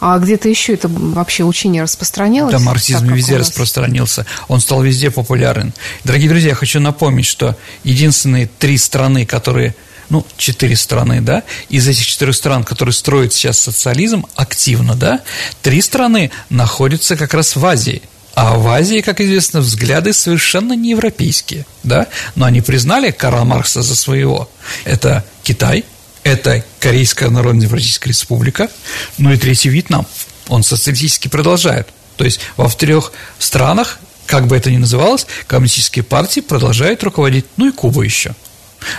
а 0.00 0.18
где-то 0.18 0.48
еще 0.48 0.74
это 0.74 0.88
вообще 0.88 1.44
учение 1.44 1.84
распространялось? 1.84 2.52
Да, 2.52 2.58
марксизм 2.58 3.06
везде 3.06 3.36
распространился, 3.36 4.26
он 4.48 4.60
стал 4.60 4.82
везде 4.82 5.12
популярен. 5.12 5.72
Дорогие 6.02 6.28
друзья, 6.28 6.50
я 6.50 6.54
хочу 6.56 6.80
напомнить, 6.80 7.26
что 7.26 7.56
единственные 7.84 8.50
три 8.58 8.76
страны, 8.78 9.26
которые 9.26 9.76
ну, 10.10 10.26
четыре 10.36 10.76
страны, 10.76 11.20
да, 11.20 11.42
из 11.68 11.88
этих 11.88 12.06
четырех 12.06 12.34
стран, 12.34 12.64
которые 12.64 12.92
строят 12.92 13.32
сейчас 13.32 13.58
социализм 13.58 14.26
активно, 14.36 14.94
да, 14.94 15.20
три 15.62 15.80
страны 15.80 16.30
находятся 16.50 17.16
как 17.16 17.34
раз 17.34 17.56
в 17.56 17.64
Азии. 17.64 18.02
А 18.34 18.56
в 18.56 18.66
Азии, 18.68 19.02
как 19.02 19.20
известно, 19.20 19.60
взгляды 19.60 20.12
совершенно 20.12 20.72
не 20.72 20.90
европейские, 20.90 21.66
да, 21.82 22.06
но 22.34 22.46
они 22.46 22.62
признали 22.62 23.10
Карла 23.10 23.44
Маркса 23.44 23.82
за 23.82 23.94
своего. 23.94 24.50
Это 24.84 25.24
Китай, 25.42 25.84
это 26.22 26.64
Корейская 26.80 27.28
Народно-Демократическая 27.28 28.08
Республика, 28.08 28.70
ну 29.18 29.32
и 29.32 29.36
третий 29.36 29.68
Вьетнам. 29.68 30.06
Он 30.48 30.62
социалистически 30.62 31.28
продолжает. 31.28 31.88
То 32.16 32.24
есть 32.24 32.40
во 32.56 32.68
трех 32.70 33.12
странах, 33.38 33.98
как 34.26 34.46
бы 34.46 34.56
это 34.56 34.70
ни 34.70 34.78
называлось, 34.78 35.26
коммунистические 35.46 36.02
партии 36.02 36.40
продолжают 36.40 37.02
руководить, 37.02 37.44
ну 37.56 37.68
и 37.68 37.72
Куба 37.72 38.02
еще– 38.02 38.34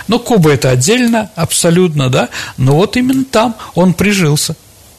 но 0.08 0.18
Куба 0.18 0.52
это 0.52 0.70
отдельно, 0.70 1.30
абсолютно, 1.34 2.10
да, 2.10 2.28
но 2.56 2.76
вот 2.76 2.96
именно 2.96 3.24
там 3.24 3.56
он 3.74 3.94
прижился. 3.94 4.56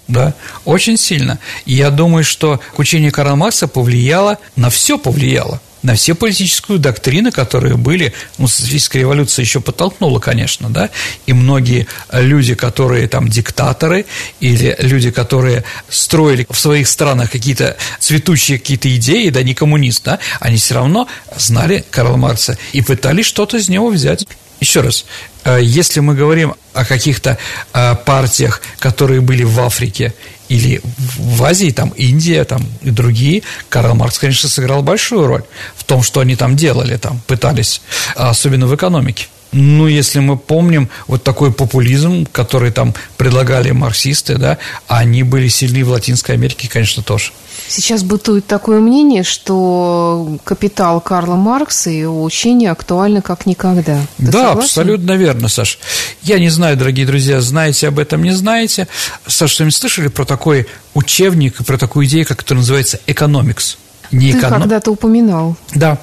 Да, 0.08 0.36
очень 0.66 0.98
сильно. 0.98 1.40
И 1.66 1.74
я 1.74 1.90
думаю, 1.90 2.24
что 2.24 2.60
учение 2.78 3.10
Карла 3.10 3.36
Маркса 3.36 3.68
повлияло, 3.68 4.38
на 4.56 4.70
все 4.70 5.00
повлияло 5.00 5.60
на 5.86 5.94
все 5.94 6.16
политическую 6.16 6.80
доктрины, 6.80 7.32
которые 7.32 7.78
были, 7.78 8.12
ну, 8.40 8.48
социалистическая 8.48 9.00
революция 9.00 9.44
еще 9.44 9.62
подтолкнула, 9.62 10.20
конечно, 10.20 10.70
да, 10.70 10.90
и 11.28 11.34
многие 11.34 11.86
люди, 12.12 12.56
которые 12.56 13.08
там 13.08 13.28
диктаторы, 13.28 14.08
или 14.40 14.76
люди, 14.80 15.12
которые 15.12 15.64
строили 15.88 16.48
в 16.50 16.58
своих 16.58 16.88
странах 16.88 17.32
какие-то 17.32 17.78
цветущие 18.00 18.58
какие-то 18.58 18.94
идеи, 18.96 19.30
да, 19.30 19.44
не 19.44 19.54
коммунист, 19.54 20.04
да, 20.04 20.18
они 20.40 20.58
все 20.58 20.74
равно 20.74 21.08
знали 21.38 21.86
Карла 21.92 22.18
Маркса 22.18 22.58
и 22.74 22.82
пытались 22.82 23.28
что-то 23.28 23.58
из 23.58 23.70
него 23.70 23.90
взять. 23.90 24.26
Еще 24.60 24.82
раз, 24.82 25.06
э, 25.44 25.60
если 25.62 26.00
мы 26.00 26.16
говорим 26.16 26.56
о 26.74 26.86
каких-то 26.86 27.38
э, 27.74 27.96
партиях, 28.06 28.62
которые 28.80 29.22
были 29.22 29.44
в 29.44 29.60
Африке 29.60 30.14
или 30.48 30.82
в 30.84 31.44
Азии, 31.44 31.72
там 31.72 31.90
Индия, 31.90 32.44
там 32.46 32.66
и 32.82 32.92
другие, 32.92 33.44
Карл 33.70 33.96
Маркс, 33.96 34.20
конечно, 34.20 34.48
сыграл 34.50 34.82
большую 34.82 35.28
роль 35.28 35.44
в 35.76 35.84
том, 35.84 36.04
что 36.04 36.20
они 36.20 36.36
там 36.36 36.56
делали, 36.56 36.98
там 36.98 37.22
пытались, 37.28 37.82
особенно 38.16 38.68
в 38.68 38.76
экономике. 38.76 39.28
Ну, 39.52 39.88
если 39.88 40.20
мы 40.20 40.38
помним 40.38 40.90
вот 41.08 41.24
такой 41.24 41.52
популизм, 41.54 42.28
который 42.32 42.72
там 42.72 42.94
предлагали 43.18 43.72
марксисты, 43.72 44.38
да, 44.38 44.58
они 44.88 45.24
были 45.24 45.48
сильны 45.48 45.84
в 45.84 45.90
Латинской 45.90 46.36
Америке, 46.36 46.70
конечно, 46.70 47.04
тоже. 47.04 47.32
Сейчас 47.68 48.04
бытует 48.04 48.46
такое 48.46 48.80
мнение, 48.80 49.24
что 49.24 50.38
капитал 50.44 51.02
Карла 51.02 51.36
Маркса 51.36 51.90
и 51.90 52.00
его 52.00 52.24
учение 52.24 52.70
актуально 52.72 53.22
как 53.22 53.46
никогда. 53.46 54.02
Ты 54.18 54.26
да, 54.26 54.32
согласен? 54.32 54.60
абсолютно 54.60 55.12
верно, 55.14 55.48
Саш. 55.48 55.80
Я 56.22 56.38
не 56.38 56.50
знаю, 56.50 56.78
дорогие 56.78 57.08
друзья, 57.08 57.42
знаете 57.42 57.88
об 57.88 57.98
этом, 57.98 58.24
не 58.24 58.32
знаете. 58.32 58.88
Саш, 59.26 59.52
что-нибудь 59.52 59.76
слышали 59.76 60.10
про 60.10 60.26
такой 60.26 60.68
учебник, 60.94 61.66
про 61.66 61.78
такую 61.78 62.06
идею, 62.06 62.26
как 62.26 62.42
это 62.42 62.56
называется, 62.56 63.00
«Экономикс»? 63.08 63.78
Не 64.16 64.32
Ты 64.32 64.40
эконом... 64.40 64.62
когда-то 64.62 64.92
упоминал. 64.92 65.58
Да. 65.74 66.00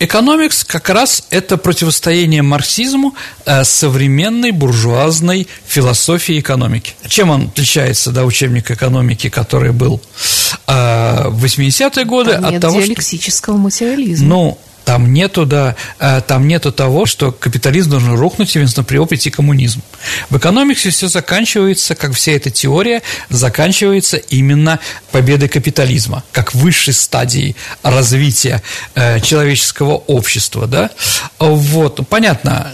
Экономикс 0.00 0.64
как 0.64 0.90
раз 0.90 1.24
это 1.30 1.56
противостояние 1.56 2.42
марксизму 2.42 3.14
э, 3.46 3.62
современной 3.62 4.50
буржуазной 4.50 5.46
философии 5.66 6.40
экономики. 6.40 6.94
Чем 7.06 7.30
он 7.30 7.46
отличается, 7.46 8.10
да, 8.10 8.24
учебник 8.24 8.70
экономики, 8.70 9.28
который 9.28 9.70
был 9.70 10.00
э, 10.66 11.28
в 11.28 11.44
80-е 11.44 12.04
годы? 12.04 12.32
Там 12.32 12.44
нет 12.44 12.54
от 12.54 12.60
того, 12.62 12.80
диалектического 12.80 13.56
что... 13.56 13.62
материализма. 13.62 14.28
Ну, 14.28 14.58
там 14.84 15.12
нету, 15.12 15.46
да, 15.46 15.76
э, 15.98 16.20
там 16.26 16.48
нету 16.48 16.72
того, 16.72 17.06
что 17.06 17.32
капитализм 17.32 17.90
должен 17.90 18.14
рухнуть, 18.14 18.54
и 18.54 18.58
вместо 18.58 18.84
него 18.90 19.06
прийти 19.06 19.30
коммунизм. 19.30 19.82
В 20.30 20.36
экономике 20.38 20.90
все 20.90 21.08
заканчивается, 21.08 21.94
как 21.94 22.14
вся 22.14 22.32
эта 22.32 22.50
теория, 22.50 23.02
заканчивается 23.28 24.16
именно 24.16 24.78
победой 25.10 25.48
капитализма, 25.48 26.24
как 26.32 26.54
высшей 26.54 26.94
стадии 26.94 27.56
развития 27.82 28.62
э, 28.94 29.20
человеческого 29.20 29.94
общества, 29.94 30.66
да. 30.66 30.90
Вот, 31.38 32.06
понятно, 32.08 32.72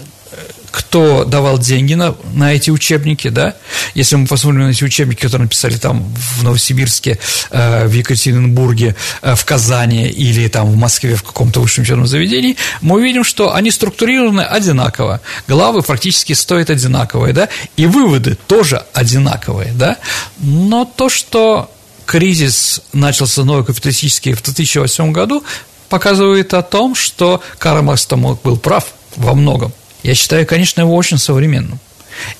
кто 0.71 1.25
давал 1.25 1.57
деньги 1.57 1.93
на, 1.93 2.15
на 2.33 2.53
эти 2.53 2.69
учебники, 2.69 3.29
да, 3.29 3.55
если 3.93 4.15
мы 4.15 4.27
посмотрим 4.27 4.65
на 4.65 4.69
эти 4.69 4.83
учебники, 4.83 5.21
которые 5.21 5.45
написали 5.45 5.77
там 5.77 6.13
в 6.15 6.43
Новосибирске, 6.43 7.19
э, 7.51 7.87
в 7.87 7.93
Екатеринбурге, 7.93 8.95
э, 9.21 9.35
в 9.35 9.45
Казани 9.45 10.07
или 10.07 10.47
там 10.47 10.67
в 10.67 10.75
Москве 10.75 11.15
в 11.15 11.23
каком-то 11.23 11.59
высшем 11.59 11.83
учебном 11.83 12.07
заведении, 12.07 12.57
мы 12.81 12.97
увидим, 12.97 13.23
что 13.23 13.53
они 13.53 13.71
структурированы 13.71 14.41
одинаково, 14.41 15.21
главы 15.47 15.81
практически 15.81 16.33
стоят 16.33 16.69
одинаковые, 16.69 17.33
да, 17.33 17.49
и 17.77 17.85
выводы 17.85 18.37
тоже 18.47 18.83
одинаковые, 18.93 19.71
да, 19.73 19.97
но 20.37 20.85
то, 20.85 21.09
что 21.09 21.71
кризис 22.05 22.81
начался 22.91 23.43
новый 23.43 23.65
капиталистический 23.65 24.33
в 24.33 24.41
2008 24.41 25.11
году, 25.11 25.43
показывает 25.89 26.53
о 26.53 26.61
том, 26.61 26.95
что 26.95 27.41
Карл 27.57 27.83
Маркс 27.83 28.07
был 28.07 28.57
прав 28.57 28.85
во 29.15 29.33
многом. 29.33 29.73
Я 30.03 30.15
считаю, 30.15 30.45
конечно, 30.45 30.81
его 30.81 30.95
очень 30.95 31.17
современным. 31.17 31.79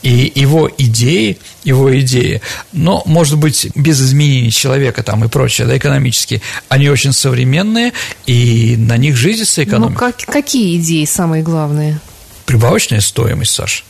И 0.02 0.32
его 0.36 0.70
идеи, 0.78 1.38
его 1.64 1.98
идеи, 2.00 2.42
но, 2.74 3.02
может 3.06 3.38
быть, 3.38 3.70
без 3.76 4.02
изменений 4.02 4.52
человека 4.52 5.04
там 5.04 5.24
и 5.24 5.30
прочее, 5.30 5.68
да, 5.68 5.78
экономические, 5.78 6.42
они 6.68 6.90
очень 6.90 7.14
современные, 7.14 7.94
и 8.26 8.76
на 8.78 8.98
них 8.98 9.16
жизнится 9.16 9.64
экономика. 9.64 10.06
Ну, 10.06 10.12
как, 10.12 10.18
какие 10.26 10.78
идеи 10.78 11.06
самые 11.06 11.44
главные? 11.44 12.00
Прибавочная 12.46 13.00
стоимость, 13.00 13.54
Саша. 13.54 13.84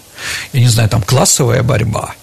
Я 0.53 0.59
не 0.59 0.67
знаю, 0.67 0.89
там 0.89 1.01
классовая 1.01 1.63
борьба. 1.63 2.13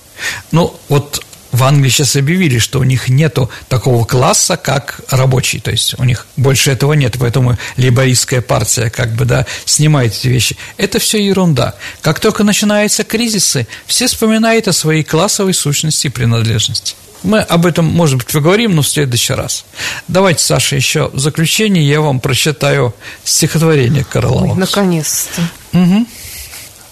Ну, 0.53 0.79
вот 0.89 1.26
в 1.57 1.65
Англии 1.65 1.89
сейчас 1.89 2.17
объявили, 2.17 2.59
что 2.59 2.81
у 2.81 2.85
них 2.85 3.09
нету 3.09 3.51
такого 3.69 4.05
класса, 4.05 4.59
как 4.59 5.01
рабочий, 5.09 5.59
то 5.59 5.71
есть 5.71 5.99
у 5.99 6.05
них 6.05 6.27
больше 6.37 6.71
этого 6.71 6.93
нет, 6.93 7.17
поэтому 7.19 7.57
лейбористская 7.79 8.43
партия 8.43 8.91
как 8.91 9.13
бы, 9.13 9.25
да, 9.25 9.47
снимает 9.65 10.15
эти 10.15 10.29
вещи. 10.29 10.57
Это 10.77 10.99
все 10.99 11.25
ерунда. 11.25 11.75
Как 12.03 12.21
только 12.21 12.45
начинаются 12.45 13.05
кризисы, 13.05 13.67
все 13.87 14.07
вспоминают 14.07 14.69
о 14.69 14.75
своей 14.75 15.03
классовой 15.03 15.55
сущности 15.55 16.09
и 16.09 16.11
принадлежности. 16.11 16.95
Мы 17.23 17.41
об 17.41 17.65
этом, 17.65 17.87
может 17.87 18.19
быть, 18.19 18.27
поговорим, 18.27 18.77
но 18.77 18.83
в 18.83 18.89
следующий 18.89 19.33
раз. 19.33 19.65
Давайте, 20.07 20.45
Саша, 20.45 20.77
еще 20.77 21.09
в 21.09 21.19
заключение 21.19 21.89
я 21.89 22.03
вам 22.03 22.21
прочитаю 22.21 22.95
стихотворение 23.25 24.05
Карла 24.05 24.55
Наконец-то. 24.55 25.41
Угу. 25.73 26.07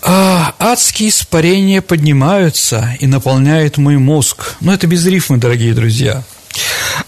А, 0.06 0.54
адские 0.58 1.08
испарения 1.08 1.80
поднимаются 1.80 2.94
и 3.00 3.06
наполняют 3.06 3.78
мой 3.78 3.96
мозг. 3.96 4.56
Но 4.60 4.74
это 4.74 4.86
без 4.86 5.06
рифмы, 5.06 5.38
дорогие 5.38 5.72
друзья. 5.72 6.22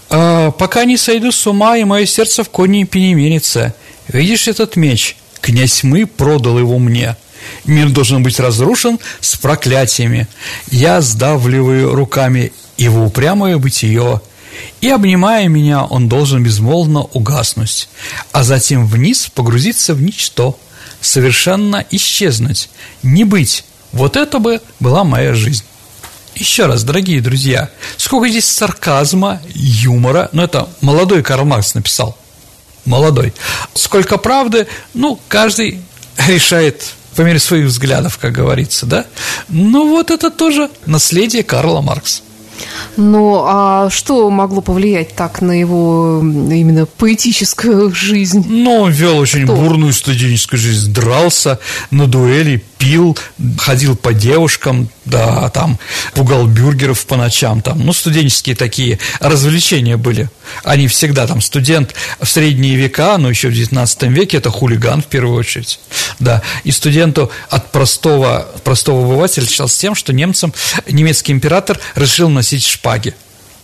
А, 0.09 0.49
пока 0.49 0.83
не 0.83 0.97
сойду 0.97 1.31
с 1.31 1.45
ума, 1.45 1.77
и 1.77 1.83
мое 1.83 2.07
сердце 2.07 2.43
в 2.43 2.49
коне 2.49 2.85
переменится. 2.85 3.75
Видишь 4.07 4.47
этот 4.47 4.75
меч? 4.77 5.15
Князь 5.41 5.83
Мы 5.83 6.07
продал 6.07 6.57
его 6.57 6.79
мне. 6.79 7.15
Мир 7.65 7.89
должен 7.89 8.23
быть 8.23 8.39
разрушен 8.39 8.97
с 9.21 9.35
проклятиями. 9.35 10.27
Я 10.71 10.99
сдавливаю 11.01 11.93
руками 11.93 12.51
его 12.77 13.05
упрямое 13.05 13.59
бытие, 13.59 14.21
и, 14.81 14.89
обнимая 14.89 15.47
меня, 15.49 15.83
он 15.83 16.09
должен 16.09 16.43
безмолвно 16.43 17.01
угаснуть, 17.01 17.89
а 18.31 18.41
затем 18.41 18.87
вниз 18.87 19.29
погрузиться 19.33 19.93
в 19.93 20.01
ничто– 20.01 20.57
совершенно 21.01 21.85
исчезнуть, 21.91 22.69
не 23.03 23.23
быть. 23.23 23.63
Вот 23.91 24.15
это 24.15 24.39
бы 24.39 24.61
была 24.79 25.03
моя 25.03 25.33
жизнь. 25.33 25.63
Еще 26.35 26.67
раз, 26.67 26.83
дорогие 26.83 27.19
друзья, 27.19 27.69
сколько 27.97 28.29
здесь 28.29 28.45
сарказма, 28.45 29.41
юмора, 29.55 30.29
ну 30.33 30.43
это 30.43 30.69
молодой 30.81 31.23
Карл 31.23 31.45
Маркс 31.45 31.73
написал, 31.73 32.15
молодой. 32.85 33.33
Сколько 33.73 34.17
правды, 34.17 34.67
ну, 34.93 35.19
каждый 35.27 35.81
решает 36.27 36.83
по 37.15 37.21
мере 37.21 37.39
своих 37.39 37.65
взглядов, 37.65 38.19
как 38.19 38.33
говорится, 38.33 38.85
да? 38.85 39.05
Ну, 39.49 39.89
вот 39.89 40.11
это 40.11 40.29
тоже 40.29 40.69
наследие 40.85 41.43
Карла 41.43 41.81
Маркса. 41.81 42.21
Ну, 42.95 43.43
а 43.45 43.89
что 43.91 44.29
могло 44.29 44.61
повлиять 44.61 45.15
так 45.15 45.41
на 45.41 45.51
его 45.51 46.19
именно 46.21 46.85
поэтическую 46.85 47.91
жизнь? 47.95 48.43
Ну, 48.47 48.81
он 48.81 48.91
вел 48.91 49.17
очень 49.17 49.43
Кто? 49.43 49.55
бурную 49.55 49.93
студенческую 49.93 50.59
жизнь, 50.59 50.91
дрался 50.93 51.59
на 51.91 52.07
дуэли, 52.07 52.63
пил, 52.77 53.17
ходил 53.57 53.95
по 53.95 54.13
девушкам, 54.13 54.89
да, 55.05 55.49
там, 55.49 55.79
пугал 56.13 56.47
бюргеров 56.47 57.05
по 57.05 57.15
ночам, 57.15 57.61
там, 57.61 57.79
ну, 57.79 57.93
студенческие 57.93 58.55
такие 58.55 58.99
развлечения 59.19 59.97
были. 59.97 60.29
Они 60.63 60.87
всегда, 60.87 61.27
там, 61.27 61.41
студент 61.41 61.93
в 62.19 62.27
средние 62.27 62.75
века, 62.75 63.17
ну, 63.17 63.29
еще 63.29 63.49
в 63.49 63.53
19 63.53 64.03
веке, 64.03 64.37
это 64.37 64.49
хулиган 64.49 65.01
в 65.01 65.07
первую 65.07 65.37
очередь, 65.37 65.79
да, 66.19 66.41
и 66.63 66.71
студенту 66.71 67.31
от 67.49 67.71
простого, 67.71 68.47
простого 68.63 69.05
обывателя 69.05 69.43
отличался 69.43 69.79
тем, 69.79 69.95
что 69.95 70.13
немцам 70.13 70.53
немецкий 70.89 71.31
император 71.31 71.79
решил 71.95 72.29
носить 72.29 72.65
шпаги. 72.65 73.15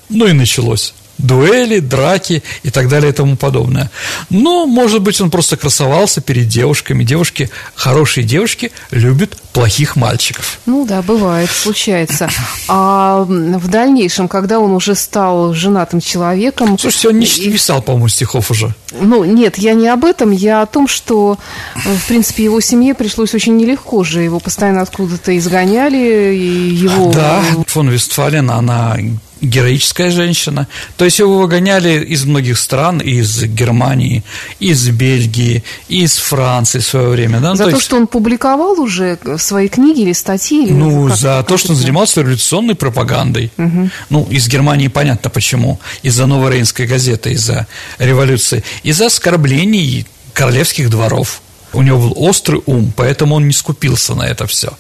Ну 0.10 0.28
и 0.28 0.34
началось 0.34 0.94
дуэли, 1.18 1.80
драки 1.80 2.44
и 2.64 2.70
так 2.70 2.90
далее 2.90 3.12
и 3.12 3.14
тому 3.14 3.36
подобное. 3.36 3.90
Но, 4.30 4.66
может 4.66 5.02
быть, 5.02 5.22
он 5.22 5.32
просто 5.32 5.58
красовался 5.58 6.22
перед 6.22 6.48
девушками. 6.48 7.04
Девушки, 7.04 7.50
хорошие 7.76 8.24
девушки, 8.24 8.72
любят 8.92 9.38
плохих 9.54 9.96
мальчиков. 9.96 10.60
Ну 10.66 10.86
да, 10.86 11.02
бывает, 11.02 11.50
случается. 11.50 12.30
А 12.68 13.24
в 13.24 13.68
дальнейшем, 13.68 14.28
когда 14.28 14.60
он 14.60 14.72
уже 14.72 14.96
стал 14.96 15.54
женатым 15.54 16.02
человеком... 16.02 16.78
Слушайте, 16.80 17.10
он 17.10 17.20
не 17.20 17.26
писал, 17.26 17.82
по-моему, 17.82 18.08
стихов 18.08 18.52
уже. 18.52 18.74
Ну, 19.00 19.24
нет, 19.24 19.58
я 19.58 19.74
не 19.74 19.88
об 19.88 20.06
этом, 20.06 20.32
я 20.32 20.62
о 20.62 20.66
том, 20.66 20.88
что, 20.88 21.38
в 21.76 22.08
принципе, 22.08 22.44
его 22.44 22.62
семье 22.62 22.94
пришлось 22.94 23.34
очень 23.34 23.56
нелегко 23.58 24.04
же. 24.04 24.22
Его 24.22 24.40
постоянно 24.40 24.82
откуда-то 24.82 25.38
изгоняли, 25.38 26.36
и 26.36 26.70
его... 26.74 27.12
Да, 27.12 27.44
фон 27.68 27.90
Вестфален, 27.90 28.50
она 28.50 28.98
героическая 29.44 30.10
женщина. 30.10 30.68
То 30.98 31.06
есть 31.06 31.20
его 31.20 31.38
выгоняли 31.38 32.04
из 32.04 32.26
многих 32.26 32.58
стран, 32.58 33.00
из 33.00 33.44
Германии, 33.44 34.24
из 34.60 34.88
Бельгии, 34.90 35.64
из 35.90 36.18
Франции 36.18 36.80
в 36.80 36.86
свое 36.86 37.10
время. 37.10 37.40
Да? 37.40 37.56
За 37.56 37.66
то, 37.66 37.70
то 37.70 37.76
есть... 37.76 37.86
что 37.86 37.98
он 37.98 38.08
публиковал 38.08 38.80
уже 38.80 39.20
свои 39.38 39.68
книги 39.68 40.02
или 40.02 40.14
статьи? 40.14 40.66
Или 40.66 40.74
ну, 40.74 41.08
как, 41.08 41.18
за 41.18 41.38
как 41.40 41.48
то, 41.48 41.58
что 41.58 41.74
он 41.74 41.76
занимался 41.76 42.22
революционной 42.22 42.76
пропагандой. 42.76 43.52
Угу. 43.58 43.90
Ну, 44.10 44.28
из 44.32 44.48
Германии 44.48 44.88
понятно 44.88 45.30
почему. 45.30 45.80
Из-за 46.02 46.26
Новой 46.26 46.54
Рейнской 46.54 46.88
газеты, 46.88 47.32
из-за 47.32 47.68
революции. 48.00 48.64
Из-за 48.84 49.08
оскорблений 49.08 50.08
королевских 50.34 50.90
дворов. 50.90 51.42
У 51.74 51.82
него 51.82 52.00
был 52.00 52.14
острый 52.16 52.62
ум, 52.66 52.94
поэтому 52.96 53.36
он 53.36 53.48
не 53.48 53.54
скупился 53.54 54.14
на 54.16 54.24
это 54.24 54.46
все. 54.46 54.74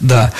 Да. 0.00 0.32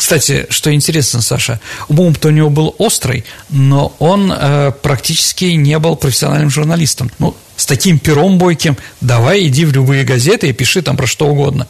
Кстати, 0.00 0.46
что 0.48 0.72
интересно, 0.72 1.20
Саша, 1.20 1.60
ум-то 1.90 2.28
у 2.28 2.30
него 2.30 2.48
был 2.48 2.74
острый, 2.78 3.22
но 3.50 3.94
он 3.98 4.32
э, 4.32 4.72
практически 4.80 5.44
не 5.44 5.78
был 5.78 5.94
профессиональным 5.94 6.48
журналистом. 6.48 7.10
Ну, 7.18 7.36
с 7.54 7.66
таким 7.66 7.98
пером 7.98 8.38
бойким, 8.38 8.78
давай 9.02 9.46
иди 9.46 9.66
в 9.66 9.74
любые 9.74 10.04
газеты 10.04 10.48
и 10.48 10.54
пиши 10.54 10.80
там 10.80 10.96
про 10.96 11.06
что 11.06 11.26
угодно. 11.26 11.68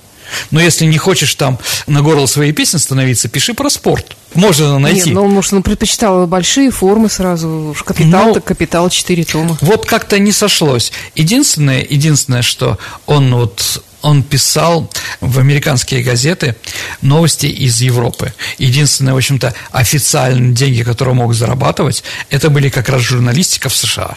Но 0.52 0.60
если 0.60 0.84
не 0.84 0.96
хочешь 0.96 1.34
там 1.34 1.58
на 1.88 2.02
горло 2.02 2.26
своей 2.26 2.52
песни 2.52 2.78
становиться, 2.78 3.28
пиши 3.28 3.52
про 3.52 3.68
спорт. 3.68 4.16
Можно 4.34 4.78
найти. 4.78 5.06
Нет, 5.06 5.14
ну, 5.14 5.26
может, 5.26 5.52
он 5.52 5.64
предпочитал 5.64 6.24
большие 6.28 6.70
формы 6.70 7.10
сразу. 7.10 7.74
Капитал, 7.84 8.26
ну, 8.28 8.34
так 8.34 8.44
капитал, 8.44 8.90
4 8.90 9.24
тома. 9.24 9.58
Вот 9.60 9.86
как-то 9.86 10.20
не 10.20 10.30
сошлось. 10.30 10.92
Единственное, 11.16 11.84
единственное, 11.90 12.42
что 12.42 12.78
он 13.06 13.34
вот 13.34 13.82
он 14.02 14.22
писал 14.22 14.90
в 15.20 15.38
американские 15.38 16.02
газеты 16.02 16.56
новости 17.02 17.46
из 17.46 17.80
Европы. 17.80 18.32
Единственное, 18.58 19.14
в 19.14 19.18
общем-то, 19.18 19.54
официальные 19.70 20.54
деньги, 20.54 20.82
которые 20.82 21.14
мог 21.14 21.34
зарабатывать, 21.34 22.02
это 22.30 22.50
были 22.50 22.68
как 22.68 22.88
раз 22.88 23.02
журналистика 23.02 23.68
в 23.68 23.76
США 23.76 24.16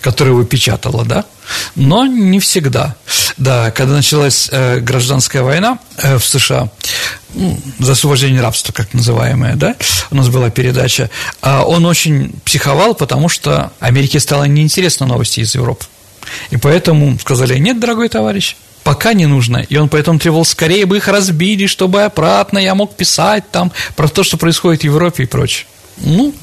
которая 0.00 0.34
его 0.34 0.44
печатала, 0.44 1.04
да, 1.04 1.24
но 1.74 2.06
не 2.06 2.40
всегда. 2.40 2.96
Да, 3.36 3.70
когда 3.70 3.94
началась 3.94 4.48
э, 4.52 4.78
гражданская 4.80 5.42
война 5.42 5.78
э, 5.96 6.18
в 6.18 6.24
США, 6.24 6.68
ну, 7.34 7.58
за 7.78 7.92
освобождение 7.92 8.40
рабства, 8.40 8.72
как 8.72 8.92
называемое, 8.94 9.56
да, 9.56 9.74
у 10.10 10.16
нас 10.16 10.28
была 10.28 10.50
передача, 10.50 11.10
э, 11.42 11.58
он 11.60 11.84
очень 11.86 12.32
психовал, 12.44 12.94
потому 12.94 13.28
что 13.28 13.72
Америке 13.80 14.20
стало 14.20 14.44
неинтересно 14.44 15.06
новости 15.06 15.40
из 15.40 15.54
Европы. 15.54 15.84
И 16.50 16.56
поэтому 16.56 17.18
сказали, 17.18 17.58
нет, 17.58 17.80
дорогой 17.80 18.08
товарищ, 18.08 18.56
пока 18.82 19.14
не 19.14 19.26
нужно. 19.26 19.58
И 19.58 19.76
он 19.76 19.88
поэтому 19.88 20.18
требовал, 20.18 20.44
скорее 20.44 20.86
бы 20.86 20.96
их 20.96 21.08
разбили, 21.08 21.66
чтобы 21.66 22.02
обратно 22.02 22.58
я 22.58 22.74
мог 22.74 22.94
писать 22.94 23.50
там 23.50 23.72
про 23.96 24.08
то, 24.08 24.22
что 24.22 24.36
происходит 24.36 24.82
в 24.82 24.84
Европе 24.84 25.24
и 25.24 25.26
прочее. 25.26 25.66
Ну, 25.98 26.34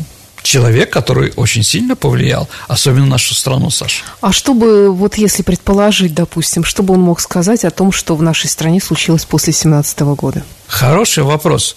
человек, 0.41 0.89
который 0.91 1.33
очень 1.35 1.63
сильно 1.63 1.95
повлиял, 1.95 2.47
особенно 2.67 3.05
нашу 3.05 3.35
страну, 3.35 3.69
Саша. 3.69 4.03
А 4.21 4.31
чтобы, 4.31 4.91
вот 4.91 5.15
если 5.15 5.43
предположить, 5.43 6.13
допустим, 6.13 6.63
что 6.63 6.83
бы 6.83 6.93
он 6.93 7.01
мог 7.01 7.19
сказать 7.19 7.65
о 7.65 7.71
том, 7.71 7.91
что 7.91 8.15
в 8.15 8.21
нашей 8.21 8.49
стране 8.49 8.81
случилось 8.81 9.25
после 9.25 9.53
17 9.53 9.99
года? 9.99 10.43
Хороший 10.67 11.23
вопрос. 11.23 11.75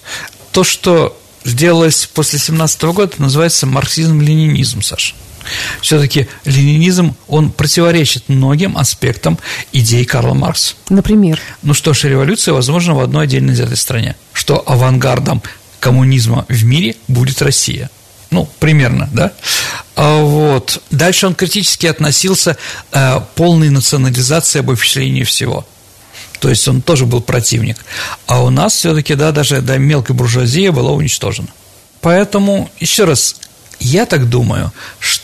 То, 0.51 0.63
что 0.63 1.17
сделалось 1.43 2.07
после 2.13 2.39
17 2.39 2.83
года, 2.83 3.13
называется 3.17 3.65
марксизм-ленинизм, 3.65 4.81
Саша. 4.81 5.15
Все-таки 5.81 6.27
ленинизм, 6.45 7.15
он 7.27 7.51
противоречит 7.51 8.29
многим 8.29 8.77
аспектам 8.77 9.39
идей 9.71 10.05
Карла 10.05 10.33
Маркса. 10.33 10.75
Например? 10.89 11.39
Ну 11.61 11.73
что 11.73 11.93
ж, 11.93 12.05
революция 12.05 12.53
возможна 12.53 12.93
в 12.93 12.99
одной 12.99 13.25
отдельно 13.25 13.53
взятой 13.53 13.77
стране. 13.77 14.15
Что 14.33 14.63
авангардом 14.65 15.41
коммунизма 15.79 16.45
в 16.47 16.63
мире 16.63 16.95
будет 17.07 17.41
Россия. 17.41 17.89
Ну, 18.31 18.49
примерно, 18.59 19.09
да? 19.11 19.31
А 19.95 20.21
вот. 20.23 20.81
Дальше 20.89 21.27
он 21.27 21.35
критически 21.35 21.85
относился 21.85 22.57
к 22.89 22.97
э, 22.97 23.21
полной 23.35 23.69
национализации 23.69 24.59
обобщения 24.59 25.23
всего. 25.23 25.67
То 26.39 26.49
есть 26.49 26.67
он 26.67 26.81
тоже 26.81 27.05
был 27.05 27.21
противник. 27.21 27.77
А 28.25 28.43
у 28.43 28.49
нас 28.49 28.73
все-таки, 28.73 29.15
да, 29.15 29.31
даже 29.31 29.61
да, 29.61 29.77
мелкая 29.77 30.17
буржуазия 30.17 30.71
была 30.71 30.91
уничтожена. 30.91 31.47
Поэтому, 32.01 32.69
еще 32.79 33.05
раз, 33.05 33.35
я 33.79 34.05
так 34.05 34.27
думаю, 34.27 34.73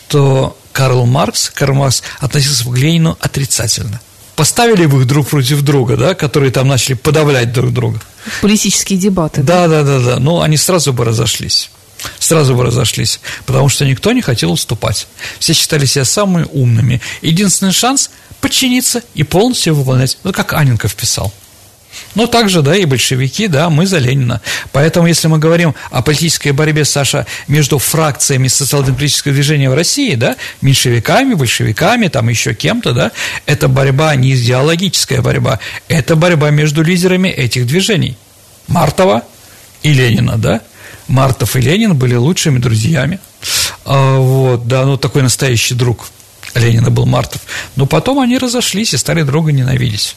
что 0.10 0.58
Карл 0.72 1.06
Маркс, 1.06 1.52
Карл 1.54 1.76
Маркс 1.76 2.02
относился 2.20 2.64
к 2.66 2.76
Ленину 2.76 3.16
отрицательно. 3.22 4.02
Поставили 4.36 4.88
бы 4.88 5.02
их 5.02 5.08
друг 5.08 5.28
против 5.28 5.62
друга, 5.62 5.98
да, 5.98 6.16
которые 6.16 6.52
там 6.52 6.68
начали 6.68 6.96
подавлять 6.96 7.54
друг 7.54 7.72
друга. 7.72 8.02
Политические 8.42 8.98
дебаты. 8.98 9.44
Да, 9.44 9.68
да, 9.68 9.84
да, 9.84 10.00
да. 10.00 10.20
Ну, 10.20 10.42
они 10.42 10.58
сразу 10.58 10.94
бы 10.94 11.06
разошлись. 11.06 11.70
Сразу 12.18 12.56
бы 12.56 12.64
разошлись, 12.64 13.20
потому 13.46 13.70
что 13.70 13.86
никто 13.86 14.12
не 14.14 14.22
хотел 14.22 14.52
уступать. 14.52 15.08
Все 15.38 15.54
считали 15.54 15.86
себя 15.86 16.06
самыми 16.06 16.48
умными. 16.52 17.02
Единственный 17.22 17.74
шанс– 17.74 18.10
подчиниться 18.42 19.04
и 19.14 19.24
полностью 19.24 19.76
выполнять. 19.76 20.18
Вот 20.24 20.34
как 20.34 20.54
Аненков 20.54 20.96
писал– 20.96 21.32
но 22.16 22.28
также, 22.28 22.62
да, 22.62 22.76
и 22.76 22.86
большевики, 22.86 23.48
да, 23.48 23.70
мы 23.70 23.86
за 23.86 23.98
Ленина. 23.98 24.42
Поэтому, 24.72 25.08
если 25.08 25.28
мы 25.28 25.38
говорим 25.38 25.76
о 25.92 26.02
политической 26.02 26.52
борьбе, 26.52 26.86
Саша, 26.86 27.26
между 27.48 27.80
фракциями 27.80 28.48
социал-демократического 28.48 29.34
движения 29.34 29.70
в 29.70 29.74
России, 29.74 30.16
да, 30.16 30.36
меньшевиками, 30.62 31.34
большевиками, 31.34 32.08
там 32.08 32.30
еще 32.30 32.54
кем-то, 32.54 32.94
да, 32.94 33.12
это 33.46 33.68
борьба 33.68 34.16
не 34.16 34.34
идеологическая 34.36 35.22
борьба, 35.22 35.60
это 35.88 36.16
борьба 36.16 36.50
между 36.50 36.82
лидерами 36.84 37.30
этих 37.30 37.68
движений. 37.68 38.18
Мартова 38.68 39.24
и 39.84 39.94
Ленина, 39.94 40.38
да. 40.38 40.62
Мартов 41.08 41.56
и 41.56 41.62
Ленин 41.62 41.96
были 41.96 42.16
лучшими 42.16 42.60
друзьями. 42.60 43.20
А, 43.86 44.18
вот, 44.18 44.68
да, 44.68 44.86
ну 44.86 44.98
такой 44.98 45.24
настоящий 45.24 45.74
друг 45.74 46.10
Ленина 46.56 46.90
был 46.90 47.06
Мартов. 47.06 47.42
Но 47.76 47.86
потом 47.86 48.20
они 48.20 48.38
разошлись 48.38 48.94
и 48.94 48.98
стали 48.98 49.24
друга 49.24 49.52
ненавидеть. 49.52 50.16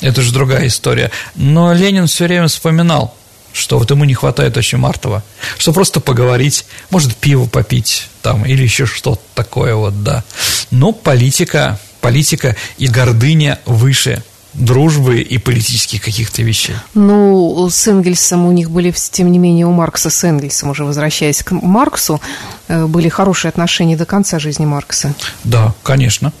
Это 0.00 0.22
же 0.22 0.32
другая 0.32 0.66
история. 0.66 1.10
Но 1.34 1.72
Ленин 1.72 2.06
все 2.06 2.24
время 2.26 2.48
вспоминал, 2.48 3.14
что 3.52 3.78
вот 3.78 3.90
ему 3.90 4.04
не 4.04 4.14
хватает 4.14 4.56
очень 4.56 4.78
Мартова, 4.78 5.22
что 5.58 5.72
просто 5.72 6.00
поговорить, 6.00 6.64
может, 6.90 7.16
пиво 7.16 7.46
попить 7.46 8.08
там 8.22 8.44
или 8.44 8.62
еще 8.62 8.86
что-то 8.86 9.20
такое 9.34 9.74
вот, 9.74 10.02
да. 10.02 10.24
Но 10.70 10.92
политика, 10.92 11.78
политика 12.00 12.56
и 12.78 12.86
гордыня 12.86 13.58
выше 13.66 14.22
дружбы 14.54 15.20
и 15.20 15.38
политических 15.38 16.02
каких-то 16.02 16.42
вещей. 16.42 16.74
Ну, 16.94 17.68
с 17.70 17.88
Энгельсом 17.88 18.46
у 18.46 18.52
них 18.52 18.70
были, 18.70 18.92
тем 19.10 19.32
не 19.32 19.38
менее, 19.38 19.66
у 19.66 19.72
Маркса 19.72 20.10
с 20.10 20.24
Энгельсом, 20.24 20.70
уже 20.70 20.84
возвращаясь 20.84 21.42
к 21.42 21.52
Марксу, 21.52 22.20
э, 22.68 22.86
были 22.86 23.08
хорошие 23.08 23.48
отношения 23.48 23.96
до 23.96 24.04
конца 24.04 24.38
жизни 24.38 24.66
Маркса. 24.66 25.14
Да, 25.44 25.74
конечно, 25.82 26.32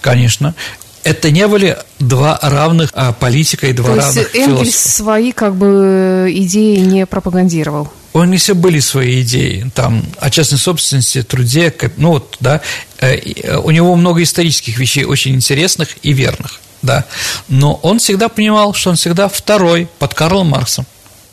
конечно 0.00 0.54
это 1.04 1.30
не 1.30 1.46
были 1.48 1.78
два 1.98 2.38
равных 2.42 2.90
а, 2.94 3.12
политика 3.12 3.66
и 3.68 3.72
два 3.72 3.94
То 3.94 4.00
равных 4.00 4.34
есть 4.34 4.34
Энгельс 4.34 4.60
философа. 4.60 4.88
свои 4.88 5.32
как 5.32 5.56
бы 5.56 6.30
идеи 6.34 6.76
не 6.76 7.06
пропагандировал? 7.06 7.88
У 8.12 8.24
них 8.24 8.40
все 8.40 8.54
были 8.54 8.80
свои 8.80 9.22
идеи, 9.22 9.70
там, 9.74 10.04
о 10.18 10.30
частной 10.30 10.58
собственности, 10.58 11.22
труде, 11.22 11.72
ну 11.96 12.10
вот, 12.10 12.36
да, 12.40 12.60
э, 12.98 13.14
э, 13.16 13.56
у 13.56 13.70
него 13.70 13.94
много 13.94 14.22
исторических 14.22 14.78
вещей 14.78 15.04
очень 15.04 15.34
интересных 15.36 15.90
и 16.02 16.12
верных, 16.12 16.60
да, 16.82 17.04
но 17.48 17.74
он 17.74 18.00
всегда 18.00 18.28
понимал, 18.28 18.74
что 18.74 18.90
он 18.90 18.96
всегда 18.96 19.28
второй 19.28 19.88
под 20.00 20.14
Карлом 20.14 20.48
Марксом, 20.48 20.86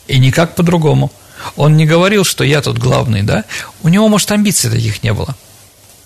и 0.08 0.20
никак 0.20 0.54
по-другому. 0.54 1.12
Он 1.56 1.76
не 1.78 1.88
говорил, 1.88 2.24
что 2.24 2.44
я 2.44 2.62
тут 2.62 2.78
главный, 2.78 3.24
да, 3.24 3.46
у 3.82 3.90
него, 3.90 4.08
может, 4.08 4.32
амбиций 4.32 4.70
таких 4.70 5.02
не 5.02 5.14
было, 5.14 5.36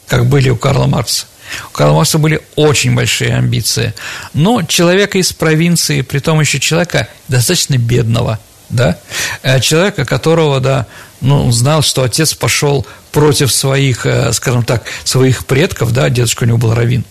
как 0.07 0.27
были 0.27 0.49
у 0.49 0.55
Карла 0.55 0.87
Маркса. 0.87 1.25
У 1.69 1.71
Карла 1.71 2.03
были 2.15 2.41
очень 2.55 2.95
большие 2.95 3.35
амбиции. 3.35 3.93
Но 4.33 4.63
человека 4.63 5.17
из 5.17 5.33
провинции, 5.33 6.01
при 6.01 6.19
том 6.19 6.39
еще 6.39 6.59
человека 6.59 7.07
достаточно 7.27 7.77
бедного, 7.77 8.39
да, 8.69 8.97
э, 9.43 9.59
человека, 9.59 10.05
которого, 10.05 10.59
да, 10.59 10.87
ну, 11.19 11.51
знал, 11.51 11.81
что 11.81 12.03
отец 12.03 12.33
пошел 12.33 12.85
против 13.11 13.51
своих, 13.51 14.05
э, 14.05 14.31
скажем 14.33 14.63
так, 14.63 14.83
своих 15.03 15.45
предков, 15.45 15.91
да, 15.91 16.09
дедушка 16.09 16.43
у 16.43 16.47
него 16.47 16.57
был 16.57 16.73
раввин, 16.73 17.03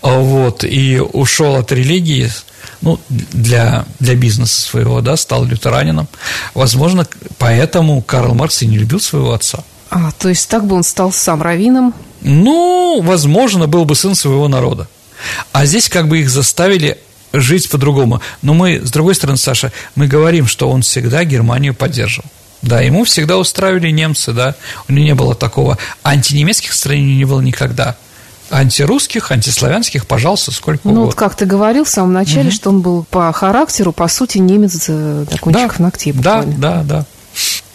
вот, 0.00 0.64
и 0.64 1.00
ушел 1.00 1.56
от 1.56 1.72
религии, 1.72 2.30
ну, 2.80 3.00
для, 3.08 3.84
для 3.98 4.14
бизнеса 4.14 4.60
своего, 4.60 5.00
да, 5.00 5.16
стал 5.16 5.44
лютеранином. 5.44 6.08
Возможно, 6.54 7.06
поэтому 7.38 8.00
Карл 8.02 8.34
Маркс 8.34 8.62
и 8.62 8.66
не 8.66 8.78
любил 8.78 9.00
своего 9.00 9.32
отца. 9.32 9.64
А, 9.90 10.12
то 10.12 10.28
есть 10.28 10.48
так 10.48 10.66
бы 10.66 10.76
он 10.76 10.84
стал 10.84 11.12
сам 11.12 11.42
раввином? 11.42 11.94
Ну, 12.20 13.00
возможно, 13.02 13.66
был 13.66 13.84
бы 13.84 13.94
сын 13.94 14.14
своего 14.14 14.48
народа. 14.48 14.88
А 15.52 15.66
здесь 15.66 15.88
как 15.88 16.08
бы 16.08 16.20
их 16.20 16.30
заставили 16.30 16.98
жить 17.32 17.68
по-другому. 17.68 18.20
Но 18.42 18.54
мы, 18.54 18.80
с 18.84 18.90
другой 18.90 19.14
стороны, 19.14 19.38
Саша, 19.38 19.72
мы 19.94 20.06
говорим, 20.06 20.46
что 20.46 20.70
он 20.70 20.82
всегда 20.82 21.24
Германию 21.24 21.74
поддерживал. 21.74 22.28
Да, 22.62 22.80
ему 22.80 23.04
всегда 23.04 23.38
устраивали 23.38 23.90
немцы, 23.90 24.32
да, 24.32 24.56
у 24.88 24.92
него 24.92 25.04
не 25.04 25.14
было 25.14 25.34
такого 25.36 25.78
антинемецких 26.02 26.72
страний 26.72 27.16
не 27.16 27.24
было 27.24 27.40
никогда. 27.40 27.96
Антирусских, 28.50 29.30
антиславянских, 29.30 30.06
пожалуйста, 30.06 30.50
сколько 30.50 30.80
ну, 30.84 30.90
угодно. 30.90 31.00
Ну, 31.00 31.06
вот 31.06 31.14
как 31.14 31.36
ты 31.36 31.44
говорил 31.44 31.84
в 31.84 31.88
самом 31.88 32.14
начале, 32.14 32.48
угу. 32.48 32.54
что 32.54 32.70
он 32.70 32.80
был 32.80 33.04
по 33.04 33.30
характеру, 33.32 33.92
по 33.92 34.08
сути, 34.08 34.38
немец 34.38 34.86
до 34.86 35.26
кончиков 35.40 35.76
да, 35.78 35.84
ногтей 35.84 36.12
буквально. 36.12 36.56
Да, 36.56 36.82
да, 36.82 36.82
да. 36.82 37.06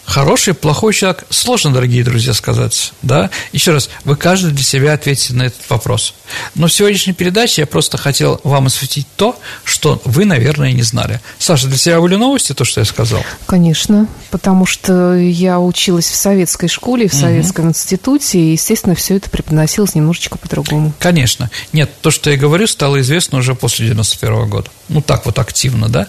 Хороший, 0.04 0.54
плохой 0.54 0.92
человек, 0.92 1.24
сложно, 1.30 1.72
дорогие 1.72 2.04
друзья, 2.04 2.34
сказать, 2.34 2.92
да? 3.02 3.30
Еще 3.52 3.72
раз, 3.72 3.88
вы 4.04 4.16
каждый 4.16 4.52
для 4.52 4.62
себя 4.62 4.92
ответите 4.92 5.32
на 5.34 5.44
этот 5.44 5.68
вопрос. 5.70 6.14
Но 6.54 6.66
в 6.66 6.72
сегодняшней 6.72 7.14
передаче 7.14 7.62
я 7.62 7.66
просто 7.66 7.96
хотел 7.96 8.40
вам 8.44 8.66
осветить 8.66 9.06
то, 9.16 9.38
что 9.64 10.00
вы, 10.04 10.26
наверное, 10.26 10.72
не 10.72 10.82
знали. 10.82 11.20
Саша, 11.38 11.68
для 11.68 11.78
тебя 11.78 12.00
были 12.00 12.16
новости, 12.16 12.52
то, 12.52 12.64
что 12.64 12.80
я 12.80 12.84
сказал? 12.84 13.22
Конечно, 13.46 14.06
потому 14.30 14.66
что 14.66 15.14
я 15.14 15.58
училась 15.58 16.10
в 16.10 16.14
советской 16.14 16.68
школе, 16.68 17.08
в 17.08 17.14
советском 17.14 17.64
угу. 17.66 17.70
институте, 17.70 18.38
и, 18.38 18.52
естественно, 18.52 18.94
все 18.94 19.16
это 19.16 19.30
преподносилось 19.30 19.94
немножечко 19.94 20.36
по-другому. 20.36 20.92
Конечно. 20.98 21.50
Нет, 21.72 21.90
то, 22.02 22.10
что 22.10 22.30
я 22.30 22.36
говорю, 22.36 22.66
стало 22.66 23.00
известно 23.00 23.38
уже 23.38 23.54
после 23.54 23.86
91 23.86 24.48
года. 24.48 24.70
Ну, 24.88 25.00
так 25.00 25.24
вот 25.24 25.38
активно, 25.38 25.88
да? 25.88 26.08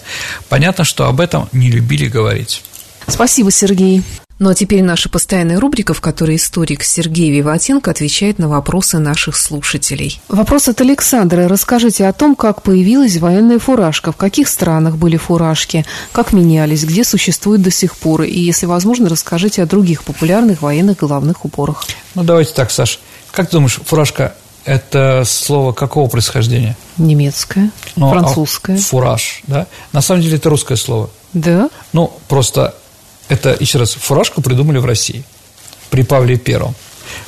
Понятно, 0.50 0.84
что 0.84 1.08
об 1.08 1.22
этом 1.22 1.50
не 1.54 1.72
любили 1.72 2.08
говорить. 2.08 2.62
Спасибо, 3.08 3.51
Сергей. 3.51 4.03
Ну 4.38 4.49
а 4.49 4.53
теперь 4.53 4.84
наша 4.84 5.08
постоянная 5.08 5.62
рубрика, 5.62 5.93
в 5.93 6.01
которой 6.01 6.36
историк 6.36 6.84
Сергей 6.84 7.32
Виватенко 7.32 7.89
отвечает 7.89 8.38
на 8.38 8.49
вопросы 8.49 8.99
наших 8.99 9.38
слушателей. 9.38 10.20
Вопрос 10.28 10.68
от 10.68 10.82
Александра. 10.82 11.47
Расскажите 11.47 12.06
о 12.06 12.12
том, 12.12 12.36
как 12.36 12.62
появилась 12.62 13.16
военная 13.16 13.60
фуражка, 13.60 14.12
в 14.12 14.18
каких 14.18 14.49
странах 14.49 14.97
были 14.97 15.16
фуражки, 15.16 15.86
как 16.12 16.34
менялись, 16.34 16.84
где 16.84 17.06
существуют 17.06 17.62
до 17.62 17.72
сих 17.72 17.95
пор, 17.95 18.24
и, 18.24 18.38
если 18.38 18.66
возможно, 18.66 19.08
расскажите 19.08 19.64
о 19.64 19.66
других 19.66 20.03
популярных 20.03 20.62
военных 20.62 20.97
головных 20.97 21.45
уборах. 21.45 21.86
Ну 22.14 22.24
давайте 22.24 22.51
так, 22.53 22.72
Саш. 22.72 22.99
Как 23.32 23.47
ты 23.47 23.53
думаешь, 23.53 23.80
фуражка– 23.86 24.36
это 24.66 25.24
слово 25.26 25.72
какого 25.72 26.10
происхождения? 26.10 26.76
Немецкое, 26.97 27.72
ну, 27.95 28.10
французское. 28.10 28.78
А 28.78 28.80
фураж, 28.80 29.43
да? 29.47 29.68
На 29.93 30.01
самом 30.01 30.22
деле 30.22 30.36
это 30.36 30.49
русское 30.49 30.76
слово. 30.76 31.10
Да? 31.32 31.70
Ну, 31.93 32.12
просто 32.28 32.76
это, 33.30 33.56
еще 33.60 33.80
раз, 33.80 33.94
фуражку 33.94 34.42
придумали 34.42 34.78
в 34.78 34.86
России 34.86 35.24
при 35.90 36.04
Павле 36.04 36.38
Первом. 36.38 36.76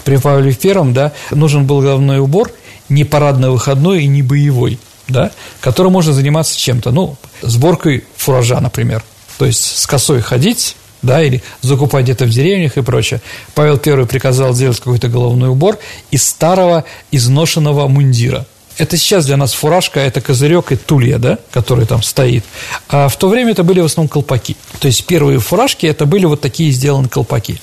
При 0.03 0.17
Павле 0.17 0.53
Первом, 0.53 0.93
да, 0.93 1.13
нужен 1.31 1.65
был 1.65 1.81
головной 1.81 2.19
убор 2.19 2.51
не 2.89 3.03
парадно-выходной 3.03 4.03
и 4.03 4.07
не 4.07 4.21
боевой, 4.21 4.79
да, 5.07 5.31
которым 5.61 5.93
можно 5.93 6.13
заниматься 6.13 6.57
чем-то, 6.57 6.91
ну, 6.91 7.17
сборкой 7.41 8.03
фуража, 8.15 8.59
например, 8.59 9.03
то 9.37 9.45
есть 9.45 9.77
с 9.77 9.85
косой 9.85 10.21
ходить, 10.21 10.75
да, 11.01 11.21
или 11.21 11.43
закупать 11.61 12.05
где-то 12.05 12.25
в 12.25 12.29
деревнях 12.29 12.77
и 12.77 12.81
прочее. 12.81 13.21
Павел 13.53 13.77
Первый 13.77 14.07
приказал 14.07 14.53
сделать 14.53 14.77
какой-то 14.77 15.09
головной 15.09 15.49
убор 15.49 15.77
из 16.11 16.27
старого 16.27 16.85
изношенного 17.11 17.87
мундира– 17.87 18.45
это 18.77 18.97
сейчас 18.97 19.25
для 19.25 19.37
нас 19.37 19.53
фуражка, 19.53 19.99
это 19.99 20.21
козырек 20.21 20.71
и 20.71 20.75
тулья, 20.75 21.17
да, 21.17 21.39
который 21.51 21.85
там 21.85 22.03
стоит. 22.03 22.43
А 22.89 23.07
в 23.07 23.17
то 23.17 23.27
время 23.27 23.51
это 23.51 23.63
были 23.63 23.79
в 23.79 23.85
основном 23.85 24.09
колпаки. 24.09 24.55
То 24.79 24.87
есть 24.87 25.05
первые 25.05 25.39
фуражки 25.39 25.85
это 25.85 26.05
были 26.05 26.25
вот 26.25 26.41
такие 26.41 26.71
сделаны 26.71 27.09
колпаки. 27.09 27.59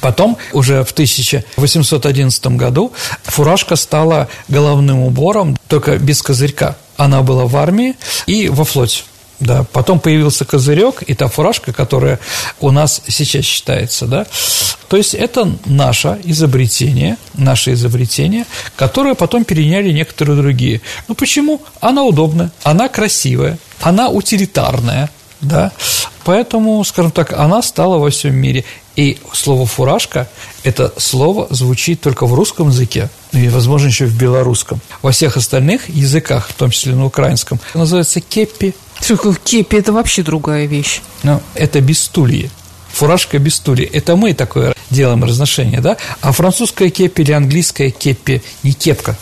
Потом, 0.00 0.36
уже 0.52 0.84
в 0.84 0.92
1811 0.92 2.46
году, 2.48 2.92
фуражка 3.24 3.76
стала 3.76 4.28
головным 4.48 5.00
убором, 5.00 5.56
только 5.68 5.96
без 5.98 6.22
козырька. 6.22 6.76
Она 6.96 7.22
была 7.22 7.46
в 7.46 7.56
армии 7.56 7.94
и 8.26 8.48
во 8.48 8.64
флоте. 8.64 9.04
Да, 9.40 9.64
потом 9.72 10.00
появился 10.00 10.44
козырек 10.44 11.02
и 11.02 11.14
та 11.14 11.28
фуражка, 11.28 11.72
которая 11.72 12.20
у 12.60 12.70
нас 12.70 13.00
сейчас 13.08 13.44
считается, 13.44 14.06
да. 14.06 14.26
То 14.88 14.98
есть 14.98 15.14
это 15.14 15.50
наше 15.64 16.20
изобретение, 16.24 17.16
наше 17.34 17.72
изобретение, 17.72 18.44
которое 18.76 19.14
потом 19.14 19.44
переняли 19.44 19.92
некоторые 19.92 20.36
другие. 20.36 20.82
Ну 21.08 21.14
почему? 21.14 21.62
Она 21.80 22.02
удобная, 22.02 22.52
она 22.64 22.88
красивая, 22.88 23.58
она 23.80 24.10
утилитарная, 24.10 25.08
да. 25.40 25.72
Поэтому, 26.24 26.84
скажем 26.84 27.10
так, 27.10 27.32
она 27.32 27.62
стала 27.62 27.98
во 27.98 28.10
всем 28.10 28.34
мире. 28.34 28.64
И 28.96 29.18
слово 29.32 29.66
«фуражка»– 29.66 30.28
это 30.64 30.92
слово 30.98 31.46
звучит 31.50 32.02
только 32.02 32.26
в 32.26 32.34
русском 32.34 32.68
языке, 32.68 33.08
и, 33.32 33.48
возможно, 33.48 33.86
еще 33.86 34.04
в 34.04 34.16
белорусском. 34.16 34.80
Во 35.00 35.12
всех 35.12 35.36
остальных 35.36 35.88
языках, 35.88 36.48
в 36.48 36.54
том 36.54 36.70
числе 36.70 36.94
на 36.94 37.06
украинском, 37.06 37.60
называется 37.72 38.20
«кепи», 38.20 38.74
что 39.00 39.16
кепи– 39.34 39.76
это 39.76 39.92
вообще 39.92 40.22
другая 40.22 40.66
вещь. 40.66 41.00
Ну, 41.22 41.40
это 41.54 41.80
бестулье. 41.80 42.50
Фуражка 42.92 43.38
без 43.38 43.54
стулья. 43.54 43.88
Это 43.90 44.16
мы 44.16 44.34
такое 44.34 44.74
делаем 44.90 45.24
разношение, 45.24 45.80
да? 45.80 45.96
А 46.20 46.32
французская 46.32 46.90
кепи 46.90 47.22
или 47.22 47.32
английская 47.32 47.90
кепи 47.90 48.42
не 48.62 48.72
кепка, 48.72 49.16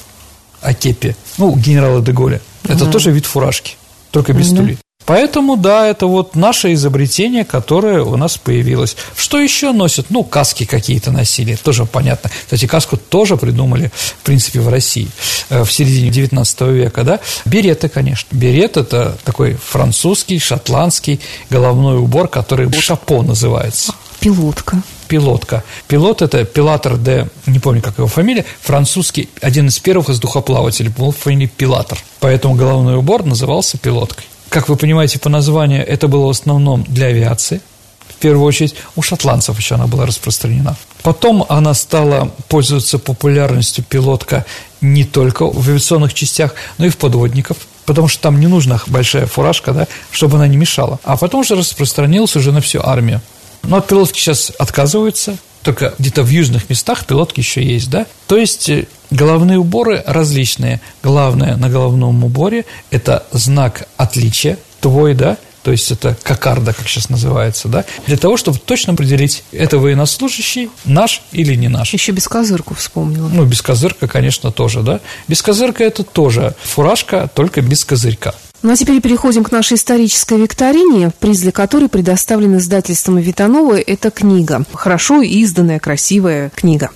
а 0.62 0.74
кепи. 0.74 1.14
Ну, 1.36 1.54
генерала 1.54 2.00
Деголя. 2.02 2.40
Это 2.64 2.84
угу. 2.84 2.92
тоже 2.92 3.10
вид 3.12 3.26
фуражки, 3.26 3.76
только 4.10 4.32
без 4.32 4.50
угу. 4.50 4.76
Поэтому, 5.08 5.56
да, 5.56 5.86
это 5.86 6.06
вот 6.06 6.36
наше 6.36 6.74
изобретение, 6.74 7.46
которое 7.46 8.02
у 8.02 8.18
нас 8.18 8.36
появилось. 8.36 8.94
Что 9.16 9.40
еще 9.40 9.72
носят? 9.72 10.10
Ну, 10.10 10.22
каски 10.22 10.66
какие-то 10.66 11.10
носили, 11.10 11.54
тоже 11.54 11.86
понятно. 11.86 12.30
Кстати, 12.44 12.66
каску 12.66 12.98
тоже 12.98 13.38
придумали, 13.38 13.90
в 14.20 14.22
принципе, 14.22 14.60
в 14.60 14.68
России 14.68 15.08
э, 15.48 15.64
в 15.64 15.72
середине 15.72 16.10
19 16.10 16.60
века, 16.60 17.04
да. 17.04 17.20
Береты, 17.46 17.88
конечно. 17.88 18.28
Берет– 18.36 18.76
это 18.76 19.16
такой 19.24 19.54
французский, 19.54 20.38
шотландский 20.38 21.20
головной 21.48 21.96
убор, 21.96 22.28
который 22.28 22.70
шапо 22.78 23.22
называется. 23.22 23.94
Пилотка. 24.20 24.82
Пилотка. 25.08 25.64
Пилот– 25.86 26.20
это 26.22 26.44
Пилатор 26.44 26.98
де, 26.98 27.28
не 27.46 27.60
помню, 27.60 27.80
как 27.80 27.96
его 27.96 28.08
фамилия, 28.08 28.44
французский, 28.60 29.30
один 29.40 29.68
из 29.68 29.78
первых 29.78 30.08
воздухоплавателей, 30.08 30.90
был 30.90 31.12
фамилия 31.12 31.48
Пилатор. 31.48 31.98
Поэтому 32.20 32.56
головной 32.56 32.96
убор 32.96 33.24
назывался 33.24 33.78
пилоткой. 33.78 34.26
Как 34.48 34.68
вы 34.68 34.76
понимаете 34.76 35.18
по 35.18 35.28
названию, 35.28 35.86
это 35.86 36.08
было 36.08 36.26
в 36.26 36.30
основном 36.30 36.84
для 36.84 37.08
авиации. 37.08 37.60
В 38.08 38.14
первую 38.20 38.46
очередь 38.46 38.74
у 38.96 39.02
шотландцев 39.02 39.58
еще 39.58 39.74
она 39.74 39.86
была 39.86 40.06
распространена. 40.06 40.76
Потом 41.02 41.44
она 41.48 41.74
стала 41.74 42.32
пользоваться 42.48 42.98
популярностью 42.98 43.84
пилотка 43.84 44.44
не 44.80 45.04
только 45.04 45.46
в 45.46 45.68
авиационных 45.68 46.14
частях, 46.14 46.54
но 46.78 46.86
и 46.86 46.88
в 46.88 46.96
подводников, 46.96 47.58
потому 47.84 48.08
что 48.08 48.22
там 48.22 48.40
не 48.40 48.46
нужна 48.46 48.80
большая 48.86 49.26
фуражка, 49.26 49.72
да, 49.72 49.86
чтобы 50.10 50.36
она 50.36 50.48
не 50.48 50.56
мешала. 50.56 50.98
А 51.04 51.16
потом 51.16 51.40
уже 51.40 51.54
распространилась 51.54 52.34
уже 52.34 52.50
на 52.50 52.60
всю 52.60 52.80
армию. 52.82 53.20
Но 53.62 53.76
от 53.76 53.86
пилотки 53.86 54.18
сейчас 54.18 54.50
отказываются, 54.58 55.36
только 55.62 55.94
где-то 55.98 56.22
в 56.22 56.28
южных 56.28 56.68
местах 56.70 57.04
пилотки 57.06 57.40
еще 57.40 57.62
есть, 57.62 57.90
да? 57.90 58.06
То 58.26 58.36
есть 58.36 58.68
э, 58.68 58.86
головные 59.10 59.58
уборы 59.58 60.02
различные. 60.06 60.80
Главное 61.02 61.56
на 61.56 61.68
головном 61.68 62.24
уборе– 62.24 62.64
это 62.90 63.26
знак 63.32 63.88
отличия 63.96 64.58
твой, 64.80 65.14
да, 65.14 65.36
то 65.62 65.72
есть 65.72 65.90
это 65.90 66.16
кокарда, 66.22 66.72
как 66.72 66.88
сейчас 66.88 67.10
называется, 67.10 67.68
да, 67.68 67.84
для 68.06 68.16
того, 68.16 68.36
чтобы 68.36 68.58
точно 68.58 68.94
определить, 68.94 69.44
это 69.52 69.78
военнослужащий 69.78 70.70
наш 70.84 71.22
или 71.32 71.54
не 71.54 71.68
наш. 71.68 71.92
Еще 71.92 72.12
без 72.12 72.28
козырку 72.28 72.74
вспомнила. 72.74 73.28
Ну, 73.28 73.44
без 73.44 73.60
козырка, 73.60 74.08
конечно, 74.08 74.50
тоже, 74.50 74.82
да. 74.82 75.00
Без 75.26 75.42
козырка 75.42 75.84
это 75.84 76.04
тоже 76.04 76.54
фуражка, 76.62 77.28
только 77.34 77.60
без 77.60 77.84
козырька. 77.84 78.34
Ну 78.62 78.72
а 78.72 78.76
теперь 78.76 79.00
переходим 79.00 79.44
к 79.44 79.52
нашей 79.52 79.76
исторической 79.76 80.38
викторине, 80.38 81.12
приз 81.20 81.40
для 81.40 81.52
которой 81.52 81.88
предоставлен 81.88 82.58
издательством 82.58 83.18
Витанова. 83.18 83.78
Это 83.78 84.10
книга. 84.10 84.64
Хорошо 84.72 85.22
изданная, 85.22 85.78
красивая 85.78 86.50
книга. 86.50 86.90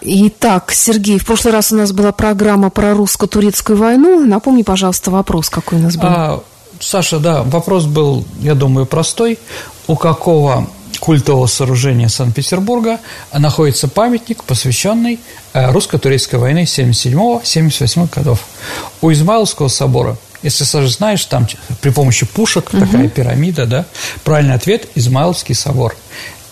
Итак, 0.00 0.72
Сергей, 0.72 1.18
в 1.18 1.24
прошлый 1.24 1.54
раз 1.54 1.72
у 1.72 1.76
нас 1.76 1.92
была 1.92 2.12
программа 2.12 2.70
про 2.70 2.92
русско-турецкую 2.92 3.78
войну. 3.78 4.26
Напомни, 4.26 4.62
пожалуйста, 4.62 5.10
вопрос, 5.10 5.48
какой 5.48 5.78
у 5.78 5.82
нас 5.82 5.96
был. 5.96 6.08
А, 6.08 6.42
Саша, 6.80 7.18
да, 7.18 7.42
вопрос 7.42 7.86
был, 7.86 8.24
я 8.40 8.54
думаю, 8.54 8.84
простой. 8.84 9.38
У 9.86 9.96
какого 9.96 10.68
культового 11.00 11.46
сооружения 11.46 12.08
Санкт-Петербурга 12.08 12.98
находится 13.32 13.88
памятник, 13.88 14.44
посвященный 14.44 15.20
э, 15.52 15.70
русско-турецкой 15.70 16.36
войне 16.36 16.64
77-78 16.64 18.14
годов. 18.14 18.40
У 19.00 19.10
Измайловского 19.10 19.68
собора 19.68 20.16
если, 20.44 20.64
Саша, 20.64 20.88
знаешь, 20.88 21.24
там 21.24 21.48
при 21.80 21.90
помощи 21.90 22.26
пушек 22.26 22.68
угу. 22.72 22.80
такая 22.80 23.08
пирамида, 23.08 23.66
да? 23.66 23.86
Правильный 24.22 24.54
ответ– 24.54 24.88
Измайловский 24.94 25.54
собор. 25.54 25.96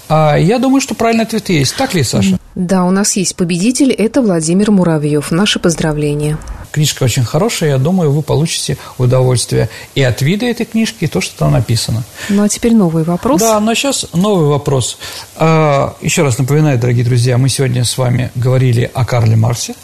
А 0.09 0.37
я 0.37 0.59
думаю, 0.59 0.81
что 0.81 0.95
правильный 0.95 1.25
ответ 1.25 1.49
есть. 1.49 1.77
Так 1.77 1.95
ли, 1.95 2.03
Саша? 2.03 2.39
Да, 2.55 2.85
у 2.85 2.91
нас 2.91 3.17
есть 3.17 3.37
победитель. 3.37 3.93
Это 3.93 4.21
Владимир 4.21 4.71
Муравьев. 4.71 5.31
Наши 5.31 5.59
поздравления. 5.59 6.39
Книжка 6.71 7.05
очень 7.05 7.23
хорошая, 7.23 7.71
я 7.71 7.79
думаю, 7.79 8.13
вы 8.13 8.23
получите 8.23 8.79
удовольствие 8.97 9.69
и 9.95 10.03
от 10.03 10.23
вида 10.23 10.47
этой 10.47 10.65
книжки, 10.65 11.05
и 11.05 11.07
то, 11.07 11.21
что 11.21 11.39
там 11.39 11.53
написано. 11.53 12.03
Ну, 12.31 12.43
а 12.43 12.49
теперь 12.49 12.75
новый 12.75 13.05
вопрос. 13.05 13.41
Да, 13.41 13.61
но 13.61 13.75
сейчас 13.75 14.07
новый 14.15 14.49
вопрос. 14.49 14.97
А, 15.37 15.95
еще 16.01 16.23
раз 16.23 16.39
напоминаю, 16.39 16.79
дорогие 16.79 17.05
друзья, 17.05 17.37
мы 17.37 17.51
сегодня 17.51 17.85
с 17.85 17.99
вами 17.99 18.31
говорили 18.35 18.91
о 18.95 19.05
Карле 19.05 19.37
Марсе. 19.37 19.75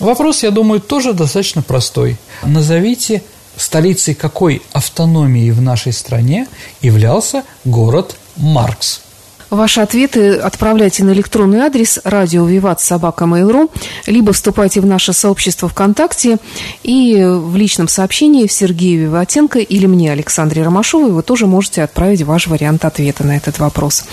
Вопрос, 0.00 0.42
я 0.42 0.50
думаю, 0.50 0.80
тоже 0.80 1.12
достаточно 1.12 1.62
простой. 1.62 2.16
Назовите 2.42 3.22
столицей 3.56 4.14
какой 4.14 4.62
автономии 4.72 5.50
в 5.50 5.60
нашей 5.60 5.92
стране 5.92 6.46
являлся 6.80 7.44
город 7.64 8.16
Маркс? 8.36 9.00
Ваши 9.54 9.80
ответы 9.80 10.34
отправляйте 10.34 11.04
на 11.04 11.12
электронный 11.12 11.60
адрес 11.60 12.00
радио 12.02 12.44
Виват 12.44 12.80
собака 12.80 13.24
Mail.ru, 13.24 13.70
либо 14.06 14.32
вступайте 14.32 14.80
в 14.80 14.86
наше 14.86 15.12
сообщество 15.12 15.68
ВКонтакте 15.68 16.38
и 16.82 17.22
в 17.24 17.54
личном 17.54 17.86
сообщении 17.86 18.48
в 18.48 18.52
Сергея 18.52 18.98
Виватенко 19.02 19.60
или 19.60 19.86
мне, 19.86 20.10
Александре 20.10 20.64
Ромашовой, 20.64 21.12
вы 21.12 21.22
тоже 21.22 21.46
можете 21.46 21.84
отправить 21.84 22.22
ваш 22.22 22.48
вариант 22.48 22.84
ответа 22.84 23.24
на 23.24 23.36
этот 23.36 23.60
вопрос. 23.60 24.04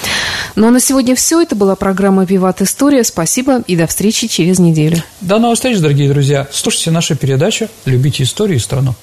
Ну 0.56 0.68
а 0.68 0.72
на 0.72 0.80
сегодня 0.80 1.16
все. 1.16 1.42
Это 1.42 1.56
была 1.56 1.76
программа 1.76 2.24
«Виват 2.24 2.62
История». 2.62 3.04
Спасибо 3.04 3.62
и 3.66 3.76
до 3.76 3.88
встречи 3.88 4.28
через 4.28 4.60
неделю. 4.60 4.98
До 5.22 5.40
новых 5.40 5.56
встреч, 5.56 5.80
дорогие 5.80 6.10
друзья. 6.10 6.48
Слушайте 6.52 6.92
нашу 6.92 7.16
передачу 7.16 7.68
«Любите 7.86 8.24
историю 8.24 8.58
и 8.58 8.60
страну». 8.60 8.94